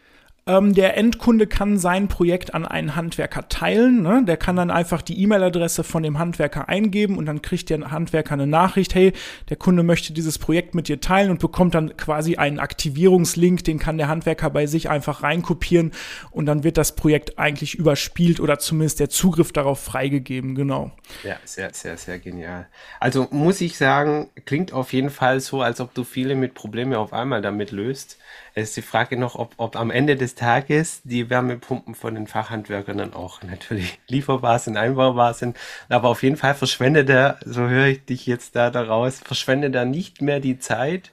Ähm, 0.47 0.73
der 0.73 0.97
Endkunde 0.97 1.45
kann 1.45 1.77
sein 1.77 2.07
Projekt 2.07 2.55
an 2.55 2.65
einen 2.65 2.95
Handwerker 2.95 3.47
teilen. 3.47 4.01
Ne? 4.01 4.23
Der 4.25 4.37
kann 4.37 4.55
dann 4.55 4.71
einfach 4.71 5.03
die 5.03 5.21
E-Mail-Adresse 5.21 5.83
von 5.83 6.01
dem 6.01 6.17
Handwerker 6.17 6.67
eingeben 6.67 7.19
und 7.19 7.27
dann 7.27 7.43
kriegt 7.43 7.69
der 7.69 7.91
Handwerker 7.91 8.33
eine 8.33 8.47
Nachricht, 8.47 8.95
hey, 8.95 9.13
der 9.49 9.57
Kunde 9.57 9.83
möchte 9.83 10.13
dieses 10.13 10.39
Projekt 10.39 10.73
mit 10.73 10.87
dir 10.87 10.99
teilen 10.99 11.29
und 11.29 11.39
bekommt 11.39 11.75
dann 11.75 11.95
quasi 11.95 12.37
einen 12.37 12.57
Aktivierungslink, 12.57 13.63
den 13.63 13.77
kann 13.77 13.99
der 13.99 14.07
Handwerker 14.07 14.49
bei 14.49 14.65
sich 14.65 14.89
einfach 14.89 15.21
reinkopieren 15.21 15.91
und 16.31 16.47
dann 16.47 16.63
wird 16.63 16.77
das 16.77 16.95
Projekt 16.95 17.37
eigentlich 17.37 17.75
überspielt 17.75 18.39
oder 18.39 18.57
zumindest 18.57 18.99
der 18.99 19.09
Zugriff 19.09 19.51
darauf 19.51 19.79
freigegeben, 19.79 20.55
genau. 20.55 20.91
Ja, 21.23 21.37
sehr, 21.45 21.71
sehr, 21.73 21.97
sehr 21.97 22.17
genial. 22.17 22.67
Also 22.99 23.27
muss 23.29 23.61
ich 23.61 23.77
sagen, 23.77 24.29
klingt 24.45 24.73
auf 24.73 24.91
jeden 24.91 25.11
Fall 25.11 25.39
so, 25.39 25.61
als 25.61 25.79
ob 25.81 25.93
du 25.93 26.03
viele 26.03 26.33
mit 26.33 26.55
Probleme 26.55 26.97
auf 26.97 27.13
einmal 27.13 27.43
damit 27.43 27.71
löst. 27.71 28.17
Es 28.53 28.69
ist 28.69 28.77
die 28.77 28.81
Frage 28.81 29.17
noch, 29.17 29.35
ob, 29.35 29.53
ob 29.57 29.75
am 29.75 29.91
Ende 29.91 30.15
des 30.15 30.35
Tages 30.35 31.01
die 31.03 31.29
Wärmepumpen 31.29 31.95
von 31.95 32.15
den 32.15 32.27
Fachhandwerkern 32.27 32.97
dann 32.97 33.13
auch 33.13 33.41
natürlich 33.43 33.99
lieferbar 34.07 34.59
sind, 34.59 34.77
einbaubar 34.77 35.33
sind. 35.33 35.57
Aber 35.89 36.09
auf 36.09 36.23
jeden 36.23 36.37
Fall 36.37 36.55
verschwendet 36.55 37.09
er, 37.09 37.39
so 37.45 37.67
höre 37.67 37.87
ich 37.87 38.05
dich 38.05 38.25
jetzt 38.25 38.55
da 38.55 38.69
daraus, 38.69 39.19
verschwendet 39.19 39.75
er 39.75 39.85
nicht 39.85 40.21
mehr 40.21 40.39
die 40.39 40.59
Zeit, 40.59 41.11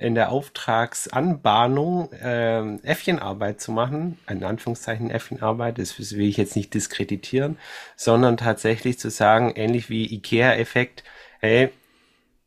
in 0.00 0.14
der 0.14 0.30
Auftragsanbahnung 0.32 2.10
äh, 2.12 2.76
Äffchenarbeit 2.78 3.60
zu 3.60 3.70
machen, 3.70 4.18
in 4.28 4.42
Anführungszeichen 4.42 5.10
Äffchenarbeit, 5.10 5.78
das 5.78 5.98
will 5.98 6.26
ich 6.26 6.38
jetzt 6.38 6.56
nicht 6.56 6.72
diskreditieren, 6.72 7.58
sondern 7.96 8.36
tatsächlich 8.36 8.98
zu 8.98 9.10
sagen, 9.10 9.52
ähnlich 9.54 9.90
wie 9.90 10.12
IKEA-Effekt, 10.14 11.04
hey, 11.40 11.70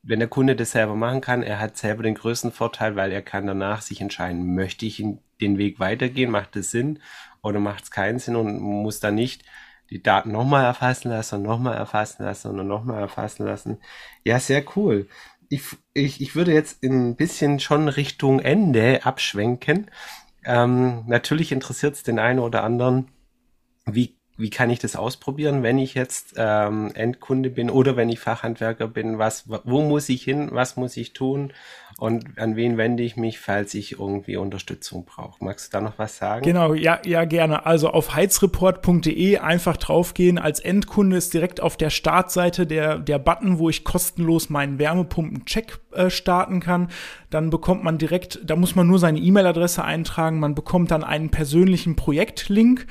wenn 0.03 0.19
der 0.19 0.27
Kunde 0.27 0.55
das 0.55 0.71
selber 0.71 0.95
machen 0.95 1.21
kann, 1.21 1.43
er 1.43 1.59
hat 1.59 1.77
selber 1.77 2.03
den 2.03 2.15
größten 2.15 2.51
Vorteil, 2.51 2.95
weil 2.95 3.11
er 3.11 3.21
kann 3.21 3.47
danach 3.47 3.81
sich 3.81 4.01
entscheiden, 4.01 4.53
möchte 4.53 4.85
ich 4.85 5.03
den 5.41 5.57
Weg 5.57 5.79
weitergehen, 5.79 6.29
macht 6.29 6.55
es 6.57 6.71
Sinn 6.71 6.99
oder 7.41 7.59
macht 7.59 7.85
es 7.85 7.91
keinen 7.91 8.19
Sinn 8.19 8.35
und 8.35 8.59
muss 8.59 8.99
dann 8.99 9.15
nicht 9.15 9.43
die 9.89 10.03
Daten 10.03 10.31
nochmal 10.31 10.65
erfassen 10.65 11.09
lassen 11.09 11.35
und 11.35 11.43
nochmal 11.43 11.77
erfassen 11.77 12.23
lassen 12.23 12.59
und 12.59 12.67
nochmal 12.67 12.99
erfassen 12.99 13.45
lassen. 13.45 13.77
Ja, 14.25 14.39
sehr 14.39 14.63
cool. 14.75 15.07
Ich, 15.49 15.63
ich, 15.93 16.19
ich 16.21 16.35
würde 16.35 16.53
jetzt 16.53 16.83
ein 16.83 17.15
bisschen 17.15 17.59
schon 17.59 17.87
Richtung 17.87 18.39
Ende 18.39 19.05
abschwenken. 19.05 19.89
Ähm, 20.45 21.03
natürlich 21.07 21.51
interessiert 21.51 21.95
es 21.95 22.03
den 22.03 22.19
einen 22.19 22.39
oder 22.39 22.63
anderen, 22.63 23.07
wie 23.85 24.17
wie 24.37 24.49
kann 24.49 24.69
ich 24.69 24.79
das 24.79 24.95
ausprobieren, 24.95 25.61
wenn 25.63 25.77
ich 25.77 25.93
jetzt 25.93 26.33
ähm, 26.37 26.91
Endkunde 26.95 27.49
bin 27.49 27.69
oder 27.69 27.95
wenn 27.95 28.09
ich 28.09 28.19
Fachhandwerker 28.19 28.87
bin? 28.87 29.19
Was, 29.19 29.45
wo 29.47 29.81
muss 29.81 30.09
ich 30.09 30.23
hin? 30.23 30.49
Was 30.51 30.75
muss 30.75 30.97
ich 30.97 31.13
tun? 31.13 31.53
Und 31.97 32.37
an 32.37 32.55
wen 32.55 32.77
wende 32.77 33.03
ich 33.03 33.17
mich, 33.17 33.39
falls 33.39 33.73
ich 33.73 33.99
irgendwie 33.99 34.37
Unterstützung 34.37 35.05
brauche? 35.05 35.43
Magst 35.43 35.67
du 35.73 35.77
da 35.77 35.81
noch 35.81 35.97
was 35.97 36.17
sagen? 36.17 36.43
Genau, 36.43 36.73
ja, 36.73 36.99
ja, 37.05 37.25
gerne. 37.25 37.65
Also 37.65 37.89
auf 37.89 38.15
heizreport.de 38.15 39.37
einfach 39.37 39.77
draufgehen. 39.77 40.37
Als 40.37 40.59
Endkunde 40.59 41.17
ist 41.17 41.33
direkt 41.33 41.61
auf 41.61 41.77
der 41.77 41.89
Startseite 41.89 42.65
der, 42.65 42.99
der 42.99 43.19
Button, 43.19 43.59
wo 43.59 43.69
ich 43.69 43.83
kostenlos 43.83 44.49
meinen 44.49 44.79
Wärmepumpen-Check 44.79 45.79
äh, 45.91 46.09
starten 46.09 46.59
kann. 46.59 46.89
Dann 47.29 47.49
bekommt 47.49 47.83
man 47.83 47.97
direkt, 47.97 48.39
da 48.43 48.55
muss 48.55 48.75
man 48.75 48.87
nur 48.87 48.99
seine 48.99 49.19
E-Mail-Adresse 49.19 49.83
eintragen. 49.83 50.39
Man 50.39 50.55
bekommt 50.55 50.91
dann 50.91 51.03
einen 51.03 51.29
persönlichen 51.29 51.95
Projektlink 51.95 52.87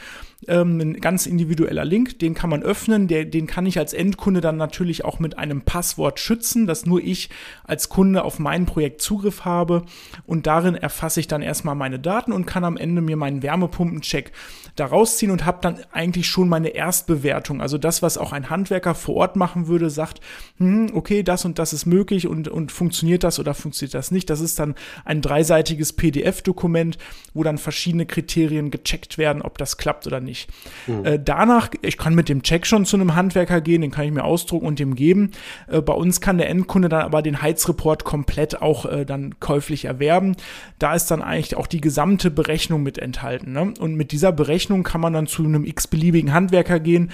ähm, 0.48 0.80
ein 0.80 0.94
ganz 0.94 1.26
individueller 1.26 1.84
Link, 1.84 2.18
den 2.18 2.34
kann 2.34 2.50
man 2.50 2.62
öffnen, 2.62 3.06
der, 3.08 3.24
den 3.24 3.46
kann 3.46 3.66
ich 3.66 3.78
als 3.78 3.92
Endkunde 3.92 4.40
dann 4.40 4.56
natürlich 4.56 5.04
auch 5.04 5.18
mit 5.18 5.38
einem 5.38 5.62
Passwort 5.62 6.18
schützen, 6.18 6.66
dass 6.66 6.86
nur 6.86 7.00
ich 7.00 7.30
als 7.64 7.88
Kunde 7.88 8.24
auf 8.24 8.38
mein 8.38 8.66
Projekt 8.66 8.91
Zugriff 8.96 9.44
habe 9.44 9.83
und 10.26 10.46
darin 10.46 10.74
erfasse 10.74 11.20
ich 11.20 11.28
dann 11.28 11.42
erstmal 11.42 11.74
meine 11.74 11.98
Daten 11.98 12.33
und 12.33 12.46
kann 12.46 12.64
am 12.64 12.76
Ende 12.76 13.02
mir 13.02 13.16
meinen 13.16 13.42
Wärmepumpencheck 13.42 14.33
da 14.76 14.87
rausziehen 14.87 15.31
und 15.31 15.44
habe 15.44 15.59
dann 15.61 15.81
eigentlich 15.92 16.26
schon 16.28 16.48
meine 16.48 16.68
Erstbewertung. 16.68 17.61
Also 17.61 17.76
das, 17.76 18.02
was 18.02 18.16
auch 18.16 18.33
ein 18.33 18.48
Handwerker 18.48 18.94
vor 18.94 19.16
Ort 19.16 19.37
machen 19.37 19.66
würde, 19.66 19.90
sagt, 19.90 20.20
hm, 20.57 20.90
okay, 20.94 21.22
das 21.22 21.44
und 21.44 21.59
das 21.59 21.72
ist 21.72 21.85
möglich 21.85 22.26
und, 22.26 22.48
und 22.48 22.72
funktioniert 22.72 23.22
das 23.22 23.38
oder 23.38 23.52
funktioniert 23.52 23.94
das 23.94 24.11
nicht. 24.11 24.31
Das 24.31 24.40
ist 24.40 24.59
dann 24.59 24.74
ein 25.05 25.20
dreiseitiges 25.20 25.92
PDF-Dokument, 25.92 26.96
wo 27.35 27.42
dann 27.42 27.59
verschiedene 27.59 28.07
Kriterien 28.07 28.70
gecheckt 28.70 29.18
werden, 29.18 29.42
ob 29.42 29.59
das 29.59 29.76
klappt 29.76 30.07
oder 30.07 30.20
nicht. 30.20 30.48
Mhm. 30.87 31.05
Äh, 31.05 31.18
danach, 31.22 31.70
ich 31.83 31.98
kann 31.98 32.14
mit 32.14 32.28
dem 32.28 32.42
Check 32.42 32.66
schon 32.66 32.87
zu 32.87 32.96
einem 32.96 33.14
Handwerker 33.14 33.61
gehen, 33.61 33.83
den 33.83 33.90
kann 33.90 34.07
ich 34.07 34.12
mir 34.12 34.24
ausdrucken 34.24 34.66
und 34.66 34.78
dem 34.78 34.94
geben. 34.94 35.33
Äh, 35.68 35.83
bei 35.83 35.92
uns 35.92 36.20
kann 36.20 36.38
der 36.38 36.48
Endkunde 36.48 36.88
dann 36.88 37.02
aber 37.02 37.20
den 37.20 37.42
Heizreport 37.42 38.05
komplett 38.05 38.62
auch 38.62 38.81
äh, 38.86 39.04
dann 39.04 39.38
käuflich 39.40 39.84
erwerben. 39.84 40.36
Da 40.78 40.94
ist 40.94 41.10
dann 41.10 41.22
eigentlich 41.22 41.56
auch 41.56 41.66
die 41.66 41.80
gesamte 41.80 42.30
Berechnung 42.30 42.82
mit 42.82 42.98
enthalten. 42.98 43.52
Ne? 43.52 43.74
Und 43.78 43.94
mit 43.94 44.12
dieser 44.12 44.32
Berechnung 44.32 44.52
Rechnung 44.52 44.82
kann 44.82 45.00
man 45.00 45.12
dann 45.12 45.26
zu 45.26 45.44
einem 45.44 45.64
x-beliebigen 45.64 46.32
Handwerker 46.32 46.78
gehen 46.78 47.10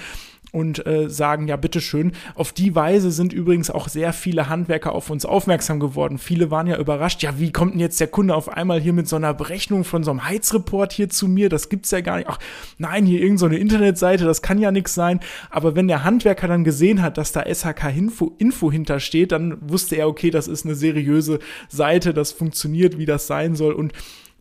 und 0.51 0.85
äh, 0.85 1.09
sagen, 1.09 1.47
ja, 1.47 1.55
bitteschön. 1.55 2.13
Auf 2.35 2.53
die 2.53 2.75
Weise 2.75 3.11
sind 3.11 3.33
übrigens 3.33 3.69
auch 3.69 3.87
sehr 3.87 4.13
viele 4.13 4.49
Handwerker 4.49 4.93
auf 4.93 5.09
uns 5.09 5.25
aufmerksam 5.25 5.79
geworden. 5.79 6.17
Viele 6.17 6.49
waren 6.49 6.67
ja 6.67 6.77
überrascht, 6.77 7.21
ja, 7.21 7.39
wie 7.39 7.51
kommt 7.51 7.73
denn 7.73 7.79
jetzt 7.79 7.99
der 7.99 8.07
Kunde 8.07 8.35
auf 8.35 8.49
einmal 8.49 8.79
hier 8.79 8.93
mit 8.93 9.07
so 9.07 9.15
einer 9.15 9.33
Berechnung 9.33 9.83
von 9.83 10.03
so 10.03 10.11
einem 10.11 10.25
Heizreport 10.25 10.91
hier 10.91 11.09
zu 11.09 11.27
mir? 11.27 11.49
Das 11.49 11.69
gibt's 11.69 11.91
ja 11.91 12.01
gar 12.01 12.17
nicht. 12.17 12.27
Ach, 12.29 12.39
nein, 12.77 13.05
hier 13.05 13.21
irgendeine 13.21 13.55
so 13.55 13.61
Internetseite, 13.61 14.25
das 14.25 14.41
kann 14.41 14.59
ja 14.59 14.71
nichts 14.71 14.93
sein. 14.93 15.19
Aber 15.49 15.75
wenn 15.75 15.87
der 15.87 16.03
Handwerker 16.03 16.47
dann 16.47 16.63
gesehen 16.63 17.01
hat, 17.01 17.17
dass 17.17 17.31
da 17.31 17.43
SHK 17.43 17.89
Info, 17.95 18.33
Info 18.39 18.71
hintersteht, 18.71 19.31
dann 19.31 19.57
wusste 19.69 19.95
er, 19.95 20.07
okay, 20.07 20.31
das 20.31 20.47
ist 20.47 20.65
eine 20.65 20.75
seriöse 20.75 21.39
Seite, 21.67 22.13
das 22.13 22.31
funktioniert, 22.31 22.97
wie 22.97 23.05
das 23.05 23.27
sein 23.27 23.55
soll 23.55 23.73
und 23.73 23.93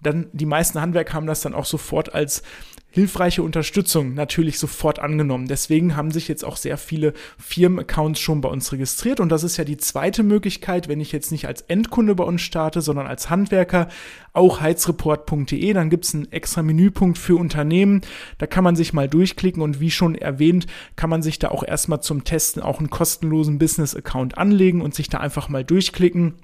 dann 0.02 0.26
die 0.32 0.46
meisten 0.46 0.80
Handwerker 0.80 1.14
haben 1.14 1.26
das 1.26 1.40
dann 1.40 1.54
auch 1.54 1.64
sofort 1.64 2.14
als 2.14 2.42
hilfreiche 2.90 3.42
Unterstützung 3.42 4.14
natürlich 4.14 4.58
sofort 4.58 4.98
angenommen. 4.98 5.46
Deswegen 5.46 5.94
haben 5.94 6.10
sich 6.10 6.26
jetzt 6.26 6.44
auch 6.44 6.56
sehr 6.56 6.78
viele 6.78 7.12
Firmenaccounts 7.38 8.18
schon 8.18 8.40
bei 8.40 8.48
uns 8.48 8.72
registriert. 8.72 9.20
Und 9.20 9.28
das 9.30 9.44
ist 9.44 9.58
ja 9.58 9.64
die 9.64 9.76
zweite 9.76 10.22
Möglichkeit, 10.22 10.88
wenn 10.88 11.00
ich 11.00 11.12
jetzt 11.12 11.30
nicht 11.30 11.46
als 11.46 11.60
Endkunde 11.62 12.14
bei 12.14 12.24
uns 12.24 12.40
starte, 12.40 12.80
sondern 12.80 13.06
als 13.06 13.28
Handwerker, 13.28 13.88
auch 14.32 14.60
heizreport.de, 14.60 15.72
dann 15.72 15.90
gibt 15.90 16.04
es 16.06 16.14
einen 16.14 16.32
extra 16.32 16.62
Menüpunkt 16.62 17.18
für 17.18 17.36
Unternehmen, 17.36 18.02
da 18.38 18.46
kann 18.46 18.64
man 18.64 18.76
sich 18.76 18.92
mal 18.92 19.08
durchklicken 19.08 19.62
und 19.62 19.80
wie 19.80 19.90
schon 19.90 20.14
erwähnt, 20.14 20.66
kann 20.96 21.10
man 21.10 21.22
sich 21.22 21.38
da 21.38 21.48
auch 21.48 21.64
erstmal 21.64 22.02
zum 22.02 22.24
Testen 22.24 22.62
auch 22.62 22.78
einen 22.78 22.90
kostenlosen 22.90 23.58
Business-Account 23.58 24.38
anlegen 24.38 24.80
und 24.80 24.94
sich 24.94 25.08
da 25.08 25.18
einfach 25.18 25.48
mal 25.48 25.64
durchklicken 25.64 26.34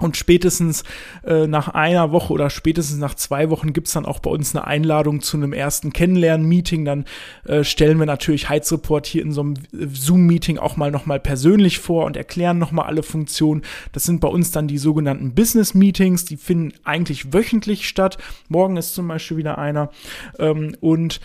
und 0.00 0.16
spätestens 0.16 0.84
äh, 1.24 1.46
nach 1.46 1.68
einer 1.68 2.12
Woche 2.12 2.32
oder 2.32 2.50
spätestens 2.50 2.98
nach 2.98 3.14
zwei 3.14 3.50
Wochen 3.50 3.72
gibt's 3.72 3.92
dann 3.92 4.06
auch 4.06 4.18
bei 4.18 4.30
uns 4.30 4.54
eine 4.54 4.66
Einladung 4.66 5.20
zu 5.20 5.36
einem 5.36 5.52
ersten 5.52 5.92
Kennenlernen-Meeting. 5.92 6.84
Dann 6.84 7.04
äh, 7.44 7.64
stellen 7.64 7.98
wir 7.98 8.06
natürlich 8.06 8.48
Heizreport 8.48 9.06
hier 9.06 9.22
in 9.22 9.32
so 9.32 9.42
einem 9.42 9.54
Zoom-Meeting 9.72 10.58
auch 10.58 10.76
mal 10.76 10.90
nochmal 10.90 11.20
persönlich 11.20 11.78
vor 11.78 12.06
und 12.06 12.16
erklären 12.16 12.58
nochmal 12.58 12.86
alle 12.86 13.02
Funktionen. 13.02 13.62
Das 13.92 14.04
sind 14.04 14.20
bei 14.20 14.28
uns 14.28 14.50
dann 14.50 14.68
die 14.68 14.78
sogenannten 14.78 15.34
Business-Meetings. 15.34 16.24
Die 16.24 16.36
finden 16.36 16.72
eigentlich 16.84 17.32
wöchentlich 17.32 17.88
statt. 17.88 18.18
Morgen 18.48 18.76
ist 18.76 18.94
zum 18.94 19.08
Beispiel 19.08 19.36
wieder 19.36 19.58
einer. 19.58 19.90
Ähm, 20.38 20.76
und 20.80 21.20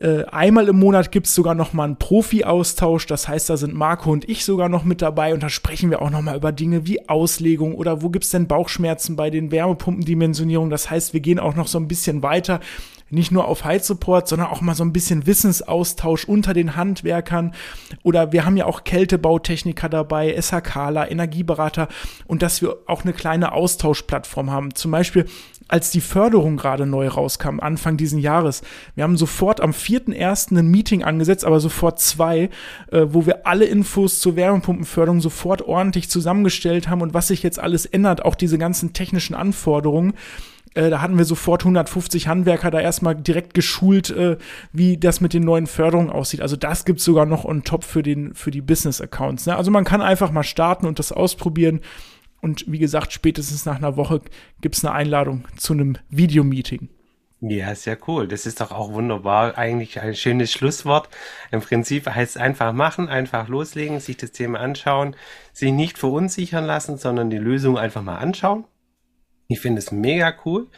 äh, 0.00 0.24
einmal 0.24 0.68
im 0.68 0.78
Monat 0.78 1.12
gibt 1.12 1.26
es 1.26 1.34
sogar 1.34 1.54
noch 1.54 1.72
mal 1.72 1.84
einen 1.84 1.96
Profi-Austausch. 1.96 3.06
Das 3.06 3.28
heißt, 3.28 3.48
da 3.48 3.56
sind 3.56 3.74
Marco 3.74 4.10
und 4.10 4.28
ich 4.28 4.44
sogar 4.44 4.68
noch 4.68 4.84
mit 4.84 5.00
dabei 5.02 5.32
und 5.34 5.42
da 5.42 5.48
sprechen 5.48 5.90
wir 5.90 6.02
auch 6.02 6.10
noch 6.10 6.22
mal 6.22 6.36
über 6.36 6.52
Dinge 6.52 6.86
wie 6.86 7.08
Auslegung 7.08 7.74
oder 7.74 8.02
wo 8.02 8.10
gibt 8.10 8.24
es 8.24 8.30
denn 8.30 8.48
Bauchschmerzen 8.48 9.14
bei 9.14 9.30
den 9.30 9.50
Wärmepumpendimensionierungen. 9.50 10.70
Das 10.70 10.90
heißt, 10.90 11.12
wir 11.12 11.20
gehen 11.20 11.38
auch 11.38 11.54
noch 11.54 11.68
so 11.68 11.78
ein 11.78 11.88
bisschen 11.88 12.22
weiter 12.22 12.60
nicht 13.10 13.30
nur 13.30 13.46
auf 13.46 13.64
Heizsupport, 13.64 14.28
sondern 14.28 14.48
auch 14.48 14.60
mal 14.60 14.74
so 14.74 14.84
ein 14.84 14.92
bisschen 14.92 15.26
Wissensaustausch 15.26 16.24
unter 16.24 16.54
den 16.54 16.76
Handwerkern. 16.76 17.54
Oder 18.02 18.32
wir 18.32 18.44
haben 18.44 18.56
ja 18.56 18.66
auch 18.66 18.84
Kältebautechniker 18.84 19.88
dabei, 19.88 20.40
SHKler, 20.40 21.10
Energieberater 21.10 21.88
und 22.26 22.42
dass 22.42 22.62
wir 22.62 22.76
auch 22.86 23.02
eine 23.02 23.12
kleine 23.12 23.52
Austauschplattform 23.52 24.50
haben. 24.50 24.74
Zum 24.74 24.90
Beispiel, 24.90 25.26
als 25.68 25.90
die 25.90 26.00
Förderung 26.00 26.56
gerade 26.56 26.86
neu 26.86 27.08
rauskam, 27.08 27.60
Anfang 27.60 27.96
diesen 27.96 28.18
Jahres. 28.18 28.62
Wir 28.94 29.04
haben 29.04 29.16
sofort 29.16 29.60
am 29.60 29.70
4.1. 29.70 30.58
ein 30.58 30.66
Meeting 30.68 31.04
angesetzt, 31.04 31.44
aber 31.44 31.58
sofort 31.60 32.00
zwei, 32.00 32.50
äh, 32.90 33.06
wo 33.08 33.24
wir 33.26 33.46
alle 33.46 33.64
Infos 33.64 34.20
zur 34.20 34.36
Wärmepumpenförderung 34.36 35.20
sofort 35.20 35.62
ordentlich 35.62 36.10
zusammengestellt 36.10 36.88
haben 36.88 37.00
und 37.00 37.14
was 37.14 37.28
sich 37.28 37.42
jetzt 37.42 37.58
alles 37.58 37.86
ändert, 37.86 38.24
auch 38.24 38.34
diese 38.34 38.58
ganzen 38.58 38.92
technischen 38.92 39.34
Anforderungen. 39.34 40.14
Äh, 40.74 40.90
da 40.90 41.00
hatten 41.00 41.16
wir 41.16 41.24
sofort 41.24 41.62
150 41.62 42.28
Handwerker 42.28 42.70
da 42.70 42.80
erstmal 42.80 43.14
direkt 43.14 43.54
geschult, 43.54 44.10
äh, 44.10 44.36
wie 44.72 44.98
das 44.98 45.20
mit 45.20 45.32
den 45.32 45.44
neuen 45.44 45.66
Förderungen 45.66 46.10
aussieht. 46.10 46.40
Also 46.40 46.56
das 46.56 46.84
gibt's 46.84 47.04
sogar 47.04 47.26
noch 47.26 47.44
on 47.44 47.64
top 47.64 47.84
für, 47.84 48.02
den, 48.02 48.34
für 48.34 48.50
die 48.50 48.60
Business-Accounts. 48.60 49.46
Ne? 49.46 49.56
Also 49.56 49.70
man 49.70 49.84
kann 49.84 50.02
einfach 50.02 50.30
mal 50.30 50.42
starten 50.42 50.86
und 50.86 50.98
das 50.98 51.12
ausprobieren. 51.12 51.80
Und 52.40 52.64
wie 52.70 52.78
gesagt, 52.78 53.12
spätestens 53.12 53.64
nach 53.64 53.76
einer 53.76 53.96
Woche 53.96 54.20
gibt's 54.60 54.84
eine 54.84 54.94
Einladung 54.94 55.46
zu 55.56 55.72
einem 55.72 55.96
Videomeeting. 56.10 56.90
Ja, 57.40 57.74
sehr 57.74 57.98
cool. 58.08 58.26
Das 58.26 58.46
ist 58.46 58.60
doch 58.60 58.70
auch 58.70 58.92
wunderbar. 58.92 59.58
Eigentlich 59.58 60.00
ein 60.00 60.14
schönes 60.14 60.50
Schlusswort. 60.50 61.08
Im 61.50 61.60
Prinzip 61.60 62.06
heißt 62.06 62.36
es 62.36 62.42
einfach 62.42 62.72
machen, 62.72 63.08
einfach 63.08 63.48
loslegen, 63.48 64.00
sich 64.00 64.16
das 64.16 64.32
Thema 64.32 64.60
anschauen, 64.60 65.14
sich 65.52 65.72
nicht 65.72 65.98
verunsichern 65.98 66.64
lassen, 66.64 66.96
sondern 66.96 67.30
die 67.30 67.38
Lösung 67.38 67.76
einfach 67.76 68.02
mal 68.02 68.16
anschauen 68.16 68.64
ich 69.48 69.60
finde 69.60 69.78
es 69.78 69.92
mega 69.92 70.34
cool. 70.44 70.68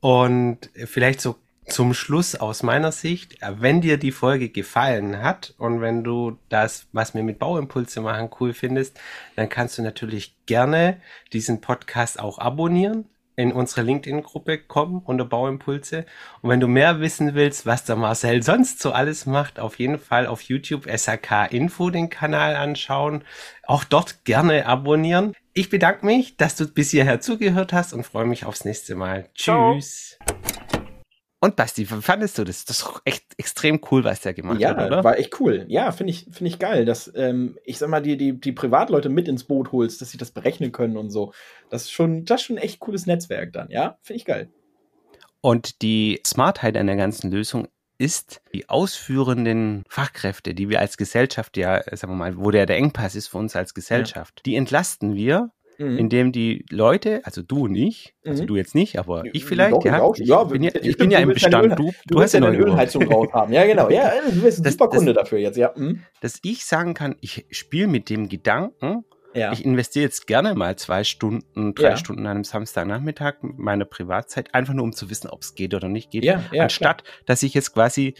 Und 0.00 0.70
vielleicht 0.74 1.20
so 1.20 1.36
zum 1.66 1.94
Schluss 1.94 2.34
aus 2.34 2.62
meiner 2.62 2.90
Sicht, 2.90 3.36
wenn 3.40 3.80
dir 3.80 3.96
die 3.96 4.10
Folge 4.10 4.48
gefallen 4.48 5.22
hat 5.22 5.54
und 5.58 5.80
wenn 5.80 6.02
du 6.02 6.38
das, 6.48 6.86
was 6.92 7.14
wir 7.14 7.22
mit 7.22 7.38
Bauimpulse 7.38 8.00
machen, 8.00 8.30
cool 8.40 8.52
findest, 8.52 8.98
dann 9.36 9.48
kannst 9.48 9.78
du 9.78 9.82
natürlich 9.82 10.36
gerne 10.46 11.00
diesen 11.32 11.60
Podcast 11.60 12.18
auch 12.18 12.38
abonnieren 12.38 13.06
in 13.36 13.52
unsere 13.52 13.82
LinkedIn-Gruppe 13.82 14.58
kommen 14.58 15.00
unter 15.04 15.24
Bauimpulse. 15.24 16.04
Und 16.42 16.50
wenn 16.50 16.60
du 16.60 16.68
mehr 16.68 17.00
wissen 17.00 17.34
willst, 17.34 17.64
was 17.64 17.84
der 17.84 17.96
Marcel 17.96 18.42
sonst 18.42 18.80
so 18.80 18.92
alles 18.92 19.26
macht, 19.26 19.58
auf 19.58 19.78
jeden 19.78 19.98
Fall 19.98 20.26
auf 20.26 20.42
YouTube 20.42 20.86
SAK 20.90 21.50
Info 21.50 21.90
den 21.90 22.10
Kanal 22.10 22.56
anschauen. 22.56 23.24
Auch 23.64 23.84
dort 23.84 24.24
gerne 24.24 24.66
abonnieren. 24.66 25.34
Ich 25.54 25.68
bedanke 25.68 26.06
mich, 26.06 26.38
dass 26.38 26.56
du 26.56 26.66
bis 26.66 26.92
hierher 26.92 27.20
zugehört 27.20 27.74
hast 27.74 27.92
und 27.92 28.04
freue 28.04 28.24
mich 28.24 28.46
aufs 28.46 28.64
nächste 28.64 28.94
Mal. 28.94 29.28
Tschüss. 29.34 30.16
Ciao. 30.18 30.38
Und 31.40 31.56
Basti, 31.56 31.90
wie 31.90 32.00
fandest 32.00 32.38
du 32.38 32.44
das? 32.44 32.64
Das 32.64 32.78
ist 32.78 33.02
echt 33.04 33.24
extrem 33.36 33.80
cool, 33.90 34.02
was 34.02 34.22
der 34.22 34.32
gemacht 34.32 34.60
ja, 34.60 34.70
hat, 34.70 34.86
oder? 34.86 34.98
Ja, 34.98 35.04
war 35.04 35.18
echt 35.18 35.38
cool. 35.40 35.66
Ja, 35.68 35.92
finde 35.92 36.12
ich, 36.12 36.26
finde 36.30 36.48
ich 36.48 36.58
geil, 36.58 36.86
dass 36.86 37.12
ähm, 37.16 37.58
ich 37.64 37.76
sag 37.76 37.90
mal, 37.90 38.00
die, 38.00 38.16
die, 38.16 38.40
die 38.40 38.52
Privatleute 38.52 39.10
mit 39.10 39.28
ins 39.28 39.44
Boot 39.44 39.72
holst, 39.72 40.00
dass 40.00 40.10
sie 40.10 40.18
das 40.18 40.30
berechnen 40.30 40.72
können 40.72 40.96
und 40.96 41.10
so. 41.10 41.34
Das 41.68 41.82
ist 41.82 41.90
schon, 41.90 42.24
das 42.24 42.40
ist 42.40 42.46
schon 42.46 42.56
ein 42.56 42.62
echt 42.62 42.80
cooles 42.80 43.04
Netzwerk 43.04 43.52
dann, 43.52 43.68
ja? 43.68 43.98
Finde 44.00 44.18
ich 44.18 44.24
geil. 44.24 44.48
Und 45.42 45.82
die 45.82 46.20
Smartheit 46.24 46.78
an 46.78 46.86
der 46.86 46.96
ganzen 46.96 47.30
Lösung 47.30 47.68
ist 47.98 48.42
die 48.54 48.68
ausführenden 48.68 49.84
Fachkräfte, 49.88 50.54
die 50.54 50.68
wir 50.68 50.80
als 50.80 50.96
Gesellschaft 50.96 51.56
ja, 51.56 51.82
sagen 51.96 52.12
wir 52.12 52.16
mal, 52.16 52.36
wo 52.36 52.50
der, 52.50 52.66
der 52.66 52.76
Engpass 52.76 53.14
ist 53.14 53.28
für 53.28 53.38
uns 53.38 53.54
als 53.54 53.74
Gesellschaft, 53.74 54.34
ja. 54.38 54.42
die 54.44 54.56
entlasten 54.56 55.14
wir 55.14 55.50
mhm. 55.82 55.98
indem 55.98 56.32
die 56.32 56.64
Leute, 56.70 57.20
also 57.24 57.42
du 57.42 57.64
und 57.64 57.74
ich, 57.74 58.14
also 58.24 58.42
mhm. 58.42 58.46
du 58.46 58.56
jetzt 58.56 58.74
nicht, 58.74 58.98
aber 58.98 59.24
ich 59.32 59.44
vielleicht, 59.44 59.72
Doch, 59.72 59.84
ja, 59.84 60.10
ich, 60.14 60.26
ja, 60.26 60.44
bin 60.44 60.62
ja, 60.62 60.70
ich 60.74 60.96
bin 60.96 61.10
ja 61.10 61.18
im 61.18 61.30
Bestand, 61.30 61.78
du, 61.78 61.86
du, 61.86 61.92
du 62.06 62.20
hast 62.20 62.32
ja 62.32 62.44
eine 62.44 62.56
Ölheizung 62.56 63.08
drauf 63.08 63.32
haben. 63.32 63.52
Ja, 63.52 63.64
genau, 63.66 63.90
ja, 63.90 64.12
du 64.30 64.42
bist 64.42 64.60
ein 64.60 64.64
das, 64.64 64.74
super 64.74 64.88
Kunde 64.88 65.12
das, 65.12 65.24
dafür 65.24 65.38
jetzt, 65.38 65.56
ja. 65.56 65.72
Mhm. 65.76 66.02
Dass 66.20 66.38
ich 66.42 66.64
sagen 66.64 66.94
kann, 66.94 67.16
ich 67.20 67.46
spiele 67.50 67.88
mit 67.88 68.10
dem 68.10 68.28
Gedanken, 68.28 69.04
ja. 69.34 69.52
Ich 69.52 69.64
investiere 69.64 70.04
jetzt 70.04 70.26
gerne 70.26 70.54
mal 70.54 70.76
zwei 70.76 71.04
Stunden, 71.04 71.74
drei 71.74 71.90
ja. 71.90 71.96
Stunden 71.96 72.26
an 72.26 72.32
einem 72.32 72.44
Samstagnachmittag 72.44 73.36
meiner 73.40 73.84
Privatzeit, 73.84 74.54
einfach 74.54 74.74
nur 74.74 74.84
um 74.84 74.92
zu 74.92 75.10
wissen, 75.10 75.28
ob 75.28 75.42
es 75.42 75.54
geht 75.54 75.74
oder 75.74 75.88
nicht 75.88 76.10
geht, 76.10 76.24
ja, 76.24 76.42
ja, 76.52 76.64
anstatt 76.64 77.04
klar. 77.04 77.14
dass 77.26 77.42
ich 77.42 77.54
jetzt 77.54 77.72
quasi 77.72 78.14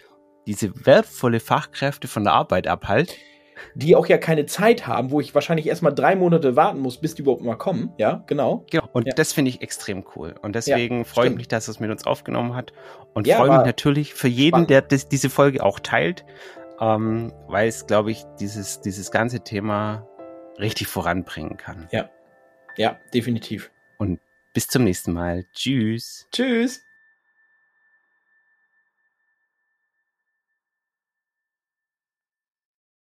diese 0.46 0.86
wertvolle 0.86 1.40
Fachkräfte 1.40 2.08
von 2.08 2.24
der 2.24 2.32
Arbeit 2.32 2.66
abhalte 2.66 3.14
die 3.74 3.96
auch 3.96 4.06
ja 4.06 4.18
keine 4.18 4.46
Zeit 4.46 4.86
haben, 4.86 5.10
wo 5.10 5.20
ich 5.20 5.34
wahrscheinlich 5.34 5.66
erstmal 5.66 5.94
drei 5.94 6.16
Monate 6.16 6.56
warten 6.56 6.80
muss, 6.80 6.98
bis 6.98 7.14
die 7.14 7.22
überhaupt 7.22 7.42
mal 7.42 7.56
kommen. 7.56 7.92
Ja, 7.98 8.22
genau. 8.26 8.64
Genau. 8.70 8.88
Und 8.92 9.08
das 9.16 9.32
finde 9.32 9.50
ich 9.50 9.62
extrem 9.62 10.04
cool. 10.16 10.34
Und 10.42 10.54
deswegen 10.54 11.04
freue 11.04 11.28
ich 11.28 11.36
mich, 11.36 11.48
dass 11.48 11.68
es 11.68 11.80
mit 11.80 11.90
uns 11.90 12.06
aufgenommen 12.06 12.54
hat. 12.54 12.72
Und 13.14 13.28
freue 13.28 13.56
mich 13.56 13.66
natürlich 13.66 14.14
für 14.14 14.28
jeden, 14.28 14.50
spannend. 14.50 14.70
der 14.70 14.82
das, 14.82 15.08
diese 15.08 15.30
Folge 15.30 15.62
auch 15.62 15.80
teilt, 15.80 16.24
ähm, 16.80 17.32
weil 17.48 17.68
es, 17.68 17.86
glaube 17.86 18.10
ich, 18.10 18.24
dieses, 18.40 18.80
dieses 18.80 19.10
ganze 19.10 19.40
Thema 19.40 20.06
richtig 20.58 20.86
voranbringen 20.86 21.56
kann. 21.56 21.88
Ja. 21.90 22.10
Ja, 22.76 22.98
definitiv. 23.12 23.70
Und 23.98 24.20
bis 24.52 24.66
zum 24.66 24.84
nächsten 24.84 25.12
Mal. 25.12 25.44
Tschüss. 25.52 26.26
Tschüss. 26.32 26.84